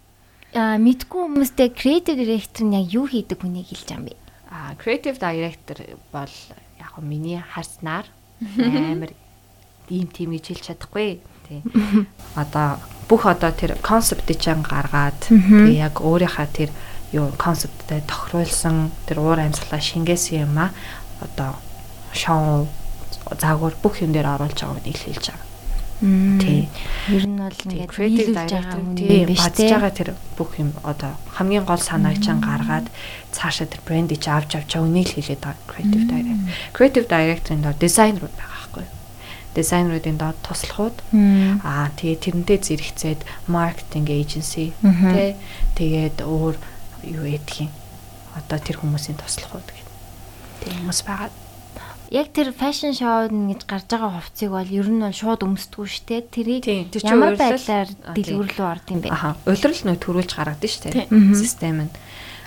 [0.54, 4.14] Аа мэдгүй хүмүүстэй creative director нь яг юу хийдэг хүнийг хэлж байгаа юм бэ?
[4.50, 5.78] А creative director
[6.12, 6.34] бол
[6.80, 8.06] яг хөө миний харснаар
[8.58, 9.12] амар
[9.88, 11.20] ийм тийм гэж хэлж чадахгүй.
[11.48, 11.62] Тий.
[12.40, 12.82] Одоо
[13.12, 16.70] бүх одоо тэр концептыг чан гаргаад тэгээ яг өөрийнхөө тэр
[17.12, 20.72] юу концепттэй тохируулсан тэр уур амьсгалаа шингээсэн юм а
[21.20, 21.60] одоо
[22.16, 22.72] шоу
[23.36, 25.52] заагур бүх юм дээр оруулж байгааг нь илэрхийлж байгаа.
[26.40, 26.66] Тий.
[27.12, 30.08] Ер нь бол ингээд creative director тийм бадж байгаа тэр
[30.40, 32.88] бүх юм одоо хамгийн гол санааг чан гаргаад
[33.28, 36.48] цаашаа тэр брендийг авч авч өнийг л хийлээд байгаа creative director.
[36.72, 38.51] Creative director-ын дор дизайнер байгаа юу?
[39.52, 40.96] Дизайнеруудын доод туслахууд
[41.62, 45.36] аа тэгээ тэрнтэй зэрэгцээд marketing agency тий
[45.76, 46.56] тэгээд өөр
[47.04, 47.70] юу ядгийн
[48.36, 49.84] одоо тэр хүмүүсийн туслахууд гэх.
[50.64, 51.30] Тэг хүмүүс байгаа.
[52.12, 56.28] Яг тэр fashion show гэж гарч байгаа хувцсыг бол ер нь шууд өмсдгүү штэ.
[56.28, 56.68] Тэрийг
[57.04, 59.08] ямар байдлаар дэлгүүр рүү орд юм бэ?
[59.08, 59.36] Аха.
[59.48, 61.08] Улирал нөө төрүүлж гаргадаг штэ.
[61.32, 61.92] Систем нь.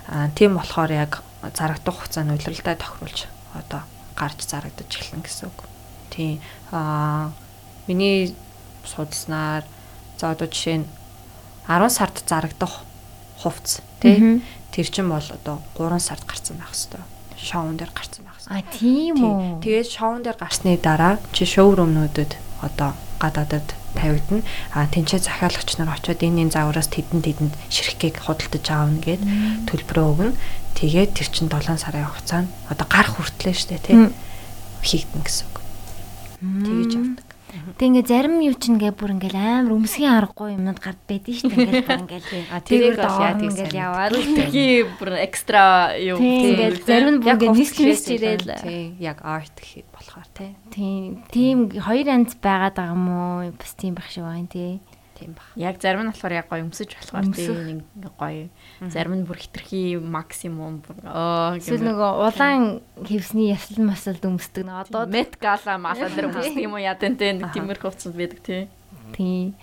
[0.06, 3.26] Аа тийм болохоор яг зарагдах хугацааны улиралдаа тохируулж
[3.58, 3.82] одоо
[4.14, 5.60] гарч зарагдаж эхэлнэ гэсэн үг.
[6.16, 6.40] Тийм.
[6.72, 7.32] Аа
[7.88, 8.36] миний
[8.88, 9.64] судалснаар
[10.18, 10.88] за одоо жишээ нь
[11.68, 12.82] 10 сард зарагдах
[13.38, 17.04] хувцс тий тэр чин бол одоо 3 сард гарсан байх хэвээр
[17.38, 18.64] шоун дээр гарсан байх хэвээр.
[18.64, 19.62] А тийм үү.
[19.62, 22.32] Тэгээд шоун дээр гарсны дараа чи шоурумнуудад
[22.62, 24.44] одоо гадаадад тавигдана.
[24.74, 29.22] А тэнцээ захиалагч нар очиод энэ энэ заавараас тэдэн тэдэнд ширхгийг худалдаж аавна гэд
[29.68, 30.34] төлбөрөө өгнө.
[30.76, 33.96] Тэгээд тэр чин 7 сарын хугацаанд одоо гарах хүртлээ штэ тий
[34.84, 35.65] хийгдэн гэсэн үг.
[36.66, 37.26] Тэгэж авдаг.
[37.80, 41.50] Тэг ингээ зарим юу ч ингээ бүр ингээл амар өмсгийн аргагүй юмнууд гард байдэн шүү
[41.56, 41.64] дээ.
[41.66, 42.30] Ингээл ингээл
[42.68, 44.12] тэрийг бол яа тийм ингээл яваад.
[44.16, 45.64] Тхий бүр экстра
[45.96, 48.52] юу ингээл зарим нь бүр ингээ нисч ирээл.
[49.00, 50.28] Яг арт гэхэд болохоор
[50.70, 51.24] тийм.
[51.32, 53.56] Тийм хоёр янз байгаад байгаа юм уу?
[53.56, 54.84] Бас тийм байх шиг байна тий.
[55.16, 55.48] Тийм баг.
[55.56, 58.52] Яг зарим нь болохоор яг гоё өмсөж болохоор тийм нэг гоё.
[58.84, 65.08] Зарим нь бүр хитрхи максимум оо эсвэл нөгөө улаан хевсний ясал масалд өмсдөг нэг одоо
[65.08, 68.68] мет гала мала дээр өмсдөг юм уу ядэн нэг тиймэрхүү хувцсанд байдаг тий.
[69.16, 69.56] Тий.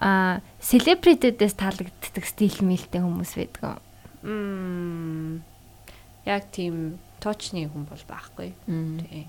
[0.00, 3.84] А селебритидээс таалагддаг стил мэлтэй хүмүүс байдаг.
[4.24, 5.44] Мм.
[6.24, 8.56] Яг тийм точны хүн бол байхгүй.
[8.64, 9.28] Тий.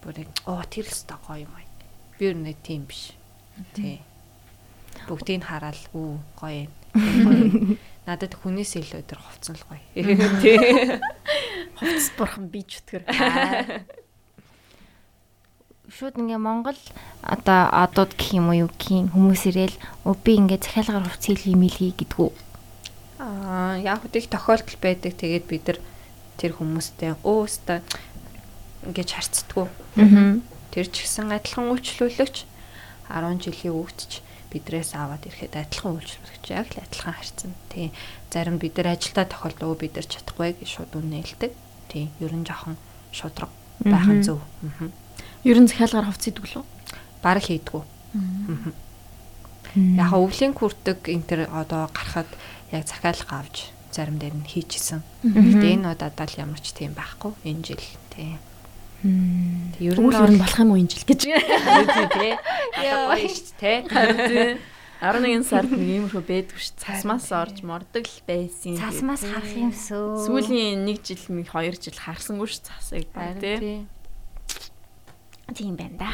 [0.00, 1.68] Бүр оо тэр л ста гоё юм аа.
[2.16, 3.12] Би нэг тийм биш.
[3.76, 4.00] Тий
[5.08, 6.72] бүгдийг хараад үү гоё юм.
[8.06, 9.82] Надад хүнээс илүү өдр хувцсан л гоё.
[10.44, 10.58] Тий.
[11.80, 13.02] Хувцс бурхан би ч өтгөр.
[15.88, 16.78] Шууд ингээ Монгол
[17.22, 21.62] одоо одууд гэх юм уу юу гэх хүмүүс ирээл өө би ингээ захиалгаар хувц юм
[21.64, 22.30] илий гэдгүү.
[23.22, 25.12] Аа яг хөтөх тохиолдол байдаг.
[25.16, 25.78] Тэгээд бид нар
[26.36, 27.80] тэр хүмүүстэй өөстө
[28.90, 29.66] ингэж харцдаггүй.
[30.74, 32.36] Тэр ч гэсэн адилхан үйлчлүүлэгч
[33.08, 34.24] 10 жилийн өвчч
[34.54, 37.52] бидрээс аваад ирэхэд адилхан үйлчлүүлэгч яг л адилхан харьцсан.
[37.74, 37.90] Тийм.
[38.30, 41.52] Зарим бид нар ажилдаа тохиолдоо бид нар чадахгүй гэж шууд үнэ хэлдэг.
[41.90, 42.14] Тийм.
[42.22, 42.78] Ер нь жоохон
[43.10, 43.50] шудраг
[43.82, 44.38] байх нь зөв.
[44.38, 44.94] Аа.
[45.42, 46.64] Ер нь захиалгаар хувц идэг лөө?
[47.20, 47.82] Бараг хийдгүү.
[47.82, 48.70] Аа.
[49.74, 52.30] Яг өвлийн хүрдэг энэ төр одоо гарахад
[52.70, 55.02] яг захиалга авч зарим дээр нь хийчихсэн.
[55.26, 57.34] Гэтэ энэ удаад л ямар ч тийм байхгүй.
[57.42, 58.38] Энэ жил тийм.
[59.04, 61.20] Ер нь ер нь болох юм уу энэ жил гэж.
[62.16, 62.34] Тий.
[62.80, 64.58] Гоё шүү дээ.
[65.04, 66.72] 11 сард нэг иймэрхүү байдгүй ш.
[66.80, 68.80] Цасмаас орж мордог л байсан.
[68.80, 70.24] Цасмаас харах юмсөө.
[70.24, 73.84] Сүүлийн 1 жил миг 2 жил харсангүй ш цасыг баг тий.
[75.52, 76.10] Тийм байна да.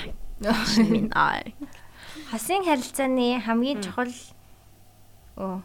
[0.83, 1.47] Минь аа.
[2.35, 4.11] Хосын харилцааны хамгийн чухал
[5.39, 5.63] оо.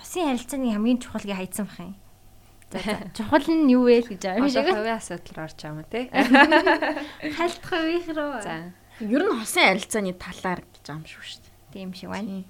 [0.00, 1.92] Хосын харилцааны хамгийн чухалыг хайцсан бах юм.
[3.16, 4.66] Чухал нь юу вэ гэж юм шиг.
[4.66, 6.04] Хувийн асуудал орж байгаа юм тий.
[7.38, 8.42] Хальт хувийнх руу.
[8.42, 8.74] За.
[8.98, 11.54] Ер нь хосын харилцааны талаар гэж байгаа юм шүү дээ.
[11.72, 12.42] Тийм шиг байна.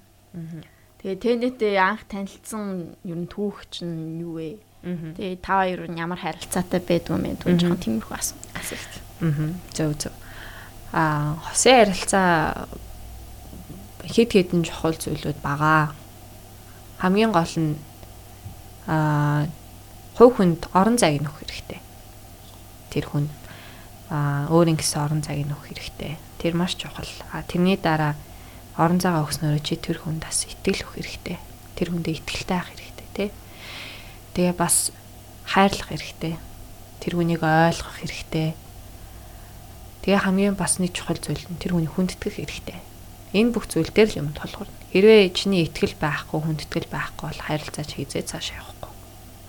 [0.97, 4.57] Тэгээ тэнэтэй анх танилцсан ер нь түүх чинь юу вэ?
[4.81, 8.93] Тэгээ та хоёр нь ямар харилцаатай байдгүй мэн түүн жоохон тиймэрхүү асуулт.
[9.21, 9.53] Аа.
[9.77, 10.13] Зөв зөв.
[10.93, 12.65] Аа хосын харилцаа
[14.07, 15.93] хэд хэдэн чухал зүйлүүд байгаа.
[16.97, 17.77] Хамгийн гол нь
[18.87, 19.45] аа
[20.17, 21.77] хувь хүнд орон зайг нөх хэрэгтэй.
[22.89, 23.29] Тэр хүн
[24.09, 26.17] а өөр ингэсэн орон зайг нөх хэрэгтэй.
[26.41, 27.05] Тэр маш чухал.
[27.29, 28.17] А тэрний дараа
[28.81, 31.37] орон зайгаа өгснөөрөө чи тэр хүнд бас итгэл өгөх хэрэгтэй.
[31.77, 33.29] Тэр хүндээ итгэлтэй байх хэрэгтэй, тий.
[34.33, 34.89] Тэгээ бас
[35.45, 36.33] хайрлах хэрэгтэй.
[36.97, 38.57] Тэр хүнийг ойлгох хэрэгтэй.
[40.01, 42.81] Тэгээ хамгийн бас нэг чухал зүйл нь тэр хүний хүндэтгэх хэрэгтэй.
[43.37, 44.73] Энэ бүх зүйл дээр л юм тулгуурна.
[44.89, 48.77] Хэрвээ чиний итгэл байхгүй, хүндэтгэл байхгүй бол харилцаа чи хизээ цааш явах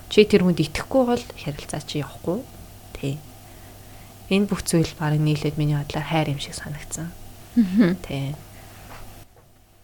[0.09, 2.41] Чи тэр хүнд итгэхгүй бол харилцаа чи явахгүй.
[2.97, 3.17] Тий.
[4.33, 7.13] Энэ бүх зүйл баг нийлээд миний бодлоор хайр юм шиг санагдсан.
[8.05, 8.33] Тий.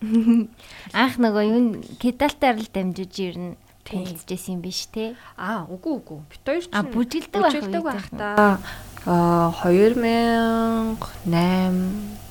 [0.93, 5.13] Анх нөгөө юу кедалтаар л дамжиж ирнэ танилцжсэн юм биш те.
[5.37, 6.19] Аа, үгүй үгүй.
[6.29, 8.57] Бид хоёр ч А бүжгэлдэг байх та.
[9.05, 12.25] Аа 2008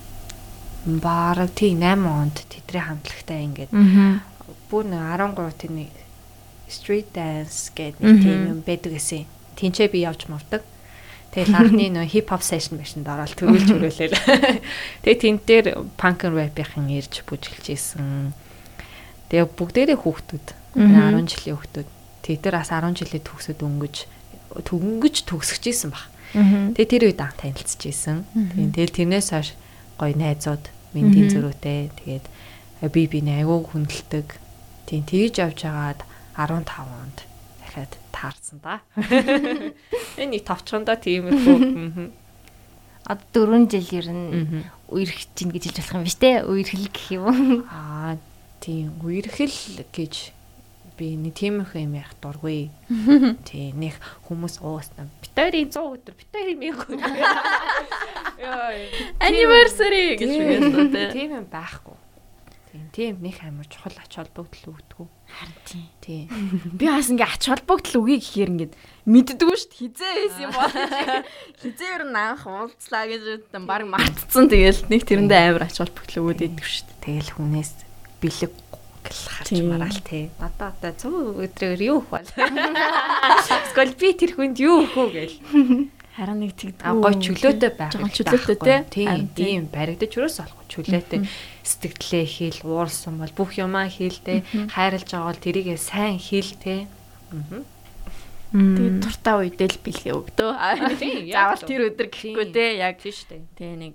[0.84, 3.70] Бараг тий 8 онд тэдний хамтлагтай ингээд
[4.68, 5.88] бүр нэг 13 тэрний
[6.74, 9.24] street dance гэдэг нэг тийм юм байдаг гэсэн.
[9.54, 10.66] Тинчээ би явж мавдаг.
[11.34, 14.10] Тэгэл анхны нөө хип хоп сешн байшинд ороод төрүүлж өрөөлээ.
[15.06, 15.66] Тэгээ тэн дээр
[15.98, 18.34] punk and rap-ийн ирж бүжиглж исэн.
[19.30, 20.46] Тэгээ бүгдээрээ хүүхдүүд.
[20.78, 21.88] 10 жилийн хүүхдүүд.
[22.22, 23.96] Тэд нар бас 10 жилийн төгсөд өнгөж
[24.62, 26.06] төгөнгөж төгсөж исэн баг.
[26.78, 28.22] Тэгээ тэр үед анх танилцж исэн.
[28.30, 29.50] Тэгээ тэгэл тэрнээс хойш
[29.98, 30.64] гоё найзууд,
[30.94, 31.90] мэндийн зөрүүтэй.
[31.98, 32.26] Тэгээд
[32.94, 34.26] би би айгүй хүндэлдэг.
[34.86, 36.00] Тийм тэгж явж агаад
[36.36, 37.18] 15 онд
[37.62, 38.80] дахиад таарсан да.
[40.20, 42.10] Энэ нэг товчхондоо тиймэрхүү.
[43.04, 46.40] Одоо 4 жил ер нь үерхэж чинь гэж хэлж болох юм биш те?
[46.46, 47.66] Үерхэл гэх юм.
[47.68, 48.16] Аа
[48.62, 50.32] тийм үерхэл гэж
[50.96, 52.70] би нэг тиймэрхүү юм ярих дургүй.
[53.48, 53.98] Тий нэг
[54.30, 55.10] хүмүүс уусна.
[55.20, 57.18] Битэрийн 100 өдөр битэрийн 1000 өдөр.
[58.38, 58.70] Яа.
[59.18, 61.06] Anniversary гэж үгэлээ тий.
[61.12, 61.98] Тийм юм байхгүй.
[62.74, 65.06] Тийм тийм нэг амар чухал ач холбогдол өгдөг.
[65.30, 65.86] Харин тий.
[66.02, 66.22] Тий.
[66.78, 68.74] Би бас ингээ ач холбогдол үгүй гэхээр ингээд
[69.06, 69.78] мэддэггүй шүү дээ.
[69.94, 70.74] Хизээ байсан юм бол.
[71.62, 74.50] Хизээ ер нь анх уулзлаа гэж үтэн баг мартцсан.
[74.50, 76.98] Тэгэл нэг тэрэндээ амар ач холбогдол өгөөд идэв шүү дээ.
[77.06, 77.72] Тэгэл хүнээс
[78.18, 78.52] бэлэг
[79.06, 79.70] харж Тийм.
[79.70, 80.24] мараал тий.
[80.42, 82.26] Одоо одоо 100 өдрөөр юу их бол.
[83.70, 85.38] Скол би тэр хүнд юу үү гэл.
[86.18, 86.58] Харин нэг.
[86.82, 87.94] А гой чөлөөтэй байх.
[87.94, 88.82] Чөлөөтэй?
[88.82, 89.62] Харин Тийм, тий.
[89.62, 91.20] тийм баригдаж юус болохгүй чөлөөтэй
[91.62, 94.42] сэтгэлээ хэл, уурсан бол бүх юмаа хэлтэй,
[94.74, 96.90] хайрлаж байгаа бол тэрийгээ сайн хэлтэй.
[97.30, 97.62] Аа.
[98.54, 100.50] Тэгээд туртаа үедээ л бэлгээ өгдөө.
[101.34, 103.42] Заавал тэр өдөр гэхгүй те яг Тийм шүү дээ.
[103.58, 103.94] тэгээ нэг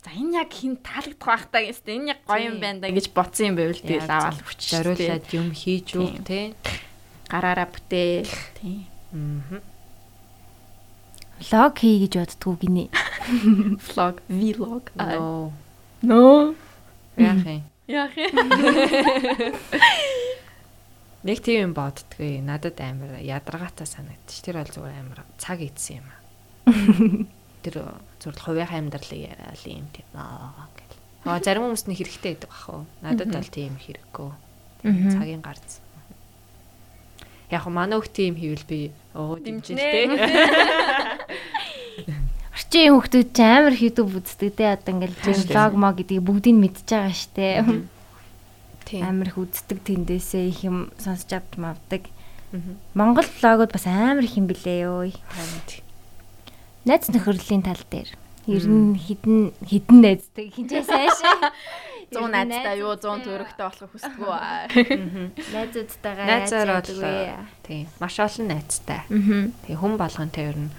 [0.00, 3.06] за энэ яг хин таалагдах байх таа гэстэй энэ яг гоё юм байна да гэж
[3.10, 4.46] бодсон юм байвал аваад зөв.
[4.46, 6.54] хүч зориулаад юм хийж өг тий.
[7.26, 8.30] гараараа бүтээл
[8.62, 9.58] тийм Аа.
[11.50, 12.84] Лог хий гэж боддгоо гинэ.
[13.90, 15.50] vlog vlog Ноо.
[16.02, 16.54] No
[17.16, 17.62] Яах юм?
[17.86, 18.34] яах юм
[21.20, 22.40] Нэг тийм юм боддгоо.
[22.40, 24.40] Надад амар ядаргаатай санагдчих.
[24.40, 26.16] Тэр бол зүгээр амар цаг ийдсэн юм аа.
[27.60, 27.92] Тэр
[28.24, 30.96] зүгээр хувийн амьдралыг яриад юм тийм аа гэл.
[31.28, 32.88] Аа зарим хүмүүст нь хэрэгтэй гэдэг бах уу.
[33.04, 34.32] Надад бол тийм хэрэггүй.
[35.12, 35.84] Цагийн гарц.
[37.52, 39.76] Яг манай хөх тийм хийвэл би оо дэмжинэ.
[42.70, 45.42] Орчин хүмүүс ч амар YouTube үздэг те одоо ингээл тийм.
[45.50, 47.82] vlog мо гэдгийг бүгдийг мэдчихэж байгаа штэ.
[48.86, 49.02] Тийм.
[49.02, 52.06] Амар их үздэг тэндээсээ их юм сонсож авч мавдаг.
[52.54, 52.78] Мгм.
[52.94, 55.10] Монгол влогууд бас амар их юм билээ ёо.
[55.66, 55.82] Тийм.
[56.86, 58.14] Найз нөхөрлийн тал дээр
[58.46, 61.50] ер нь хідэн хідэн найзтай хинжээ сайшаа
[62.14, 64.30] 100 найзтай юу 100 төрөгтэй болох хүсдэггүй
[65.58, 66.86] найзуудтайгаа Найзаар бол
[67.66, 69.02] тийм маш олон найзтай.
[69.10, 70.70] Тэгээ хүн болгонтэй ер нь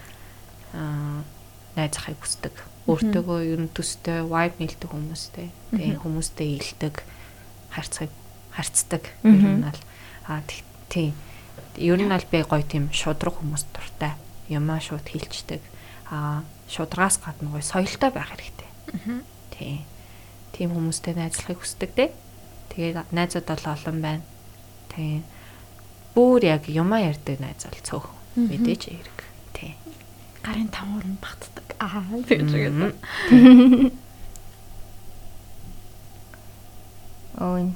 [0.71, 1.19] аа
[1.75, 2.55] найз захыг хүсдэг.
[2.89, 5.47] Өөртөөгөө ер нь төстэй vibe нийлдэг хүмүүстэй.
[5.71, 6.95] Тэгээ хүмүүстэй илдэг,
[7.71, 8.09] харьцаг
[8.51, 9.03] харьцдаг.
[9.23, 9.81] Ер нь бол
[10.27, 10.41] аа
[10.89, 11.15] тийм.
[11.77, 14.17] Ер нь бол би гоё тийм шудраг хүмүүс дуртай.
[14.49, 15.61] Ямаа шууд хилчдэг.
[16.11, 18.69] Аа шудрагаас гадна гоё соёлтой байх хэрэгтэй.
[19.55, 19.85] Тийм.
[20.51, 22.05] Тийм хүмүүстэй найзлахыг хүсдэг те.
[22.75, 24.23] Тэгээд найзууд бол олон байна.
[24.91, 25.23] Тийм.
[26.11, 28.07] Бүр яг юмаа ярьдаг найз бол цөөх.
[28.35, 29.19] Мэдээж хэрэг.
[30.41, 31.67] Гарын тавуур нь багтдаг.
[31.79, 32.75] Аа тэгж үгээд
[37.41, 37.71] Өө.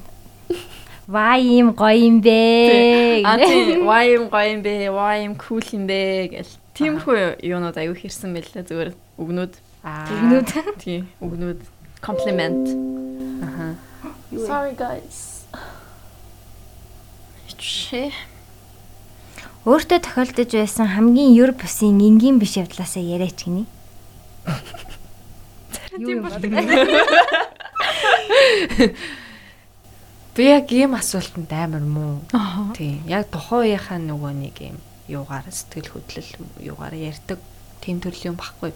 [1.08, 3.22] Ваа юм гоё юм бэ.
[3.26, 4.90] а тийм why юм гоё юм бэ?
[4.90, 6.34] Why юм cool юм бэ?
[6.34, 6.54] Гэл.
[6.74, 8.90] Тиймэрхүү юунууд аюу хэрсэн байлаа зүгээр
[9.22, 9.54] өгнүүд
[9.86, 10.06] Аа.
[10.10, 10.50] Тэгнүүд.
[10.82, 11.62] тийм өгнүүд
[12.02, 12.66] комплимент.
[13.46, 13.78] Аха.
[14.50, 15.46] sorry guys.
[17.58, 18.12] Чи
[19.66, 23.66] Өөртөө тохиолдож байсан хамгийн юр бусын энгийн биш явдлаасаа яриач гинэ.
[25.98, 26.38] Юм бол
[30.36, 32.22] Би яг ийм асуултанд амар муу.
[32.78, 33.02] Тийм.
[33.10, 34.78] Яг тухайн үеийнхаа нөгөө нэг юм
[35.10, 36.32] юугаар сэтгэл хөдлөл
[36.62, 37.40] юугаар ярьдаг
[37.82, 38.70] тийм төрлийн юм баггүй.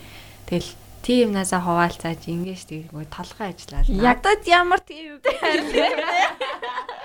[0.50, 0.74] Тэгэл
[1.04, 3.88] тийм юмнасаа хуваалцааж ингэж тэггүй толгой ажиллаад.
[3.88, 5.32] ядад ямар тийм бэ?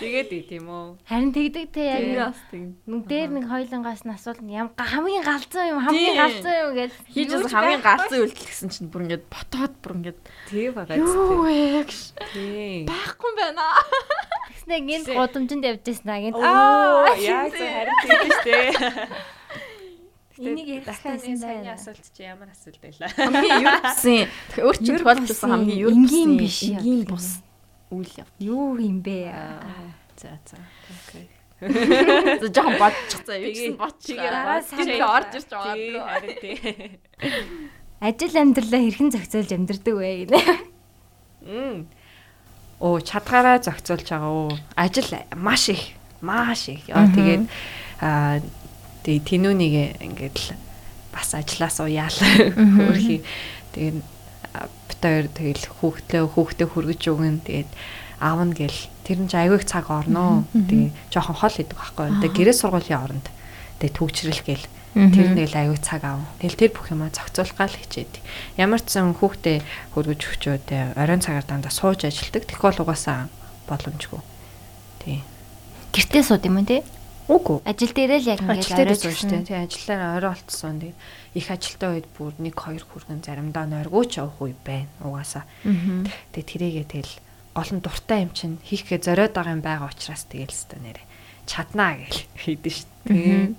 [0.00, 0.96] Тэгээд ий тийм үү.
[1.04, 5.22] харин тэгдэг те яг бас тийм Нүг дээр нэг хоёлонгоос нь асуулт нь ям хамгийн
[5.22, 6.92] галзуу юм хамгийн галзуу юм гэж.
[7.12, 10.16] Хийж бас хамгийн галзуу үйлдэл гэсэн чинь бүр ингэж ботоод бүр ингэж
[10.48, 11.84] Тийм байгаа зү.
[12.32, 12.86] Тийм.
[12.88, 13.66] байхгүй юм байна.
[14.54, 16.36] Тэгснэ гинт гудамжинд явж байсан аа гинт.
[16.40, 18.72] Аа, яг зөв харин тийм шүү дээ.
[20.38, 21.74] Энийг ярих гэсэн байна.
[21.78, 23.08] асуулт чи ямар асуулт байлаа?
[23.14, 27.28] хамгийн бусын тэгэхээр өөр чинь тохиолдсон хамгийн юр энгийн бусын биш энгийн бус
[27.94, 28.28] үйл яв.
[28.42, 29.30] юу юм бэ?
[30.18, 30.56] За за.
[30.90, 31.26] Окей.
[32.42, 34.18] За жоохон бодчихсан юу гэсэн бодчихъя.
[34.18, 36.06] Тэгээ дараа сайн орж Тийм байгаа.
[36.10, 36.58] харин тийм.
[38.04, 40.40] Ажил амьдралаа хэрхэн зохицуулж амьдрдаг вэ гэнэ.
[41.46, 41.86] Мм.
[42.82, 44.52] Оо чадгаараа зохицуулж байгаа уу?
[44.76, 46.84] Ажил маш их, маш их.
[46.90, 47.48] Яа тэгээд
[48.02, 48.42] аа
[49.04, 50.48] тэгээ тэнүүнийг ингээд л
[51.14, 53.22] бас ажиллаас уяал хөрхий.
[53.76, 53.98] Тэгээд
[54.88, 57.70] бит хоёр тэгэл хүүхдлээ хүүхдээ хүргэж өгөн тэгээд
[58.18, 60.48] аавна гэл тэр нь ч аягүй цаг орноо.
[60.50, 62.08] Тэгээ жоохон хол идэг байхгүй.
[62.24, 63.26] Тэгээ гэрээ сургуулийн оронд
[63.78, 66.22] тэгээ төгчрөл гэл тэр нэг л аягүй цаг аав.
[66.38, 68.14] Тэгэл тэр бүх юмаа зохицуулах гал хичээд.
[68.56, 69.58] Ямар ч сан хүүхдээ
[69.92, 72.46] хүргэж өгчөө тэ оройн цагаар дандаа сууж ажилдаг.
[72.46, 73.26] Тэгвэл угаасаа
[73.66, 74.22] боломжгүй.
[75.02, 75.18] Тий.
[75.90, 76.86] Гэртээ сууд юм те?
[77.24, 77.64] Үгүй.
[77.64, 79.48] Ажил дээрээ л яг Ажил ингээд дээр сууж тэ.
[79.48, 80.76] Тий ажиллаараа орой олцсон.
[80.80, 84.92] Тэгээ их ажилтаа үед бүр 1 2 хүргэн заримдаа нойргооч явах үе байна.
[85.00, 85.48] Угаасаа.
[85.64, 87.14] Тэгээ тэрийгээ тэгэл
[87.56, 91.02] гол нь дуртай юм чинь хийхгээ зориод байгаа юм байгаа учраас тэгэл өстө нэрэ
[91.46, 92.76] чаднаа гэл хийдэж
[93.08, 93.54] дээ.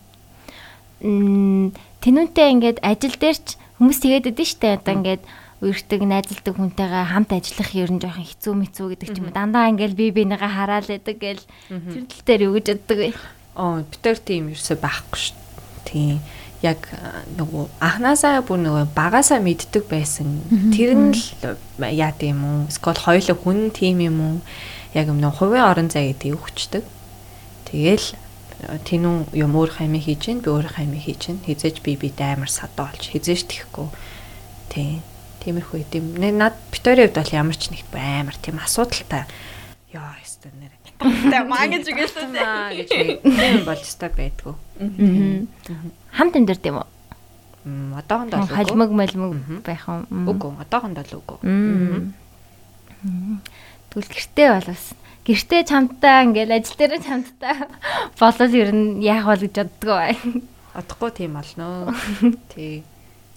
[1.06, 5.24] Мм тэнүүнтэй ингээд ажил дээр ч хүмүүс тэгээд өгдөн штэ одоо ингээд
[5.64, 9.72] үрдэг найзалдаг хүнтэйгээ хамт ажиллах ер нь жоохон хэцүү мэцүү гэдэг ч юм уу дандаа
[9.72, 13.10] ингээл би бинийгээ хараал байдаг гэл тэр тал дээр юу гэж боддог вэ?
[13.56, 15.38] Оо битэр тийм ерөөсөй байхгүй шүү.
[15.88, 16.20] Тийм
[16.66, 16.88] яг
[17.38, 20.42] нөгөө анханасаа бүр нөгөө багасаа мэддэг байсан.
[20.74, 22.60] Тэр нь л яа тийм үү?
[22.72, 24.38] Эсвэл хоёулаа хүн тийм юм уу?
[24.98, 26.84] Яг юм нөгөө хувийн орон зай гэдэг өгчдөг.
[27.70, 28.08] Тэгэл
[28.88, 32.50] тэнүү юм өөр хаймыг хийж гин би өөр хаймыг хийж гин хизээж би бид амар
[32.50, 33.92] садаа олж хизээж тэхгүй.
[34.72, 35.04] Тийм.
[35.44, 36.18] Тиймэрхүү юм.
[36.40, 39.30] Над битэрийн хувьд бол ямар ч нэг амар тийм асуудалтай.
[39.94, 40.50] Яа, ёстой
[41.00, 42.28] Тэ маа гэж үгэлээ.
[42.32, 44.54] маа гэж тийм болж та байдгүй.
[46.16, 46.88] Хамт амьдард юм уу?
[47.66, 48.56] М одоохондоо л үгүй.
[48.56, 49.60] Холмог молмог Мгм.
[49.66, 50.06] байх юм.
[50.30, 51.38] Үгүй, одоохондоо л үгүй.
[53.92, 54.84] Тэгвэл гэртээ бол бас
[55.26, 57.56] гэртээ чамтаа ингээл ажил дээр чамтаа
[58.20, 60.14] болол ер нь яах бол гэж боддгоо бай.
[60.76, 61.94] Одохгүй тийм болно.
[62.54, 62.84] Тий.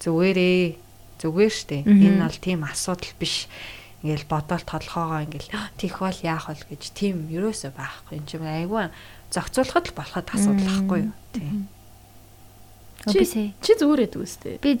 [0.03, 0.75] Зүгээрээ.
[1.19, 1.83] Зүгээр штэ.
[1.87, 3.47] Энэ бол тийм асуудал биш.
[3.99, 8.15] Ингээл бодоол толгоогоо ингээл тийх бол яах бол гэж тийм ерөөсөө байхгүй.
[8.19, 8.87] Энд чинь айгүй
[9.27, 11.13] зохицуулахад л болоход асуудал байхгүй юу?
[11.35, 11.67] Тий.
[13.11, 13.53] Бисээ.
[13.59, 14.55] Чи зүгээр эдэг үстэй.
[14.63, 14.79] Би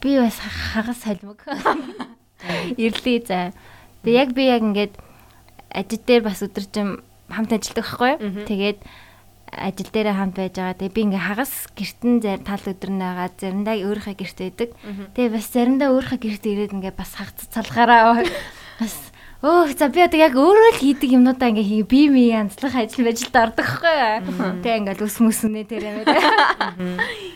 [0.00, 1.44] би бас хагас солимог.
[2.76, 3.52] Ирлээ за.
[4.04, 4.94] Тэгээ яг би яг ингээд
[5.72, 8.20] ажил дээр бас өдөржим хамт ажилладаг байхгүй юу?
[8.20, 8.44] Мгм.
[8.48, 8.78] Тэгээд
[9.56, 10.78] ажил дээр хамт байж байгаа.
[10.78, 14.70] Тэгээ би ингээ хагас гертэн зар тал өдөр нэгаа заримдаа өөрийнхөө герт байдаг.
[15.14, 18.22] Тэгээ бас заримдаа өөрийнхөө герт ирээд ингээ бас хагц цалгаараа
[18.82, 19.14] бас
[19.44, 23.04] Өөх за би одоо яг өөрөө л хийдэг юмнуудаа ингээ хий би ми янзлах ажил
[23.04, 24.64] ажилд ордог байхгүй.
[24.64, 26.16] Тэг ингээл ус мүснэ тэр юм ээ.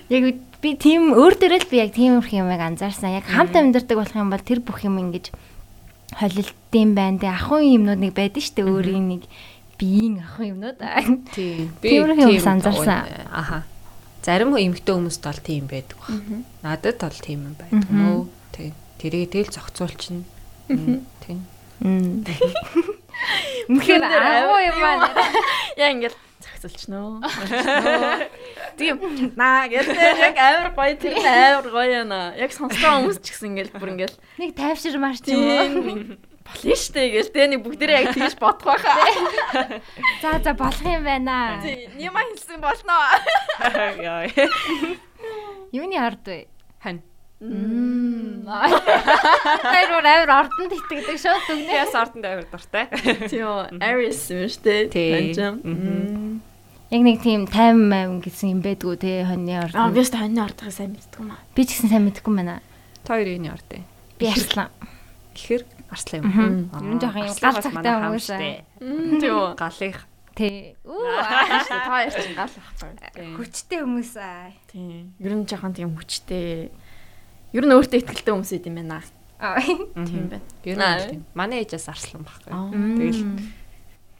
[0.08, 0.24] Яг
[0.64, 3.12] би тийм өөр дээрээ л би яг тиймэрх юмыг анзаарсан.
[3.12, 5.36] Яг хамт амьдардаг болох юм бол тэр бүх юм ингэж
[6.16, 7.20] холилтын байна.
[7.20, 9.22] Тэг ахын юмнууд нэг байдаг штэ өөрийн нэг
[9.78, 10.78] биеийн ахын юмнууд.
[11.32, 11.70] Тий.
[11.80, 13.06] Тиймэрхүү юмс анзаарсан.
[13.30, 13.62] Аха.
[14.22, 16.18] Зарим эмэгтэй хүмүүст бол тийм байдаг баг.
[16.66, 18.26] Надад бол тийм юм байдаг мөө.
[18.52, 18.74] Тий.
[18.98, 20.26] Тэрийг тэгэл зохицуулчихна.
[21.22, 21.38] Тий.
[21.78, 22.26] Мм.
[23.68, 25.08] Үнэхээр агуу юм байна.
[25.80, 27.20] Яа ингээл зохицолчноо.
[28.78, 28.96] Тийм
[29.34, 32.32] наа гэдэг яг амар гоё тэр нь амар гоё яана.
[32.38, 36.16] Яг сонссон хүмүүс ч гэсэн ингээл бүр ингээл Нэг тайвшир марч юм уу?
[36.56, 39.80] Тийм болно штэ гээл тэ нэг бүгдээрээ яг тэгж бодох байхаа.
[40.22, 41.60] За за болох юм байна.
[41.60, 42.96] Тийм нима хэлсэн болно.
[44.00, 44.24] Яа.
[45.72, 46.46] Юуны ард вэ?
[46.80, 47.02] Хань.
[47.38, 48.48] Мм.
[49.72, 51.76] Тэр өөр авир ордонд итгэдэг шууд дүгнээ.
[51.84, 52.88] Яс ордонд авир дуртай.
[53.30, 54.88] Тийм Aries юм штэ.
[54.90, 55.36] Тий.
[55.36, 56.40] Мм.
[56.88, 59.92] Яг нэг тийм тайм маяг гэсэн юм байдгүй те хоньны Аа ордонд.
[59.94, 61.44] би өөртөө хоньны ордыг сайн мэддэг юм аа.
[61.52, 62.56] Би ч гэсэн сайн мэдэхгүй юм байна.
[63.04, 63.84] Та хоёрын ордын?
[64.16, 64.72] Би арслан.
[65.36, 66.70] Ихэр арслан юм.
[66.72, 68.50] Ер нь жоохон юм арслан гал бас цагтай хүмүүс штэ.
[68.78, 69.56] Тийм.
[69.58, 70.00] Галынх.
[70.38, 70.48] Тэ.
[70.86, 71.02] Үу.
[71.66, 73.26] Та хоёр чинь гал байхгүй.
[73.36, 74.52] Хүчтэй хүмүүс аа.
[74.70, 75.14] Тийм.
[75.18, 76.70] Ер нь жоохон тийм хүчтэй.
[77.56, 79.02] Ер нь өөртөө ихтэй хүмүүс юм байна.
[79.40, 79.58] Аа.
[79.60, 80.44] Тийм байна.
[80.62, 81.24] Ер нь.
[81.34, 82.52] Манай ээжээс арслан байхгүй.
[82.52, 83.24] Тэгэл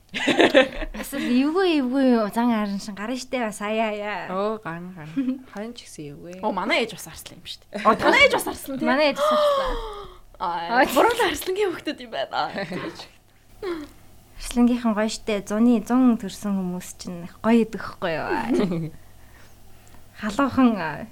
[0.09, 4.33] Бас л эвгүй эвгүй зан аран шин гарна штэ бас аяа аяа.
[4.33, 5.45] Оо ган ган.
[5.53, 6.41] Хон ч гэсэн юу вэ?
[6.41, 7.85] Оо манай ээж бас арслан юм дээ.
[7.89, 8.89] Оо танай ээж бас арслан тийм.
[8.89, 9.69] Манай ээж сурчлаа.
[10.39, 12.55] Аа буруу арслангийн хөвгтөд юм байна.
[14.39, 18.95] Арслангийнхан гоё штэ 100-ы 100 төрсэн хүмүүс чинь гоё идэх хгүй юу.
[20.23, 21.07] Халуухан аа.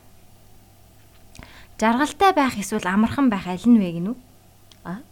[1.75, 4.17] жаргалтай байх эсвэл амархан байх аль нь вэ гинүү?
[4.87, 5.03] А?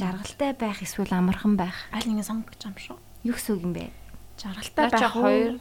[0.00, 1.76] Жаргалтай байх эсвэл амархан байх.
[1.92, 2.96] Аль нэг сонгож юм шүү.
[3.28, 3.92] Юу гэсэн үг юм бэ?
[4.40, 5.60] Жаргалтай байх хоёр.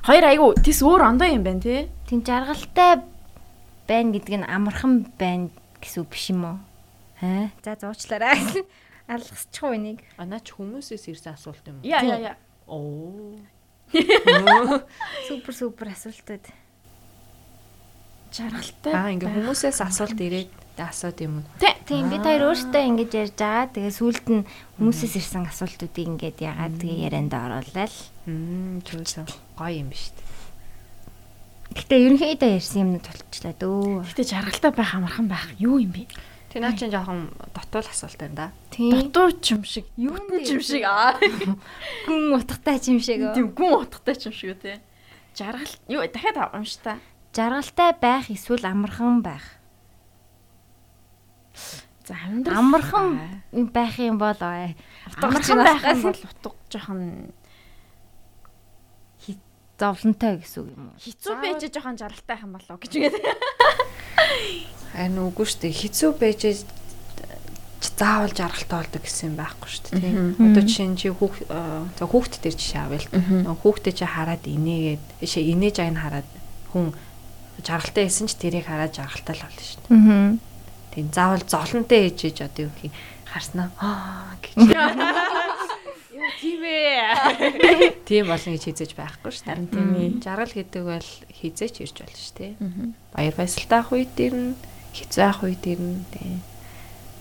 [0.00, 0.24] хоёр.
[0.24, 1.92] Айгу тис өөр ондоо юм байна тий.
[2.08, 3.04] Тийм жаргалтай
[3.84, 5.52] байна гэдэг нь амархан байна
[5.84, 6.56] гэсэн үг биш юм уу?
[7.22, 7.50] Аа.
[7.64, 8.38] За зуучлаарай.
[9.08, 10.04] Алгасчих уу энийг?
[10.20, 11.80] Анаа ч хүмүүсээс ирсэн асуулт юм.
[11.82, 12.36] Яа яа яа.
[12.68, 13.34] Оо.
[15.28, 16.44] Супер супер асуултууд.
[18.28, 18.92] Жаргалтай.
[18.92, 21.46] Аа ингээ хүмүүсээс асуулт ирээд асууд юм уу?
[21.88, 23.72] Тийм бид хоёр өөртөө ингэж ярьж байгаа.
[23.72, 24.44] Тэгээ сүүлд нь
[24.76, 27.94] хүмүүсээс ирсэн асуултуудыг ингээд ягаад тэгээ ярианд оруулаад.
[28.28, 29.24] Мм чөөсөн
[29.56, 30.28] гоё юм биш үү?
[31.80, 34.04] Гэтэ ерөнхийдөө ярьсан юмнууд болчихлаа дөө.
[34.04, 36.04] Гэтэ жаргалтай байх амархан байх юу юм бэ?
[36.48, 38.46] Тэ наа чинь жоохон дотуул асуулт байна да.
[38.72, 41.12] Дутуу ч юм шиг, юун ч юм шиг аа.
[42.08, 43.20] Гүн утгатай ч юм шиг.
[43.36, 44.72] Тийм гүн утгатай ч юм шиг үү те.
[45.36, 46.96] Жаргал юу дахиад унш та.
[47.36, 49.44] Жаргалтай байх эсвэл амархан байх.
[52.08, 54.72] За амьдрал Амархан байх юм бол аа,
[55.20, 57.28] амархан байх нь бол утга жоохон
[59.78, 60.98] зовлонтой гэсэн үг юм уу?
[60.98, 63.16] хэцүү байж жоохон жаргалтай юм болов гэж үгээд.
[64.92, 65.80] Харин үгүй шүү дээ.
[65.82, 66.40] Хизүү байж
[67.98, 70.14] заавал жаргалтай болдог гэсэн юм байхгүй шүү дээ.
[70.38, 71.34] Одоо жишээ нь чи хүүх
[71.98, 73.10] за хүүхд төр жишээ авъя л.
[73.10, 76.28] Нөгөө Хүүхдээ чи хараад инээгээд ишээ инээж аяг нь хараад
[76.74, 76.86] хүн
[77.62, 80.38] жаргалтай байсан ч тэрийг хараад жаргалтай л болно шүү дээ.
[80.94, 82.94] Тийм заавал золонтой ээж ээж одоо юу гэх
[83.26, 84.54] харснаа аа гэж.
[86.18, 87.94] Юу тийм ээ.
[88.08, 89.70] Тийм болно гэж хизээж байхгүй шүү дээ.
[89.70, 90.10] Тийм ээ.
[90.22, 92.52] Жаргал гэдэг бол хизээч ирж болно шүү дээ.
[93.14, 94.58] Баяр баясгалтай ах үед ирнэ,
[94.94, 96.04] хэцүү ах үед ирнэ.
[96.12, 96.40] Тийм.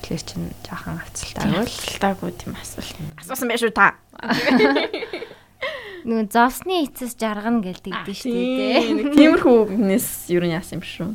[0.02, 2.96] Тэгэхээр чин жаахан хацалтаагүй л Талтаагүй тийм асуулт.
[3.18, 3.98] Асуусан байх шүү та.
[6.08, 8.80] Нөгөө зовсны эцэс жаргана гэлдэг дээ шүү дээ.
[8.80, 9.12] Тийм.
[9.18, 11.12] Тиймэрхүү үгнээс юу нь яасан юм шүү.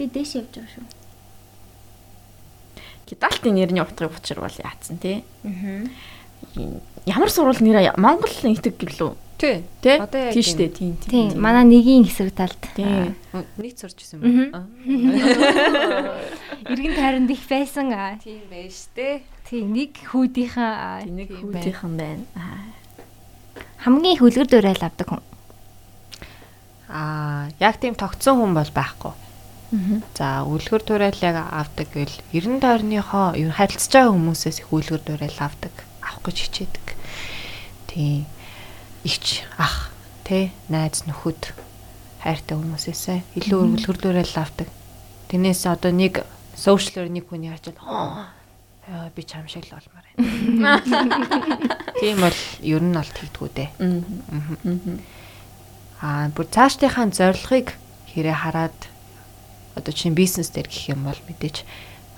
[0.00, 0.86] Би дэш явж байгаа шүү.
[3.10, 5.20] Гидалтын нэрний утгыг учир бол яатсан тий.
[5.44, 5.84] Аа.
[7.04, 9.12] Ямар сурвал нэрээ Монгол нэтг гэлөө.
[9.40, 9.64] Тий.
[9.80, 9.96] Тий?
[9.96, 10.72] Одоо яг Тийм шүү дээ.
[10.76, 10.92] Тийм.
[11.00, 12.60] Тийм, манай нэгийн хэсэг талд.
[12.76, 13.16] Тийм.
[13.56, 14.68] Нэг сурч ирсэн юм байна.
[16.68, 17.88] Иргэн тайранд их байсан.
[18.20, 19.24] Тийм байж тээ.
[19.48, 22.24] Тийм, нэг хүүдийнхаа Нэг Тийм хүүтийнхэн байна.
[23.80, 25.24] Хамгийн их үлгэр дуурайл авдаг хүн.
[26.92, 29.16] Аа, яг тийм тогтсон хүн бол байхгүй.
[30.18, 35.38] За, үлгэр дуурайлаг авдаг гэл 90 тойрныхоо ер нь харилцаж байгаа хүмүүсээс их үлгэр дуурайл
[35.38, 35.70] авдаг,
[36.02, 36.86] авах гэж хичээдэг.
[37.86, 38.26] Тийм.
[39.04, 39.90] Ивч, ах,
[40.24, 41.56] тэ, найз нөхөд.
[42.20, 43.60] Хайртай хүмүүсээсээ илүү
[43.96, 44.68] дуурайл авдаг.
[45.32, 46.20] Тэрнээс одоо нэг
[46.52, 47.48] сошиалэр нэг хүний
[48.90, 50.82] аа би чам шиг л болмоор байна.
[52.00, 53.70] Тийм бол ер нь бол тэгдгүү дээ.
[56.02, 57.72] Аа бүр цаашдынхаа зорилгыг
[58.10, 58.78] хэрэг хараад
[59.78, 61.62] одоо чинь бизнес дээр гэх юм бол мэдээж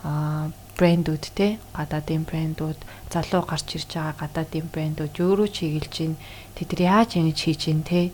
[0.02, 0.48] аа
[0.78, 2.78] брэндүүд те гадаадын брэндүүд
[3.12, 6.14] залуу гарч ирж байгаа гадаадын брэндүүд юу руу чиглэж гин
[6.56, 8.10] тэд яаж ингэж хийж гин те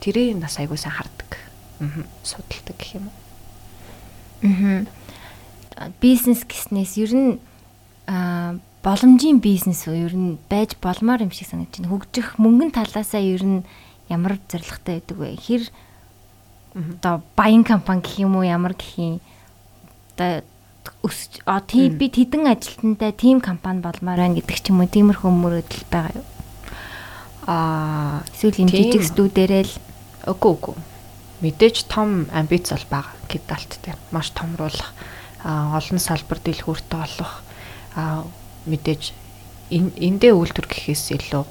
[0.00, 1.30] тэрийг нас айгуу сайн хардаг.
[1.80, 3.16] Аа судалдаг гэх юм уу.
[4.44, 4.84] Аа.
[6.00, 7.32] Бизнес гэснээс ер нь
[8.06, 11.92] аа боломжийн бизнес үү ер нь байж болмоор юм шиг санагдаж байна.
[11.92, 13.64] Хөгжих мөнгөн талаасаа ер нь
[14.12, 15.36] ямар зорилготой байдаг вэ?
[15.40, 15.62] Хэр
[16.74, 19.20] одоо баян компани гэх юм уу ямар гэх юм
[20.14, 20.44] одоо
[21.04, 25.30] өсч а тийм би тэдэн ажилтнтай тим компани болмоор байна гэдэг ч юм уу тиймэрхүү
[25.32, 26.26] мөрөдөл байгаа юу?
[27.46, 28.92] Аа Эсвэл юм Тийм.
[28.92, 29.72] жижиг студиэрэл
[30.24, 30.76] Үгүй үгүй.
[31.44, 33.98] Мэдээж том амбиц бол байгаа гэдалт тийм.
[34.08, 34.96] Маш томруулах,
[35.44, 37.44] олон салбар дэлгүүртээ олох,
[38.64, 39.12] мэдээж
[39.68, 41.44] эн- эндээ үйлдвэр гэхээс илүү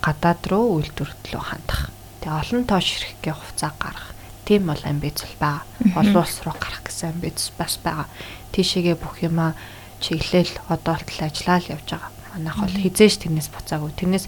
[0.00, 1.92] гадаад руу үйлдвэр төлөө хандах.
[2.24, 4.08] Тэгээ олон тоош хэрэггээ хувцас гаргах.
[4.48, 5.64] Тийм бол амбиц бол байгаа.
[6.00, 8.08] Олон улс руу гарах гэсэн амбиц бас байгаа.
[8.52, 9.54] Тийшээгээ бүх юмаа
[10.00, 12.12] чиглэл одоолтол ажиллаа л явж байгаа.
[12.34, 13.92] Манайх бол хизээш тэрнээс буцаагүй.
[13.94, 14.26] Тэрнээс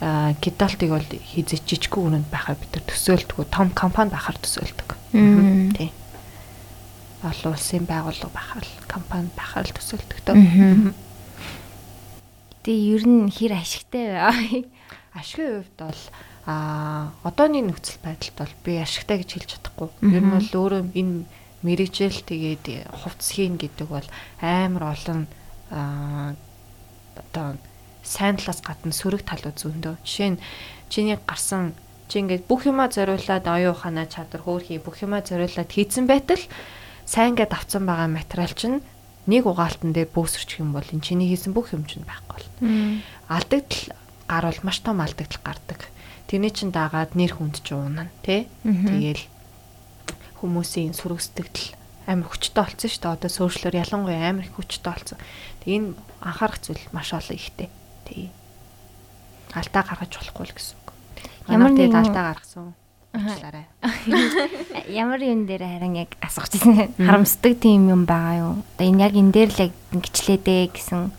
[0.00, 3.48] гидалтыг бол хизэж жижиггүй үнэнд байхаар бид нар төсөөлдөг.
[3.52, 4.90] Том компани байхаар төсөөлдөг.
[5.76, 5.92] Тийм.
[7.20, 10.24] Олон улсын байгууллага байхаар компани байхаар төсөөлдөг.
[10.32, 10.94] Мгм.
[12.64, 14.64] Тэгээ ер нь хэр ашигтай вэ?
[15.20, 16.02] Ашигын хувьд бол
[16.48, 19.88] аа одооний нөхцөл байдалд бол би ашигтай гэж хэлж чадахгүй.
[20.12, 21.24] Ер нь бол өөрөө энэ
[21.62, 24.08] мэрэгжил тэгээд хувцс хийн гэдэг бол
[24.40, 25.20] амар олон
[25.70, 27.56] одоо
[28.02, 29.94] сайн талаас гадна сөрөг талууд зөндөө.
[30.02, 30.42] Жишээ нь
[30.88, 31.76] чиний гарсан
[32.08, 36.42] чи ингээд бүх юмаа зориулаад оюун ухаанаа чадвар хөөрхий бүх юмаа зориулаад хийцэн байтал
[37.06, 38.82] сайн гэд авцсан байгаа материал чинь
[39.30, 42.46] нэг угаалтан дээр бөөсөрчих юм бол энэ чиний хийсэн бүх юм чинь байхгүй бол
[43.30, 43.94] алдагдал
[44.26, 45.86] гарвал маш том алдагдал гардаг.
[46.26, 48.46] Тэрний чин дагаад нэр хүнд ч уунана тий.
[48.62, 49.22] Тэгээл
[50.40, 51.76] хүмүүсийн сүрэг сэтгэл
[52.10, 53.14] амар хүчтэй болсон шүү дээ.
[53.14, 55.18] Одоо сошиалор ялангуяа амар их хүчтэй болсон.
[55.62, 55.88] Тэг энэ
[56.24, 57.68] анхаарах зүйл маш олон ихтэй.
[58.08, 58.32] Тий.
[59.54, 60.88] Алдаа гаргаж болохгүй л гэсэн үг.
[61.46, 62.74] Ямар нэгэн- алдаа гаргасан.
[63.10, 63.66] Уучлаарай.
[65.02, 66.94] Ямар юм дээр харин яг асууж ирсэн.
[66.94, 68.54] Харамсдаг тийм юм байгаа юу?
[68.78, 71.10] Одоо энэ яг энэ дээр л яг ингэчлээ дээ гэсэн.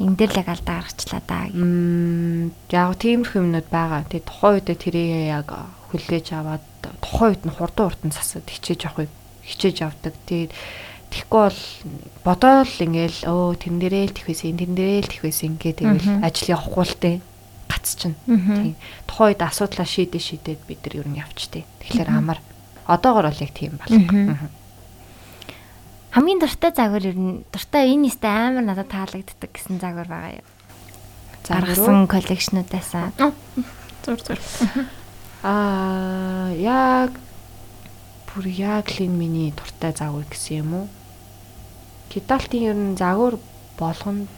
[0.00, 1.48] Энэ дээр л яг алдаа гаргачлаа да.
[1.48, 1.56] гэх.
[1.56, 4.04] Мм яг тиймэрхүү юмнууд байгаа.
[4.12, 5.48] Тэгээ тухайн үед тэрийг яг
[5.90, 6.64] хүлээж аваад
[7.02, 9.10] тухайн үед нь хурдан хурдан засаад хичээж авах
[9.44, 10.14] хичээж явдаг.
[10.26, 10.52] Тэгээд
[11.10, 11.60] Тэгэхгүй бол
[12.22, 16.86] бодоол ингээл өө тэрэн дээрээ л тэхвэсэн, тэрэн дээрээ л тэхвэсэн ингээ тэгэл ажил явахгүй
[16.86, 17.16] л тээ
[17.66, 18.14] гац чинь.
[18.30, 18.76] Тийм.
[19.10, 21.66] Тухайн үед асуудлаа шийдээ шийдээд бид нар ер нь явчтэй.
[21.82, 22.38] Тэгэхээр амар
[22.86, 24.54] одоогор бол яг тийм байна.
[26.14, 30.46] Хамгийн дуртай загвар ер нь дуртай энэ нэстэ амар надад таалагддаг гэсэн загвар байгаа юу?
[31.50, 33.10] Гаргасан коллекшнудаасаа.
[34.06, 34.38] Зүр зүр.
[35.42, 37.16] Аа яг
[38.28, 40.86] бүр яг л энэ миний дуртай загвар гэсэн юм уу?
[42.12, 43.40] Кидалтын ер нь загвар
[43.80, 44.28] болгоно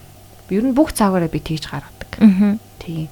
[0.50, 2.10] ер нь бүх загвараа би тэгж гаргадаг.
[2.22, 2.54] Аа.
[2.78, 3.10] Тийм.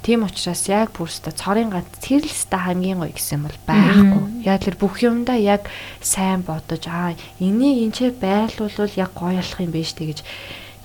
[0.00, 4.48] Тийм учраас яг бүрстэ цорын ганц цэрлэстэ хамгийн гоё гэсэн бол байхгүй.
[4.48, 5.68] Яг л бүх юмдаа яг
[6.00, 10.24] сайн бодож аа энийг энэ ч байрлуулвал яг гоё болох юм биш тэгэж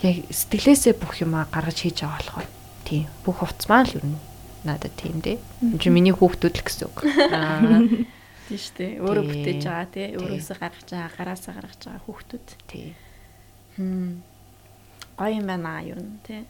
[0.04, 2.48] яг сэтгэлээсээ бүх юмаа гаргаж хийж байгаа болохоор
[2.84, 4.20] тийм бүх хувцс маань л ер нь
[4.66, 5.38] надад тийм дээ.
[5.80, 6.98] Чинь миний хүүхдүүд л гэсэн үг.
[7.32, 7.82] Аа
[8.46, 8.92] Тийм шүү дээ.
[9.02, 10.08] Өөрөө бүтээж байгаа тий.
[10.22, 12.48] Өөрөөсөө гаргаж байгаа, гараасаа гаргаж байгаа хүүхдүүд.
[12.70, 12.94] Тий.
[13.78, 14.22] Хм.
[15.18, 16.46] Гоё юм байна юу н тий.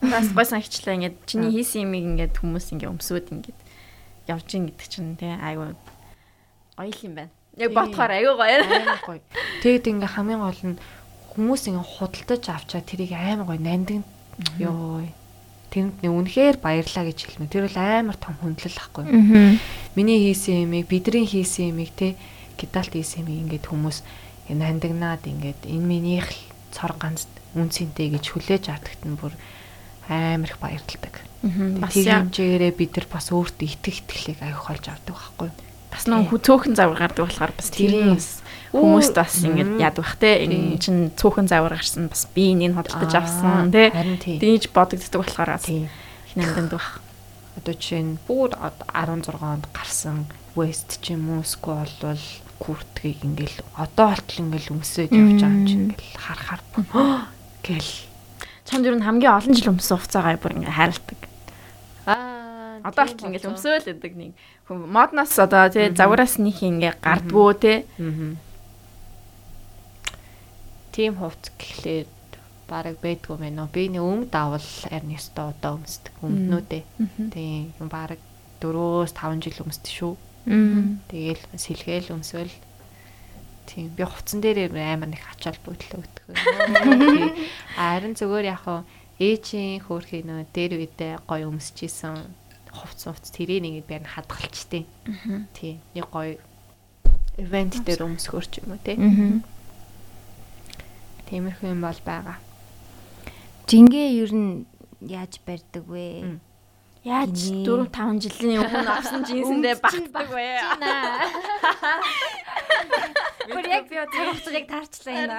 [0.00, 3.60] Бас гой санагчлаа ингээд чиний хийсэн юмыг ингээд хүмүүс ингээд өмсөөд ингээд
[4.32, 5.76] явж ин гэдэг чинь тий айгүй
[6.80, 7.32] гоё юм байна.
[7.60, 8.58] Яг бодохоор айгүй гоё.
[9.04, 9.20] Гоё.
[9.60, 10.80] Тэгэд ингээд хамгийн гол нь
[11.36, 14.02] хүмүүс ингээд худалдаж авчаа тэрийг амар гоё нандин
[14.58, 15.04] ёо
[15.74, 17.50] тэнд нэг үнэхээр баярлаа гэж хэлмэ.
[17.50, 19.04] Тэр бол амар том хүндлэл ахгүй.
[19.98, 22.14] Миний хийсэн юмыг бидний хийсэн юмыг те
[22.54, 23.98] гидалт хийсэн юмыг ингээд хүмүүс
[24.54, 26.30] нандагнаад ингээд энэ минийх
[26.70, 27.26] цор ганц
[27.58, 29.34] үнцэнтэй гэж хүлээж авдагт нь бүр
[30.08, 31.14] амар их баярлалдаг.
[31.90, 35.50] Тэр хэмжээрээ бид нар бас өөртөө итгэх итгэлийг аяг холж авдаг байхгүй.
[35.88, 38.18] Бас нэг цөөхөн завар гардаг болохоор бас тэрийн
[38.74, 40.42] хүмүүст бас ингэж яд бах те.
[40.44, 43.90] Энэ чин цөөхөн завар гарсан бас би энийг хөдөлж авсан те.
[44.42, 45.88] тийж бодогддог болохоор бас их
[46.34, 46.98] нанданд бах.
[47.54, 50.26] Одоо жишээ нь бүр 16 онд гарсан
[50.58, 52.24] West ч юм уу эсвэл болвол
[52.58, 56.62] куртгийг ингээл одоо болтол ингээл өмсөд явж байгаа юм чинь ингээл харахаар
[57.66, 57.92] гэл.
[58.66, 61.20] Чамд ер нь хамгийн олон жил өмсөн хувцаагаа бүр ингээ хайрладаг.
[62.06, 64.32] Аа одоо болтол ингээл өмсөөл өгдөг нэг
[64.68, 67.86] модноос одоо тий загвараас нэг ингээ гардгуу тий.
[70.94, 72.06] Тийм хувц гэхлээр
[72.70, 73.74] бараг байдгүй мэн үү.
[73.74, 76.82] Би нэг өмд давал харин ёстой одоо өмсдөг өмднүүдээ.
[77.34, 78.22] Тийм бараг
[78.62, 80.14] 4-5 жил өмсдөг шүү.
[81.10, 82.54] Тэгээл сэлгээл өмсвөл
[83.66, 86.24] тийм би хувцсан дээр амар нэг ачаал бүтлээ өгдөг.
[87.76, 88.84] Харин зүгээр яг хаа
[89.18, 92.16] ээжийн хөөрхий нөө дээр үедээ гоё өмсчихсэн
[92.70, 94.84] хувц хувц тэрийг нэг бээр хадгалчтэй.
[95.56, 96.36] Тийм нэг гоё
[97.40, 98.96] ивент дээр өмсгөр ч юм уу тий.
[101.28, 102.36] Тиймэрхүү юм бол байгаа.
[103.68, 104.66] Жингээ ер нь
[105.00, 106.38] яаж барьдаг вэ?
[107.04, 110.48] Яаж 4 5 жилийн өмнө авсан джинсэндээ багтдаг вэ?
[113.52, 115.38] Бүр яг би цаг хугацааг таарчлаа энэ.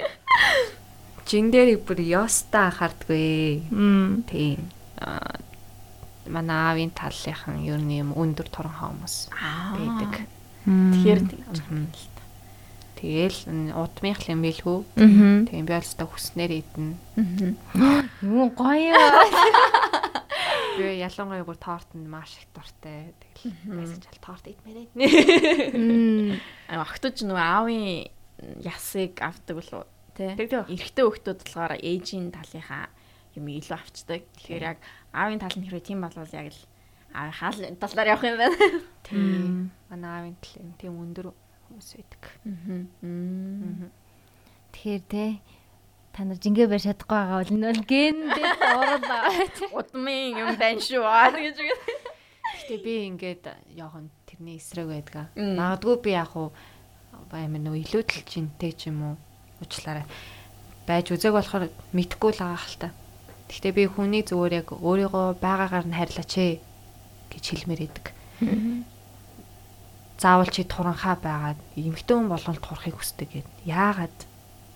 [1.28, 3.60] Жин дээр бүр ёста хардгүй.
[4.26, 4.60] Тийм.
[6.26, 10.26] Манай аавын талынхан ер нь юм өндөр торонхоо хүмүүс байдаг.
[10.64, 11.56] Тэгэхээр тэгж
[13.00, 14.78] Тэгээл удмынх юм билгүү.
[15.48, 16.94] Тийм би алстаа хүснээр идэнэ.
[18.20, 18.92] Юу гоё.
[20.80, 23.12] Би ялангуяа бүр тортод маш их дуртай.
[23.36, 26.36] Тэгэл байсан ч торт идмээрээ.
[26.70, 28.08] Аа охтож нөгөө аавын
[28.64, 29.84] ясыг авдаг болов
[30.16, 30.30] тий.
[30.36, 32.88] Эрэгтэй хөлтүүд болохоор ээжийн талынхаа
[33.36, 34.24] юм илүү авчдаг.
[34.40, 34.78] Тэгэхээр яг
[35.12, 36.62] аавын тал нь хэрэг тийм болвол яг л
[37.12, 38.56] аавын хаал талаар явах юм байна.
[39.04, 39.70] Тийм.
[39.90, 41.34] Манай аавын тал юм тийм өндөр
[41.70, 42.22] хүмүүс байдаг.
[44.74, 45.38] Тэгэхээр те
[46.10, 49.22] та нар жингээ барь чадахгүй байгаа бол энэ бол ген дээр оруулаа.
[49.78, 51.58] Удмын юм байна шүү гэж.
[52.58, 53.44] Гэтэ би ингээд
[53.78, 55.30] яахан тэрний эсрэг байдгаа.
[55.38, 56.50] Магадгүй би яг уу
[57.30, 59.16] баймаа нөө илүүдэл жинтэй ч юм уу
[59.62, 60.04] уучлаарай.
[60.90, 62.88] байж үзег болохоор мэдхгүй л байгаа хэл та.
[63.46, 66.58] Гэхдээ би хүний зүгээр яг өөрийгөө байгаагаар нь харьлаач ээ
[67.30, 68.06] гэж хэлмээр идэг
[70.20, 73.48] заавал чи туранхаа байгаад эмэгтэй хүн болгоно турахыг хүсдэг гэд.
[73.64, 74.18] Яагаад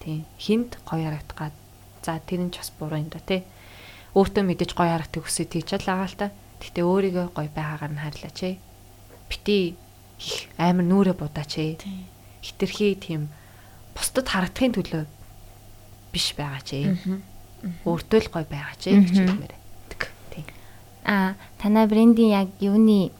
[0.01, 1.55] тийм хинт гоё харагдах гад.
[2.01, 3.45] За тэр нь ч бас буруу юм да тий.
[4.17, 6.27] Өөртөө мэдээж гоё харагдахыг хүсэж тийч л байгаа л та.
[6.65, 8.57] Гэтэ өөрийгөө гоё байгаагаар нь хайрлаач ээ.
[9.29, 9.77] Бити
[10.57, 11.77] амар нүрэ будаач ээ.
[12.41, 13.29] Хитрхи тийм
[13.93, 15.05] бусдад харагдахын төлөө
[16.09, 16.85] биш байгаач ээ.
[17.85, 19.55] Өөртөө л гоё байгаач ээ гэж хэлмээр.
[21.05, 23.13] Аа танай брендийн яг юуны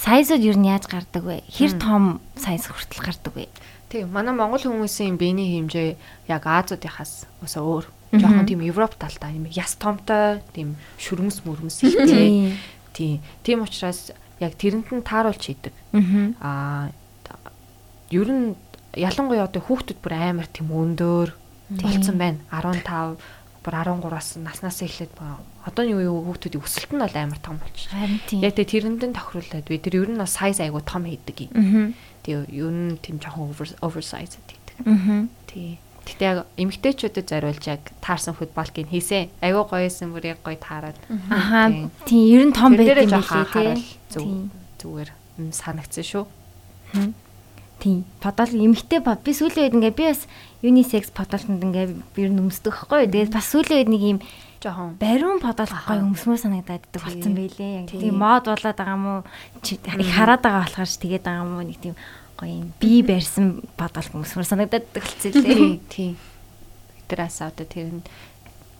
[0.00, 1.44] Сайзууд юу нь яаж гардаг вэ?
[1.52, 3.52] Хэр том сайз хүртэл гардаг вэ?
[3.92, 6.00] Тийм, манай монгол хүмүүсийн биений хэмжээ
[6.32, 7.86] яг Азиудынхаас өсөө өөр.
[8.16, 12.56] Жохон тийм Европ талтай юм яс томтой, тийм шүрмэс мөрмөс ихтэй.
[12.96, 13.20] Тийм.
[13.44, 14.10] Тийм учраас
[14.40, 15.74] яг тэрэнд нь тааруулж хийдэг.
[16.40, 16.88] Аа
[18.10, 18.56] ер нь
[18.96, 21.36] ялангуяа одоо хүүхдүүд бүр амар тийм өндөр
[21.70, 22.40] болсон байна.
[22.50, 23.20] 15
[23.62, 25.12] бүр 13-аас наснаас эхлээд
[25.66, 27.92] одооний үеийн хүүхдүүдийн өсөлт нь бол амар том болчих.
[27.92, 28.40] Харин тийм.
[28.40, 31.92] Яг тэгээ тэрэндэн тохируулаад бид тэр ер нь бас size айгу том хийдэг юм.
[32.24, 33.52] Тэгээ ер нь тийм жоохон
[33.84, 34.76] oversize хийдэг.
[34.88, 35.28] Аа.
[35.46, 35.76] Тий.
[36.08, 39.28] Гэтэ яг эмгтээчүүдэд зориулж яг таарсан футболкийг хийсэн.
[39.44, 40.96] Айгу гоёсэн бүр яг гоё таарад.
[41.28, 41.68] Аха.
[42.08, 42.24] Тийм.
[42.24, 43.78] Ер нь том дээрээ юм хараад
[44.08, 44.48] тий.
[44.80, 45.10] зүгээр
[45.52, 46.24] санагдсан шүү.
[47.80, 48.04] Тийм.
[48.20, 50.24] Подол эмхтэй ба би сүүлийн үед ингээ би бас
[50.64, 53.08] unisex подолтонд ингээ ер нь өмсдөг байхгүй.
[53.08, 54.18] Тэгээд бас сүүлийн үед нэг юм
[54.60, 57.00] Жоохон бариун гоё өмсмөр санагдаад Тийм.
[57.00, 57.72] болсон байлээ.
[57.80, 58.00] Яг Тийм.
[58.04, 59.20] тийм мод болоод байгаа юм уу?
[59.64, 61.64] Их хараад байгаа болохоор ч тэгээд байгаа юм уу?
[61.64, 61.94] Нэг тийм
[62.36, 65.56] гоё юм би барьсан подол өмсмөр санагдаад идэх болсон лээ.
[65.56, 66.10] тий, тий.
[67.08, 68.04] Тэрээс одоо тэр нь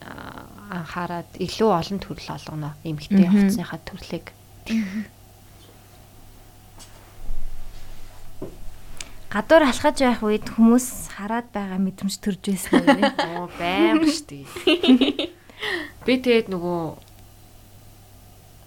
[0.04, 2.76] аа, анхаарад илүү олон төрөл олгоно.
[2.84, 3.32] Эмгтээ Мгм.
[3.48, 4.26] хувцсныхаа төрлийг.
[9.30, 13.00] Гадуур алхаж байх үед хүмүүс хараад байгаа мэдрэмж төрж байсан үү?
[13.38, 14.42] Оо байнга штий.
[16.06, 16.82] Би тэгээд нөгөө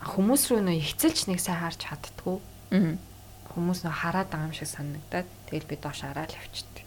[0.03, 2.38] хүмүүс рүү нөө ихцэлч нэг сайн харж чаддгүй.
[2.76, 2.95] Аа.
[3.53, 6.86] Хүмүүс нөө хараад байгаа юм шиг санагдаад тэгэл би доош хараад явчихдаг.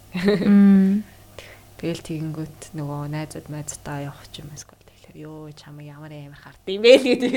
[1.77, 6.81] Тэгэл тэгэнгүүт нөгөө найзууд майзтаа явах юм эсвэл тэгэхээр ёо чамаа ямар амар хард юм
[6.81, 7.33] бэ гэдэг.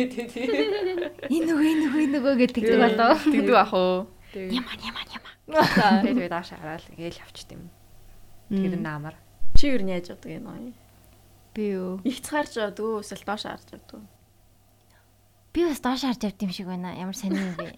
[1.29, 3.15] Энэ нөгөө энэ нөгөө нөгөө гэдэг тэгдэг болоо.
[3.21, 4.09] Тэгдэг ах уу?
[4.33, 5.35] Яман яман яман.
[6.03, 7.69] Тэгээд би доош хараад ингээл явчихд юм.
[8.49, 9.15] Тэр намар.
[9.61, 10.59] Чи юу яаж бодог юм аа?
[11.55, 12.01] Би юу?
[12.05, 14.03] Их цаарч явдаг эсвэл доош харж явдаг?
[15.53, 16.95] Би бас доош харж явд юм шиг байна.
[16.95, 17.75] Ямар сони юм бэ?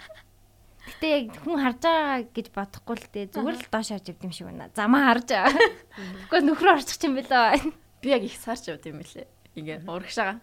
[0.83, 3.33] Гэтэ яг хүн харж байгаа гэж бодохгүй л дээ.
[3.33, 4.69] Зүгээр л доош харж явд юм шиг байна.
[4.77, 5.29] Замаа харж.
[5.33, 7.73] Гэхдээ нөхрөө орчих юм бэлээ.
[8.05, 9.31] Би яг их цаарч явд юм билээ.
[9.57, 10.43] Ингээ урагшаага.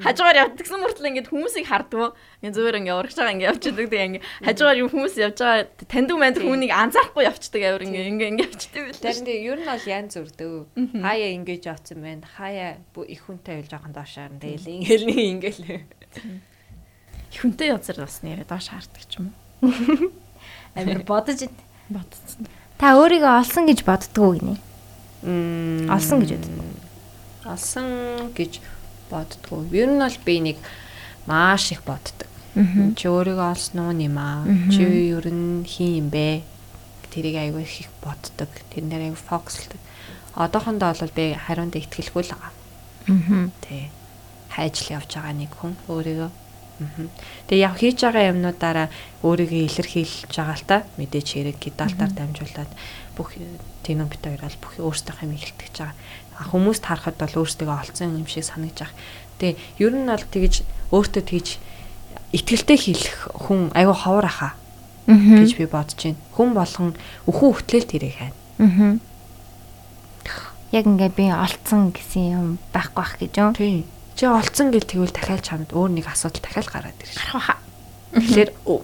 [0.00, 2.16] Хажуугаар явдгсан мөртлөө ингээд хүмүүсийг харддаг.
[2.40, 3.86] Ингээ зүгээр ингээ урагшаага ингээ явчихдаг.
[3.92, 8.30] Тэгээ ингээ хажуугаар юм хүмүүс явж байгаа таньдаг манд хүнийг анзаарахгүй явчихдаг авир ингээ ингээ
[8.32, 9.04] ингээ явчихдаг билээ.
[9.04, 10.56] Тэр нь ер нь бол янз бүрдөө.
[10.96, 12.24] Хаяа ингэж явцсан байна.
[12.24, 14.32] Хаяа их хүнтэй байл жоохон доошаар.
[14.40, 15.84] Тэгэл ингээл нэг ингээл.
[17.36, 20.08] Хүнтэй язар бас нэрээ доош хардаг ч юм уу.
[20.80, 21.52] Амир бодож ин.
[21.92, 22.48] Бодцсон.
[22.80, 24.56] Та өөрийгөө олсон гэж боддгоо гинэ.
[25.22, 26.66] Мм, Олсон гэж боддог.
[27.46, 27.86] Олсон
[28.34, 28.58] гэж
[29.12, 29.68] боддгоо.
[29.70, 30.58] Ер нь бол би нэг
[31.28, 32.28] маш их боддог.
[32.56, 32.96] Аа.
[32.96, 34.48] Чи өөрийгөө олсон уу юм аа?
[34.72, 36.42] Чи ер нь хин юм бэ?
[37.12, 38.48] Тэрийг аягүй их боддог.
[38.72, 39.80] Тэр нэр аягүй фокуслдаг.
[40.34, 42.52] Одоохондоо бол би хариунд итгэлгүй л байгаа.
[43.12, 43.48] Аа.
[43.60, 43.92] Тий.
[44.56, 46.30] Хайж л явж байгаа нэг хүн өөрийгөө.
[46.82, 47.08] Мгм.
[47.46, 48.88] Тэгээ яг хийж байгаа юмнуудаараа
[49.22, 50.76] өөрийгөө илэрхийлж байгаа л та.
[50.98, 52.70] Мэдээч хэрэг гидалтаар дамжуулаад
[53.14, 53.36] бүх
[53.86, 55.96] тийм бит хоёр бол бүх өөрсдийнхөө юм илэрхийлж байгаа.
[56.50, 58.98] Хүмүүст харахад бол өөрсдөө олцсон юм шиг санагдаж байгаа.
[59.38, 60.54] Тэгээ ер нь бол тэгж
[60.90, 61.48] өөртөө тэгж
[62.32, 64.52] итгэлтэй хийх хүн аюу ховор ахаа
[65.10, 65.18] Аа.
[65.18, 66.14] гэж би бодож байна.
[66.32, 66.94] Хүн болгон
[67.26, 68.38] өхөн хөтлөл тэрийг хайна.
[68.62, 68.96] Аа.
[70.72, 73.52] Яг ингээ би олцсон гэсэн юм байхгүй бах гэж юу?
[73.52, 73.84] Тий.
[74.16, 77.12] Чи олцсон гэл тэгвэл дахиад чамд өөр нэг асуудал дахиад гараад ирж.
[77.18, 77.56] Гарах баха.
[78.16, 78.80] Тэгэхээр оо.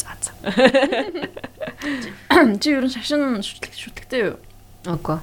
[0.00, 0.32] За за.
[2.62, 4.38] Чи ер нь шашин шүтлэг шүтлэгтэй юу?
[4.88, 5.18] Үгүй.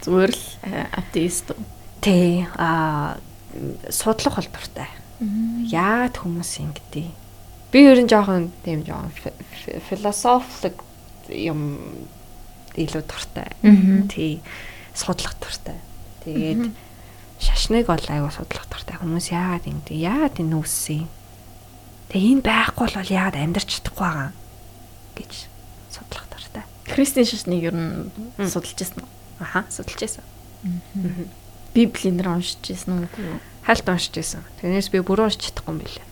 [0.00, 1.64] Зүгээр л э, атеист уу?
[2.00, 2.46] Тий.
[2.56, 3.20] Аа
[3.90, 4.88] судлах холбортой.
[5.68, 7.08] Яагаад хүмүүс ингэдэг?
[7.70, 9.12] Би ер нь жоохон тийм жоохон
[9.90, 10.80] философик
[11.28, 11.76] юм
[12.78, 13.50] илүү дуртай.
[14.08, 14.40] Тий.
[14.94, 15.76] Судлах дуртай.
[16.24, 16.72] Тэгээд
[17.40, 18.96] шашныг бол аягүй судлах дуртай.
[18.96, 19.96] Хүмүүс яагаад ингэдэг?
[19.98, 21.04] Яагаад энэ үүссэн?
[22.10, 24.30] Тэгээ энэ байхгүй бол яагаад амьдарч чадахгүй байгаа
[25.20, 25.32] гэж
[25.92, 26.64] судлах дуртай.
[26.88, 28.10] Христийн шашныг ер нь
[28.48, 29.04] судалж байсан.
[29.40, 30.24] Аха, судалж байсан.
[31.74, 33.40] Библийн дээр уншиж байсан юу?
[33.64, 34.44] Хальт уншиж байсан.
[34.60, 36.06] Тэрнээс би бүрэн уншиж чадахгүй юм билээ.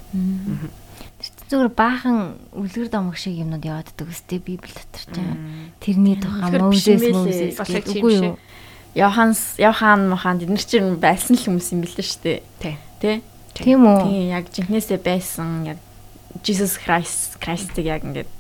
[1.49, 5.33] Зүгээр баахан үлгэр домог шиг юмнууд явааддаг өстэй библи дотор чинь.
[5.33, 5.73] Мм.
[5.81, 8.37] Тэрний тухай юм гэдэг тийм үгүй юу?
[8.93, 12.41] Явханс Явхан махан тэд нар чинь байсан л хүмүүс юм билээ шүү дээ.
[12.61, 12.77] Тий.
[13.01, 13.13] Тэ?
[13.57, 13.99] Тийм үү?
[14.05, 15.79] Тийм яг жинхнээсээ байсан яг
[16.45, 18.31] Jesus Christ Christ-ыг яг ингээд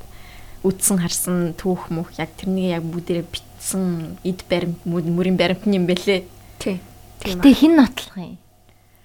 [0.63, 3.27] үдсэн харсан түүх мөх яг тэрнийг яг бүгдээрээ
[3.69, 6.25] битсэн эд баримт мөр- мөрийн баримт юм бэлээ.
[6.59, 6.81] Тий.
[7.21, 7.41] Тийм.
[7.41, 8.39] Гэтэ хин нотлох юм.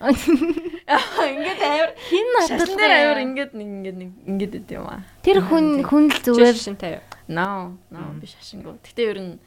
[0.04, 5.04] Ингээд амар Хин нотлох дээр амар ингээд нэг ингээд нэг ингээд идэв юм аа.
[5.24, 7.00] Тэр хүн хүн л зүгээр шинтэй.
[7.28, 8.20] No, no Мм.
[8.20, 8.76] би шашингүй.
[8.84, 9.40] Гэтэ ер нь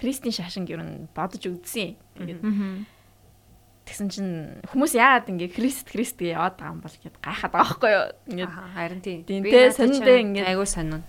[0.00, 1.96] христийн шашинг ер нь бодож үзсэн.
[2.16, 2.40] Тэгээд
[3.84, 4.32] тэгсэн чинь
[4.72, 8.06] хүмүүс яагаад ингээд христ христ гэж яваад байгаа юм бол гэд гайхаад байгаа байхгүй юу?
[8.32, 9.16] Ингээд харин тий.
[9.28, 11.04] Тийм, тэ, надад сониндээ ингээд- айгуу сонин.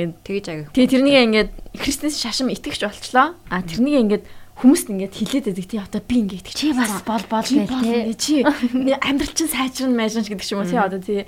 [0.00, 0.72] Ингээд Тэгэж аяг.
[0.72, 3.36] Тэгээ тэрнийг ингээд христнээс шашин итгэвч болчлоо.
[3.52, 4.24] А тэрнийг ингээд
[4.60, 8.20] хүмүүст ингээд хилээд байдаг тий одоо би ингээд итгэж Чи бас бол бол гэх ингээд
[8.20, 8.34] чи
[9.08, 11.24] амьдрал чинь сайжрна майжрна гэдэг ч юм уу тий одоо тий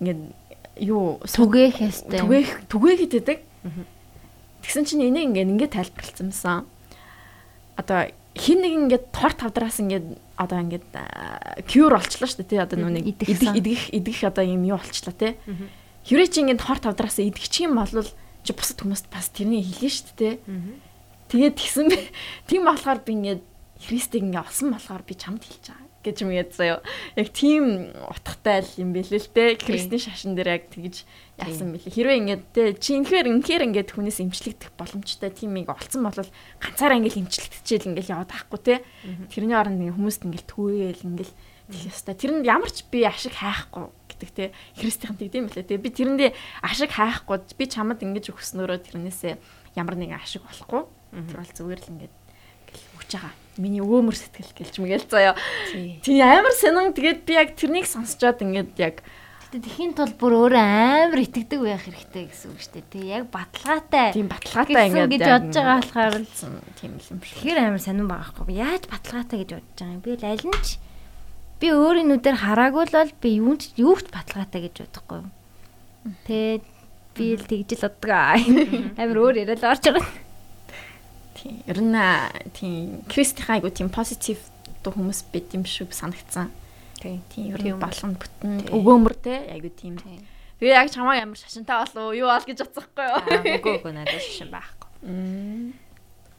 [0.00, 0.20] ингээд
[0.80, 2.20] юу Түгээх ёстой.
[2.24, 3.38] түгээх түгээгээд байдаг.
[4.64, 6.64] Тэгсэн чинь энийг ингээд ингээд тайлбарлсан юмсан.
[7.76, 10.88] Одоо хин нэг ингээд торт тавдраас ингээд одоо ингээд
[11.68, 13.28] кюр олчлоо шүү дээ тий одоо нүг идэх
[13.60, 15.36] идэх идэх одоо юм юу олчлоо тий.
[16.04, 17.92] Хэрвээ чи ингээд торт тавдраас идэх юм бол
[18.44, 20.34] чи бусад хүмүүст бас тэрний хэлнэ шүү дээ.
[21.28, 21.86] Тэгээд тэгсэн
[22.48, 23.42] тийм болохоор би ингээд
[23.80, 26.80] Христийг ингээ олсон болохоор би чамд хэлж байгаа гэж юм яд заяа.
[27.16, 29.56] Яг тийм утгатай л юм бэлээ л те.
[29.60, 31.04] Христийн шашин дээр яг тэгж
[31.36, 31.92] яасан бэлээ.
[31.92, 36.96] Хэрвээ ингээд те чи инхээр инхээр ингээд хүнээс имчлэгдэх боломжтой тийм нэг олцсон бол ганцаараа
[37.04, 38.74] ингээд имчлэгдэчихэл ингээд яваад байхгүй те.
[39.28, 41.32] Тэрний оронд ингээд хүмүүст ингээд түүгээл ингээд
[41.68, 42.16] тэгэх ёстой.
[42.16, 44.52] Тэрэнд ямар ч би ашиг хайхгүй гэдэг те.
[44.76, 45.80] Христийнхэн тэгдэм билээ те.
[45.80, 46.30] Би тэрэндээ
[46.60, 49.34] ашиг хайхгүй би чамд ингэж өгснөөрөө тэрнээсээ
[49.80, 50.84] ямар нэгэн ашиг болохгүй.
[51.16, 52.14] Тэр бол зүгээр л ингээд
[53.00, 55.34] өгч байгаа миний өөмөр сэтгэл гэлж мэгэл заяа.
[55.72, 58.96] Тийм амар сонин тэгээд би яг тэрнийг сонсчоод ингээд яг
[59.50, 62.86] Тэхийн тул бүр өөрөө амар итгэдэг байх хэрэгтэй гэсэн үг шүү дээ.
[62.86, 64.14] Тэг яг баталгаатай.
[64.14, 66.34] Тийм баталгаатай ингээд гэж бодож байгаа болохоор л
[66.78, 67.34] тийм л юм шиг.
[67.34, 68.54] Тэгэхээр амар сонирн байгаа хгүй.
[68.54, 70.02] Яаж баталгаатай гэж бодож байгаа юм.
[70.06, 70.68] Л аль нь ч
[71.60, 75.20] би өөрийн нүдээр хараагүй л бол би юунд юу ч баталгаатай гэж бодохгүй.
[76.24, 76.64] Тэгээд
[77.14, 78.10] би л тэгж л боддог.
[78.96, 80.08] Амар өөр яриад орж байгаа.
[81.36, 81.60] Тийм.
[81.68, 81.96] Ер нь
[82.56, 84.40] тийм Кристийнхаа айгу тийм позитив
[84.84, 86.48] хүмүүс байт юм шиг санагдсан.
[87.00, 87.20] Тийм.
[87.28, 90.00] Тийм ер нь болгоно бүтэн өгөөмөр те айгу тийм.
[90.60, 93.20] Тэгээ яг чамаа ямар шашинтай болов юу бол гэж бодсохгүй юу?
[93.56, 94.88] Үгүй үгүй надад шашин байхгүй.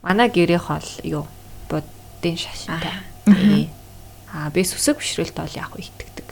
[0.02, 1.24] Манай гэрийнх бол юу
[1.66, 3.02] буддын шашинтай.
[4.32, 6.30] Аа би сүсэг бишрэлт бол яг итгэдэг.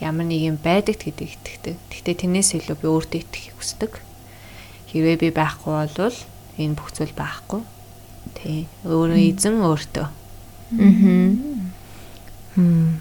[0.00, 1.74] Ямар нэг юм байдаг гэдэг итгэдэг.
[1.90, 3.92] Гэхдээ тэрнээс илүү би өөртөө итгэхийг хүсдэг.
[4.94, 6.18] Хэрвээ би байхгүй бол
[6.56, 7.66] энэ бүх зүйл байхгүй
[8.34, 8.66] Тий.
[8.84, 10.06] Өөрөө эзэн өөртөө.
[10.06, 10.92] Аа.
[12.56, 13.00] Хм.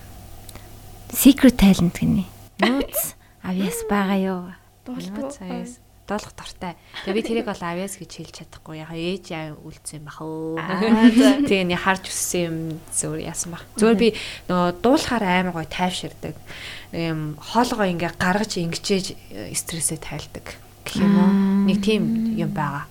[1.11, 2.25] Secret talent гинэ.
[2.61, 4.41] Нууц авьяас байгаа юу?
[4.85, 6.73] Дуулах цаас доолох дуртай.
[7.05, 8.81] Тэгээ би тэрийг бол авьяас гэж хэлж чадахгүй.
[8.81, 10.57] Яг ээж аа үлдсэн бах уу.
[10.57, 12.57] Тэгээ нэг харж өссөн юм
[12.93, 13.65] зүгээр яасан бах.
[13.75, 14.09] Зүгээр би
[14.47, 16.35] нөгөө дуулахаар амар гой тайвширдаг.
[16.93, 19.05] Юм хоолгоо ингээ гаргаж ингэчээж
[19.57, 20.45] стрессээ тайлдаг
[20.85, 21.31] гэх юм уу.
[21.65, 22.85] Нэг тийм юм байгаа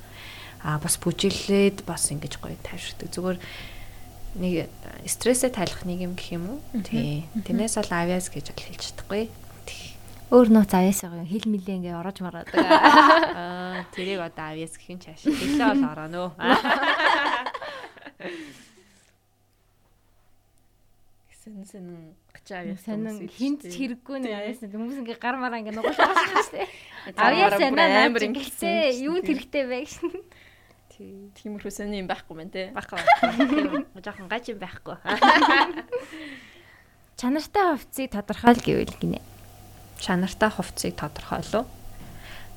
[0.65, 3.13] а бас бүжиглээд бас ингэж гоё тайвширдаг.
[3.13, 3.39] Зүгээр
[4.41, 4.73] нэг
[5.05, 6.59] стрессээ тайлах нэг юм гэх юм уу?
[6.81, 7.29] Тий.
[7.45, 9.29] Тэрнээс бол авьяас гэж бол хэлж чадахгүй.
[10.35, 11.31] Өөр нууц авьяас байгаа юм.
[11.31, 12.51] Хил мэлээ ингээ орож мараад.
[12.59, 15.31] Аа, тэрийг одоо авьяас гэх юм чааш.
[15.31, 16.31] Хэлээ бол ороо нөө.
[21.39, 21.87] Сэн сэн
[22.35, 26.69] гачаа сонин хинт хэрэггүй нэг авьяас хүмүүс ингээ гар мараа ингээ нугуулж байгаа шүү дээ.
[27.15, 30.11] Авьяас санаа амар ингээ юу хэрэгтэй вэ гэсэн.
[31.39, 32.75] Тиймэрхүү сони юм байхгүй мэн те.
[32.75, 32.99] Байхгүй.
[34.03, 34.99] Жохон гаж юм байхгүй.
[37.15, 39.34] Чанартай хувцсыг тодорхойл гэвэл гинэ.
[40.01, 41.65] Чанартай хувцсыг тодорхойлоо.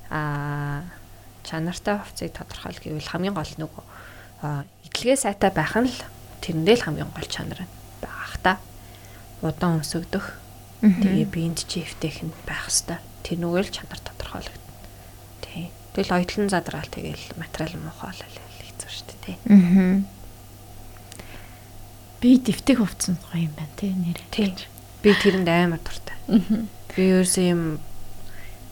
[0.09, 0.83] Аа
[1.47, 3.83] чанартай хувцсыг тодорхойл гэвэл хамгийн гол нөгөө
[4.91, 5.99] идэлгээ сайтай байх нь л
[6.43, 7.63] тэрэндээ л хамгийн гол чанар
[8.03, 8.53] байгаа х та.
[9.41, 10.25] Удаан өсөгдөх.
[10.83, 13.01] Тэгээ биенд чифтэх нь байх хэвээр.
[13.23, 14.67] Тэр нүгээр л чанар тодорхойлогдно.
[15.97, 19.35] Тэгэл оюутлан задраал тэгэл материал муухай болол хэцүү шүү дээ тий.
[19.49, 20.05] Аа.
[22.21, 24.21] Би дэвтэх хувцсан гоё юм байна тий нэр.
[24.29, 24.53] Тий.
[25.01, 26.13] Би тэрэнд амар дуртай.
[26.29, 26.69] Аа.
[26.97, 27.61] Би ерөөсөө юм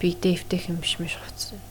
[0.02, 1.62] би дэвтэх юм биш мэш хувцсан.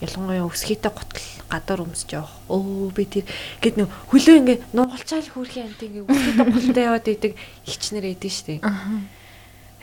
[0.00, 2.32] Ялангуяа өсгийтэй гутал гадар өмсөж явах.
[2.48, 3.28] Өө би тэр
[3.60, 7.32] гэд нөө хөлөө ингээ нугалчаал хүрхийн амт ингээ өсгийтэй гуталтай яваад идэг
[7.68, 8.64] ихчнэр эдэн штэ.
[8.64, 9.04] Аа.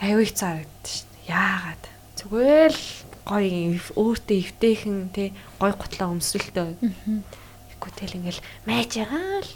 [0.02, 1.14] Аюу их цаарагдсан штэ.
[1.30, 1.84] Яагаад?
[2.18, 2.86] Зүгээр л
[3.22, 5.30] гоё өөртөө эвтэйхэн тий
[5.62, 6.74] гоё гутлаа өмсрэлтэй.
[7.84, 9.52] Тэгэхгүй тэл ингээл майж байгаа л.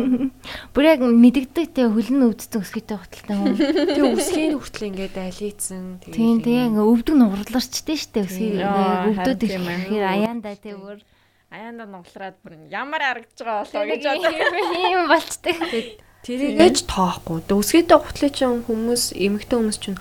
[0.76, 3.56] Бүр яг мэдэгдэг тий хөлн өвдсөн өсгийтэй гутлтай хүн.
[3.56, 5.84] Тий өсгийн хүртэл ингээд алийцэн.
[6.04, 11.00] Тийм тий ингээ өвдөг нугарларчтэй штэ өсгийг өвдөд ихээр аяанда тий бүр
[11.48, 14.32] аяанда нуглараад бүр ямар харагдаж байгаа болоо гэж бодлоо.
[14.76, 15.56] Ийм болчтой.
[16.28, 17.40] Тэрийг ээж тоохгүй.
[17.48, 19.96] Өсгийтэй гутлын чинь хүмүүс эмэгтэй хүмүүс чинь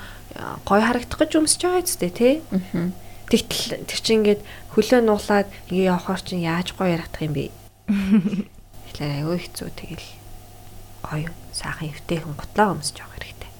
[0.68, 2.44] гоё харагдах гэж өмсөж байгаа зү тий.
[2.52, 2.92] Аа
[3.32, 4.42] Тэгтэл тэр чинь ингээд
[4.76, 7.61] хөлөө нуулаад ингээ явахаар чинь яаж гоё ярагдах юм бэ?
[7.92, 10.08] Тэгэхээр аюу хэцүү тэгэл
[11.04, 13.52] гоё сайхан эвтэйхэн гутлаа өмсөж явах хэрэгтэй.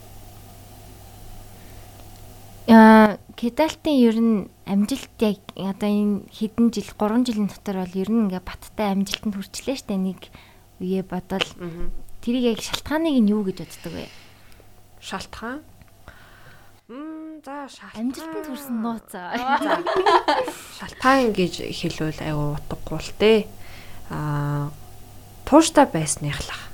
[2.72, 8.08] Аа, кедалтын ер нь амжилт яг одоо энэ хэдэн жил 3 жилийн дотор бол ер
[8.08, 10.32] нь ингээ баттай амжилтанд хүрчлээ штэ нэг
[10.80, 11.44] үе бодвол
[12.24, 14.08] тэрийг яг шалтгааныг нь юу гэж боддог вэ?
[15.04, 15.60] Шалтгаан
[16.92, 18.00] Мм за шалтгаан.
[18.00, 19.32] Амжилтанд хүрсэн нууцаа.
[20.78, 23.40] Шалтгаан гэж хэлвэл аюу утгагүй л дээ
[24.12, 24.70] аа
[25.48, 26.70] тууштай байсныхлах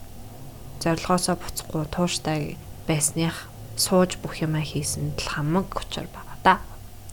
[0.82, 2.58] зорилгоосоо буцахгүй тууштай
[2.90, 6.56] байсных сууж бүх юма хийсэн л хамаг учир байгаа да.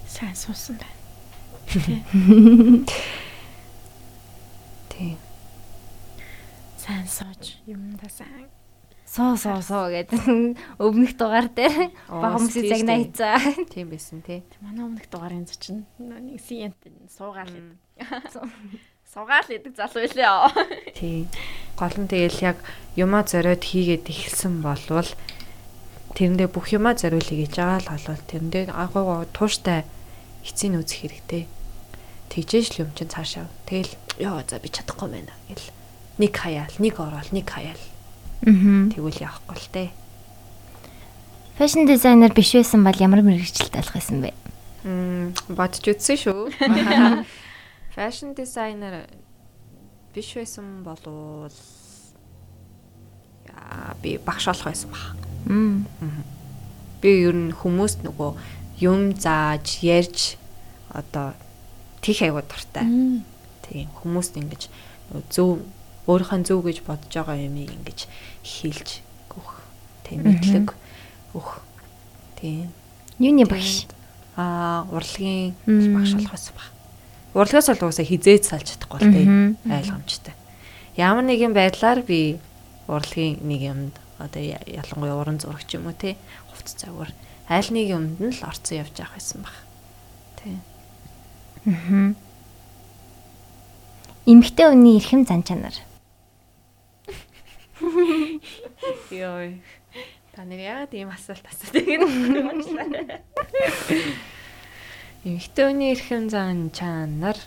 [0.09, 0.99] Сайн суусан байна.
[4.89, 5.19] Тийм.
[6.81, 8.49] Сайн сууж юмдаа сайн
[9.15, 10.25] суу суу суу гэдэг
[10.83, 13.39] өмнөх дугаар дээр багамсыг загнаа хийцаа.
[13.71, 14.43] Тийм байсан тий.
[14.59, 16.75] Манай өмнөх дугаарын зочин нэг сиент
[17.07, 17.53] суугаал.
[19.15, 20.91] Сургаал идэг залуу илээ.
[20.99, 21.31] Тий.
[21.79, 22.59] Гол нь тэгэл яг
[22.99, 25.07] юмаа зориод хийгээд эхэлсэн болвол
[26.19, 29.87] тэрэндээ бүх юмаа зориулъя гэж байгаа л болвол тэрэндээ агуу тууштай
[30.43, 31.47] эцсийн үзэх хэрэгтэй.
[32.27, 33.47] Тэгжээш л юм чин цаашаа.
[33.71, 35.71] Тэгэл ёо за би чадахгүй байна гэл.
[36.19, 37.83] Нэг хаяал, нэг орол, нэг хаяал.
[38.43, 38.91] Аа.
[38.91, 39.89] Тэгвэл явахгүй л тээ.
[41.63, 44.35] Фэшн дизайнер биш байсан бол ямар мэрэгчлэлт алах байсан бэ?
[44.83, 46.51] Мм бодч үзсэн шүү.
[47.95, 49.07] Fashion designer
[50.15, 51.55] биш байсан болвол
[53.47, 55.15] яа би багш болох байсан баг.
[57.03, 58.31] Би ер нь хүмүүст нөгөө
[58.83, 60.35] юм зааж, ярьж
[60.91, 61.35] одоо
[62.03, 62.87] тийх айгуу дуртай.
[63.63, 64.69] Тийм хүмүүст ингэж
[65.31, 65.63] зөв
[66.11, 68.07] өөрийнхөө зөв гэж бодож байгаа юмыг ингэж
[68.43, 69.63] хэлж өгөх.
[70.03, 70.75] Тийм мэдлэг
[71.35, 71.63] өгөх.
[72.39, 72.75] Тийм.
[73.19, 73.87] Юуны багш?
[74.37, 76.74] Аа урлагийн багш болох байсан баг
[77.35, 79.27] урлагаас бол угаасаа хизээд салж чадахгүй л тээ
[79.67, 80.35] ойлгомжтой.
[80.95, 82.39] Ямар нэгэн байдлаар би
[82.87, 86.15] урлагийн нэг юмд одоо ялангуяа уран зураг ч юм уу тээ
[86.55, 87.11] хувц цагаар
[87.51, 89.57] аль нэг юмд нь л орцсон явж явах байсан баг.
[90.39, 90.57] Тээ.
[91.67, 92.15] Аа.
[94.31, 95.75] Имхтэй үний эрхэм зан чанар.
[99.11, 99.59] Йой.
[100.33, 103.19] Та нар яагаад ийм асуулт асуудаг юм бэ?
[105.25, 107.41] Эмэгтэй хүний эрхэм зан чанар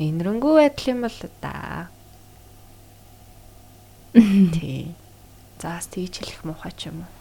[0.00, 1.92] энэрэнгүй байдал юм бол да.
[4.16, 4.96] Тий.
[5.60, 7.12] Заас тийч хэлэх муухай ч юм уу.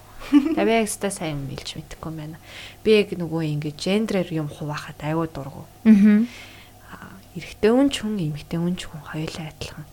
[0.55, 2.39] Тавиаг өстой сайн билж мэдэхгүй байна.
[2.79, 5.67] Би яг нөгөө ингэ гендерээр юм хуваахад аюу дургу.
[5.83, 7.11] Аа.
[7.35, 9.87] Эрэгтэй хүн ч хүн, эмэгтэй хүн ч хүн хоёулаа адилхан.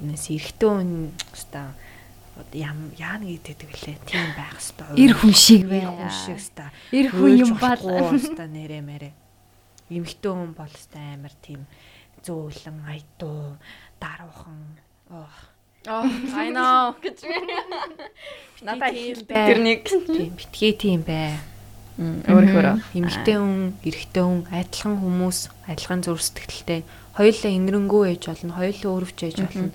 [0.00, 1.68] Тэрнээс эрэгтэй хүн өстой
[2.52, 3.96] ям яа нэг идэдэг лээ.
[4.04, 5.00] Тийм байх хэвээр.
[5.00, 5.92] Ир хүн шиг байна.
[5.96, 6.72] Хүн шиг хэвээр.
[6.92, 9.10] Ир хүн юм бол хэвээр нэрэ мэрэ.
[9.88, 11.64] Имэгтэй хүн бол хэвээр амар тийм
[12.26, 13.56] зөөлөн, айдуу,
[14.00, 14.60] даруухан.
[15.10, 15.28] Оо.
[15.86, 16.02] Oh,
[16.34, 17.22] I know гэж
[18.66, 19.46] надад хэл бай.
[19.46, 21.38] Тэрнийг тийм битгий тийм бай.
[21.96, 25.38] Өөрөөр эмэгтэй хүн, эрэгтэй хүн, адилхан хүмүүс,
[25.70, 26.82] адилхан зүрх сэтгэлтэй.
[27.14, 29.70] Хоёулаа инрэнгүү ээж болно, хоёулаа өөрөвч ээж болно.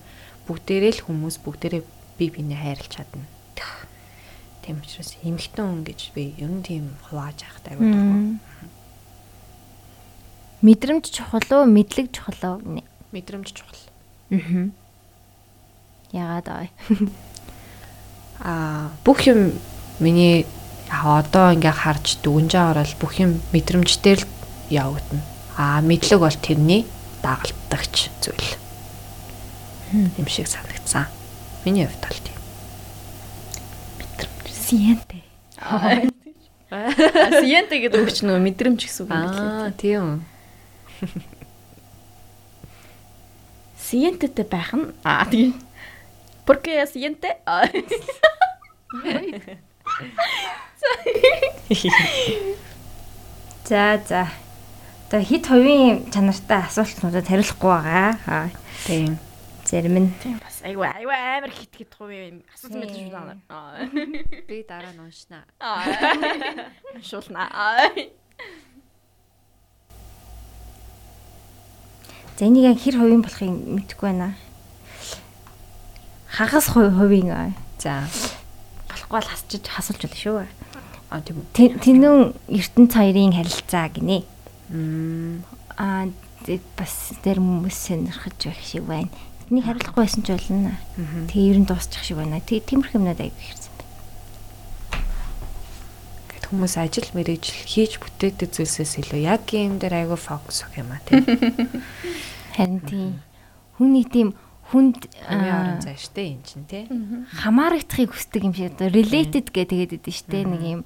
[0.51, 1.83] Бүгдээрээ л хүмүүс, бүгдээрээ
[2.21, 3.25] бие биенээ хайрлж чадна.
[4.61, 8.37] Тийм учраас эмхтэн хүн гэж би ер нь тийм хувааж авахтай байдаг.
[10.61, 12.85] Мэдрэмж чухал уу, мэдлэг чухал уу?
[13.09, 13.81] Мэдрэмж чухал.
[14.29, 14.69] Аа.
[16.13, 16.69] Ягаад аа?
[18.41, 19.57] Аа, бүх юм
[19.97, 20.45] миний
[20.93, 24.25] одоо ингээ харж дүгнжээ орол бүх юм мэдрэмжтэй л
[24.69, 25.25] явагдана.
[25.57, 26.85] Аа, мэдлэг бол тэрний
[27.25, 28.49] дагалдагч зүйл.
[29.93, 31.09] Юм шиг санагдсан.
[31.65, 32.39] Миний хувьд бол тийм.
[33.99, 35.19] Мэдрэмж сиенте.
[37.41, 39.45] Сиенте гэдэг үг чинь нөгөө мэдрэмж гэсэн үг юм билээ.
[39.45, 40.25] Аа, тийм.
[43.77, 45.53] Сиентетэй байх нь аа тийм.
[46.47, 47.37] Porque я сиенте.
[53.69, 54.31] За за.
[55.11, 58.49] За хит ховийн чанартай асуултнуудад хариулахгүй байгаа.
[58.87, 59.19] Тийм.
[59.67, 60.13] Зарим нь.
[60.23, 63.89] Тийм бас айгүй айгүй амар хит хит хувь юм асуусан мэт шүү даа.
[64.47, 65.43] Би дараа нь уншнаа.
[66.95, 67.89] Уншуулнаа.
[72.37, 74.35] За энийг хэр хувийн болохыг мэдэхгүй байна.
[76.29, 77.55] Хагас хувь хувийн.
[77.79, 78.05] За
[78.89, 80.45] болохгүй л хасчих хасалж болно шүү.
[81.09, 81.79] А тийм үү.
[81.81, 84.23] Тэнэн ертөнц хоёрын харилцаа гинэ.
[85.77, 86.05] Аа
[86.77, 89.09] бас тэр хүмүүс сонирхож байх шиг байна.
[89.51, 90.79] Энийг хариулахгүй байсан ч болно.
[91.27, 92.39] Тэгээ ер нь дуусчих шиг байна.
[92.39, 93.91] Тэгээ тиймэрхүү юмнууд аяг хэрсэн байна.
[96.31, 100.95] Гэт хүмүүс ажил мэрэгжил хийж бүтээдэг зүйлсээс илүү яг юм дээр аягүй фокус өгөх юм
[100.95, 101.27] а тийм.
[102.55, 103.19] Харин тийм.
[103.75, 104.39] Хүний тийм
[104.71, 106.87] хүнд орон зай штэ эн чин тий
[107.43, 110.81] хамаарагдахыг хүсдэг юм шиг одоо related гэ тэгээд идэв штэ нэг юм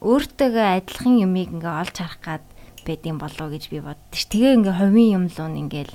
[0.00, 2.44] өөртөөгөө адилхан юмыг ингээ олж харах гад
[2.88, 5.92] байдсан болов гэж би боддош тэгээ ингээ ховын юм луун ингээл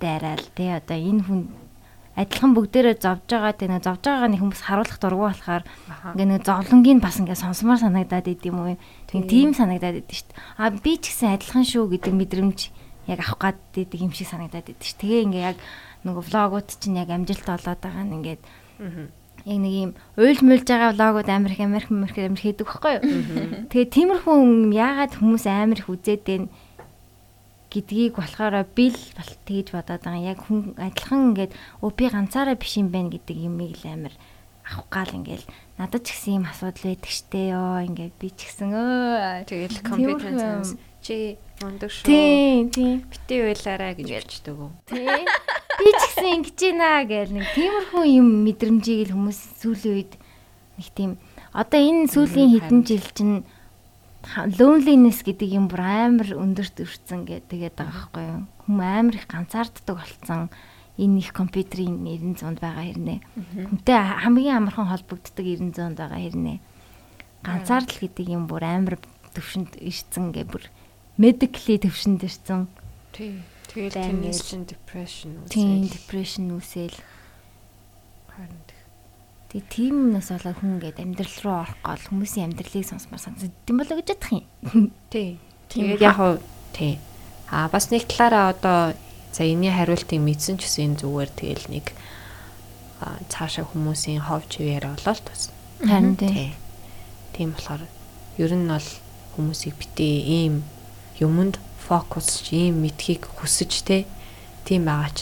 [0.00, 1.40] дайраал тий одоо энэ хүн
[2.18, 5.64] адилхан бүгдээрээ зовж байгаа тий нэг зовж байгааг нэг хүмүүс харуулах дурггүй болохоор
[6.18, 8.74] ингээ нэг зовлонгийн бас ингээ сонсомоор санагдаад идэм үү
[9.30, 10.42] тийм санагдаад идэв шүү дээ.
[10.58, 12.60] А би ч гэсэн адилхан шүү гэдэг мэдрэмж
[13.06, 15.58] яг авах гад идэг юм шиг санагдаад идэв шүү тэгээ ингээ яг
[16.02, 18.42] нөгөө влогууд чинь яг амжилт олоод байгаа нь ингээд
[19.46, 22.92] яг нэг юм уйлж мулж байгаа влогууд амар их амар их амар их хийдэг байхгүй
[22.98, 23.02] юу
[23.70, 24.36] тэгээ тиймэрхүү
[24.74, 26.50] яагаад хүмүүс амар их үзээд байна
[27.68, 30.28] гэдгийг болохоор бил бол тэгж бодоод байгаа.
[30.32, 31.52] Яг хүн адилхан ингээд
[31.84, 34.14] өө би ганцаараа биш юм байна гэдэг юмыг л амар
[34.68, 35.46] авах гал ингээл
[35.76, 40.76] надад ч гэсэн юм асуудал байдаг штэ ёо ингээд би ч гэсэн өө тэгэл компетенц
[41.00, 42.04] чи мундаг шүү.
[42.04, 42.96] Тийм тийм.
[43.08, 44.70] Бити байлаараа гэж хэлждэг үү.
[44.88, 45.24] Тийм.
[45.78, 50.12] Би ч гэсэн ингэж байна гэл нэг тиймэрхүү юм мэдрэмжийг л хүмүүс сүүлийн үед
[50.78, 51.10] нэг тийм
[51.54, 53.36] одоо энэ сүүлийн хэдэн жил чинь
[54.36, 58.40] loneliness гэдэг юм бүр амар өндөрт өрцөн гэдэг тэгээд байгаа байхгүй юу.
[58.68, 60.52] Хүм амар их ганцаарддаг болцсон
[60.98, 63.18] энэ их компьютерийн 900-д байгаа хэрнээ.
[63.72, 66.58] Хүнтэй хамгийн амархан холбогддог 900-д байгаа хэрнээ.
[67.46, 68.96] Ганцаардал гэдэг юм бүр амар
[69.32, 70.66] төвшөнд ирсэн гэ бүр
[71.16, 72.66] medically төвшөнд ирсэн.
[73.14, 73.40] Тий.
[73.68, 75.52] Тэгээд tension depression үсэл.
[75.52, 76.96] Тийм, depression үсэл.
[78.32, 78.60] Харин
[79.48, 83.96] Тэгээ тийм юмнаас болоод хүн ингээд амьдрал руу орох гол хүмүүсийн амьдралыг сонсмаар санагдсан болоо
[83.96, 84.44] гэж бодох юм.
[85.12, 85.40] Тий.
[85.72, 86.36] Тэгээд яг хуу
[86.76, 87.00] тий.
[87.48, 88.92] Аа бас нэг талаараа одоо
[89.32, 91.86] за энэний хариултыг мэдсэн ч гэсэн зүгээр тэгэл нэг
[93.32, 95.48] цаашаа хүмүүсийн хов чивээр болоо л тус.
[95.80, 96.52] Харин тий.
[97.32, 97.88] Тийм болохоор
[98.36, 98.88] ер нь бол
[99.32, 100.68] хүмүүсийг битээ ийм
[101.24, 101.56] юмд
[101.88, 104.04] фокусч ийм мэдхийг хүсэж те
[104.68, 105.20] тийм байгаа ч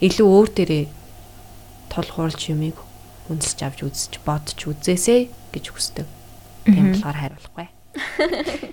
[0.00, 0.84] илүү өөр дээрээ
[1.92, 2.87] тулгуурлж юмыг
[3.28, 6.06] үнэлж авч үзэж бодож үзээсэй гэж хүсдэг.
[6.64, 7.68] Тийм болохоор хариулахгүй.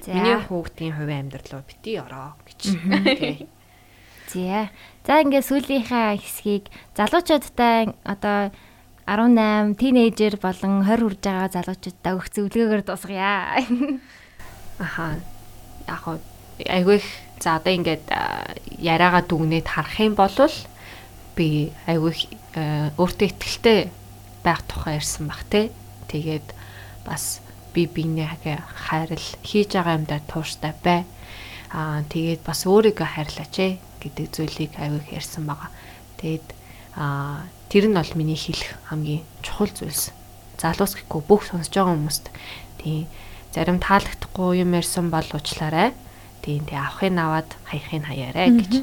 [0.15, 2.61] Миний хүүхдийн хувийн амьдрал руу бити ороо гэж.
[4.31, 4.69] За.
[5.05, 6.67] За ингээ сүүлийнхаа хэсгийг
[6.97, 8.51] залуучуудтай одоо
[9.05, 13.61] 18 тинейжер болон 20 хүрж байгаа залуучуудтай өгөх зөвлөгөөгөөр дуусгая.
[14.85, 15.21] Аха.
[15.85, 16.17] Яг хоо
[16.63, 17.07] айгүй их
[17.39, 18.07] за одоо ингээд
[18.79, 20.31] яриагаа дүгнээд харах юм бол
[21.35, 22.15] би айгүй
[22.95, 23.91] өөртөө ихтэй
[24.45, 25.73] байх тухай ярьсан бах те.
[26.07, 26.45] Тэгээд
[27.01, 27.41] бас
[27.73, 31.03] би бинийгээ хайрал хийж байгаа юмдаа тууштай бай.
[31.73, 33.69] Аа тэгээд бас өөрийгөө хайрлаач э
[33.99, 35.73] гэдэг зүйлийг авиг ярьсан байгаа.
[36.21, 36.47] Тэгээд
[36.95, 40.13] аа тэр нь бол миний хэлэх хамгийн чухал зүйлс.
[40.61, 42.25] Залуус гэхгүй бүх сонсож байгаа хүмүүст
[42.79, 43.09] тийм
[43.51, 45.91] зарим таалагдахгүй юм ярьсан бол уучлаарай.
[46.45, 48.73] Тийм тий авахын аваад хаяхын хаяарай гэж.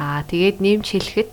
[0.00, 1.32] Аа тэгээд нэмж хэлэхэд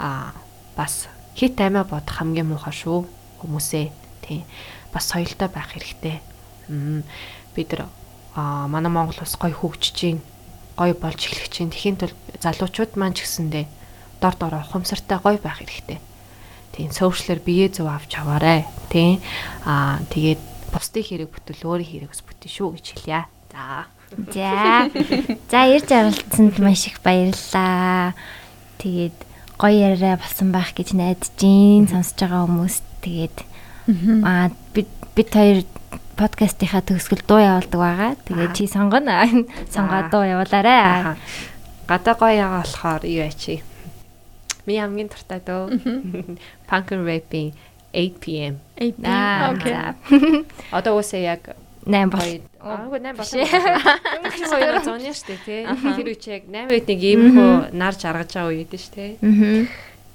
[0.00, 0.32] аа
[0.74, 3.06] бас хит аймаа бодох хамгийн муухай шүү
[3.40, 3.86] хүмүүсээ.
[4.22, 4.44] Тий.
[4.92, 6.20] Бас соёлтой байх хэрэгтэй.
[7.56, 7.88] Бид нар
[8.34, 10.20] манай Монгол бас гоё хөгжиж чинь
[10.76, 13.66] гоё болж эхлэх чинь тэхийн тул залуучууд маань ч гэсэндээ
[14.20, 15.98] дор дор ухамсартай гоё байх хэрэгтэй.
[16.72, 19.20] Тийм сөөвчлэр бие зөв авч аваарэ тий.
[19.68, 20.40] Аа тэгээд
[20.72, 23.28] бусдын хэрэг бүтэл өөрийн хэрэг ус бүтэн шүү гэж хэлье.
[23.52, 23.84] За.
[24.32, 24.88] За.
[25.52, 28.16] За ирж оролцсонд маш их баярлалаа.
[28.80, 29.18] Тэгээд
[29.62, 32.76] гоё яриа болсон байх гэж найдаж гин сонсож байгаа хүмүүс
[33.06, 33.36] тэгээд
[34.26, 35.62] аа бид бид хоёр
[36.18, 38.10] подкастынхаа төгсгөл дуу явуулдаг байгаа.
[38.26, 39.22] Тэгээд чи сонгоно.
[39.74, 41.16] Сонгоо дуу явуулаарай.
[41.86, 43.62] Гадаа гоё яваа болохоор юу ячи.
[44.66, 45.78] Ми хамгийн туртай дөө.
[46.68, 47.54] Punk and Rapping
[47.94, 48.54] 8 pm.
[48.76, 49.40] 8 pm.
[49.54, 50.44] Окей.
[50.70, 51.54] Одоо үсээ яг
[51.86, 52.22] 8 бол.
[52.62, 53.26] Аагүй 8 бол.
[53.26, 55.66] Өнгө чи хоёр зооны штэ тий.
[55.66, 59.18] Тэр үе чи яг 8 үед нэг ийм хөө нар жаргаж байгаа үед штэ.
[59.18, 59.66] Аа.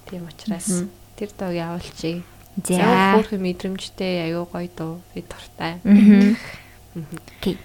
[0.07, 0.87] Тийм учраас
[1.19, 2.23] тэр дог явуулчих.
[2.63, 5.77] За хөөх мэдрэмжтэй аюу гоё дуу би дуртай.
[5.83, 6.33] Аа.
[7.41, 7.59] Окей.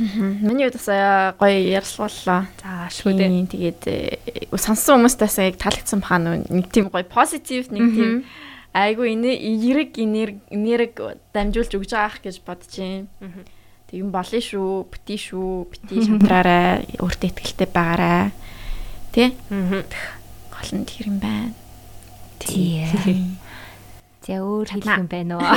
[0.00, 0.88] Миний үед бас
[1.36, 2.48] гоё ярьслууллаа.
[2.56, 3.44] За шүү дээ.
[3.52, 3.82] Тэгээд
[4.56, 8.12] сонссон хүмүүстээс яг таалагдсан баха нэг тийм гоё позитив нэг тийм
[8.72, 12.38] айгу энэ эрэг энерг дамжуулж өгж байгаах гэж
[12.78, 13.10] байна.
[13.90, 18.30] Тэг юм болно шүү, бити шүү, бити шантраарай, өөртөө ихтэй байгаарай.
[19.10, 19.34] Тэ?
[19.50, 21.50] Гол нь тэр юм байна.
[22.38, 22.86] Тийм.
[24.22, 25.42] За өөр хэлэх юм байна уу?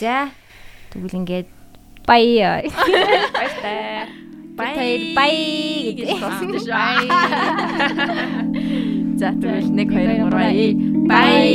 [0.00, 0.28] За
[0.92, 1.48] тэгвэл ингээд
[2.04, 2.68] баяа.
[2.68, 4.12] Баяртай.
[4.54, 5.34] Бай бай
[6.20, 6.68] болсон шүү.
[9.16, 11.46] За тэгвэл 1 2 3 бай.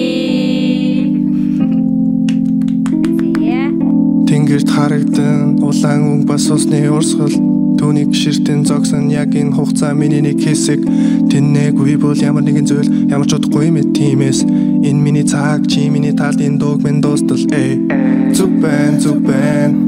[4.27, 7.36] Тэнгэрт харагдан улаан өнгө бас усны урсгал.
[7.76, 10.88] Түүнийг ширтэн зогсон яг энэ хугацаа миний нэг хэсэг.
[11.27, 14.48] Тэннээгүй бол ямар нэгэн зүйл ямар ч удахгүй мэд тиймээс.
[14.88, 17.44] Энэ миний цаг чи миний талд энэ дууг минь дуустал.
[17.52, 17.84] Эй.
[18.31, 19.03] Зүг байн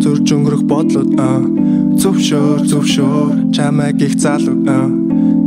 [0.03, 1.39] зүрж өнгөрөх бодлууд аа
[2.01, 4.89] Зөвшөөр зөвшөөр чамайг их залуу аа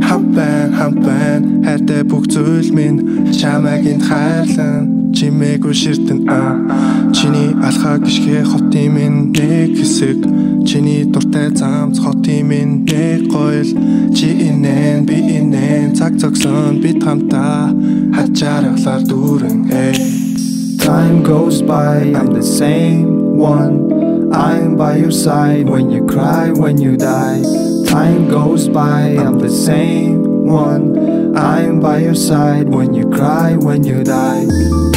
[0.07, 2.99] Хам байн хам байн хайртай бүх зүйл минь.
[3.39, 6.55] Чамайг энд хайрлан чимээгүй ширтэн аа
[7.15, 10.19] Чиний алхаа гიშгэ хотын минь нэг хэсэг.
[10.63, 13.71] Чиний дуртай замц хотын минь нэг гоёл.
[14.15, 17.75] Чи инэн би инэн цаг цогсон бид хамтаа
[18.15, 20.34] хачаархлаар дүүрэн hey
[20.85, 26.77] Time goes by I'm the same one I'm by your side when you cry, when
[26.77, 27.41] you die.
[27.87, 31.35] Time goes by, I'm the same one.
[31.37, 34.94] I'm by your side when you cry, when you die.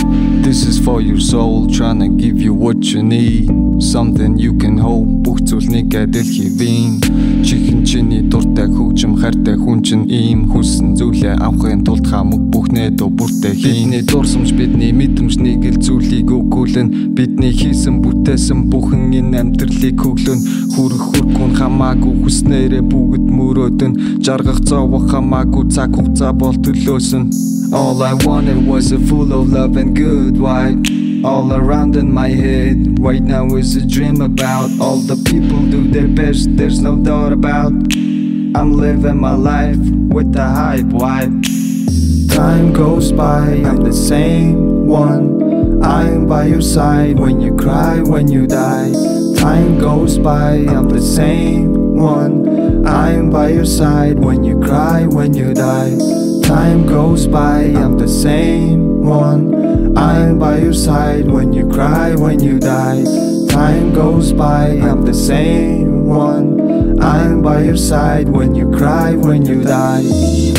[0.48, 3.50] This is for your soul, trying to give you what you need.
[3.82, 7.02] Something you can hold, бүх зүйлнийг адил хийвэн.
[7.44, 13.10] Чихэн чиний дуртай хөгжим хайртай хүн чинь ийм хүссэн зүйлээ авахын тулд хамаг бүхнээ дөө
[13.18, 13.92] бүртээ хийн.
[13.92, 17.12] Бидний дурсамж бидний мэдрэмжнийг л зүйлийг өгүүлэн.
[17.12, 20.40] Бидний хийсэн бүтээсэн бүхэн энэ амьдралыг хөглөн.
[20.72, 24.24] Хүрх хүрхүүн хамаагүй хүснээрээ бүгд мөрөөдөн.
[24.24, 27.28] Жаргах зовох хамаагүй цаг хугацаа бол төлөөсөн.
[27.70, 31.24] All I wanted was a full of love and good vibe.
[31.24, 35.90] All around in my head right now is a dream about all the people do
[35.90, 37.72] their best, there's no doubt about.
[37.72, 42.34] I'm living my life with the hype vibe.
[42.34, 45.82] Time goes by, I'm the same one.
[45.82, 48.92] I'm by your side when you cry, when you die.
[49.36, 52.86] Time goes by, I'm the same one.
[52.86, 56.27] I'm by your side when you cry, when you die.
[56.48, 59.94] Time goes by, I'm the same one.
[59.98, 63.04] I'm by your side when you cry, when you die.
[63.50, 66.98] Time goes by, I'm the same one.
[67.02, 70.57] I'm by your side when you cry, when you die.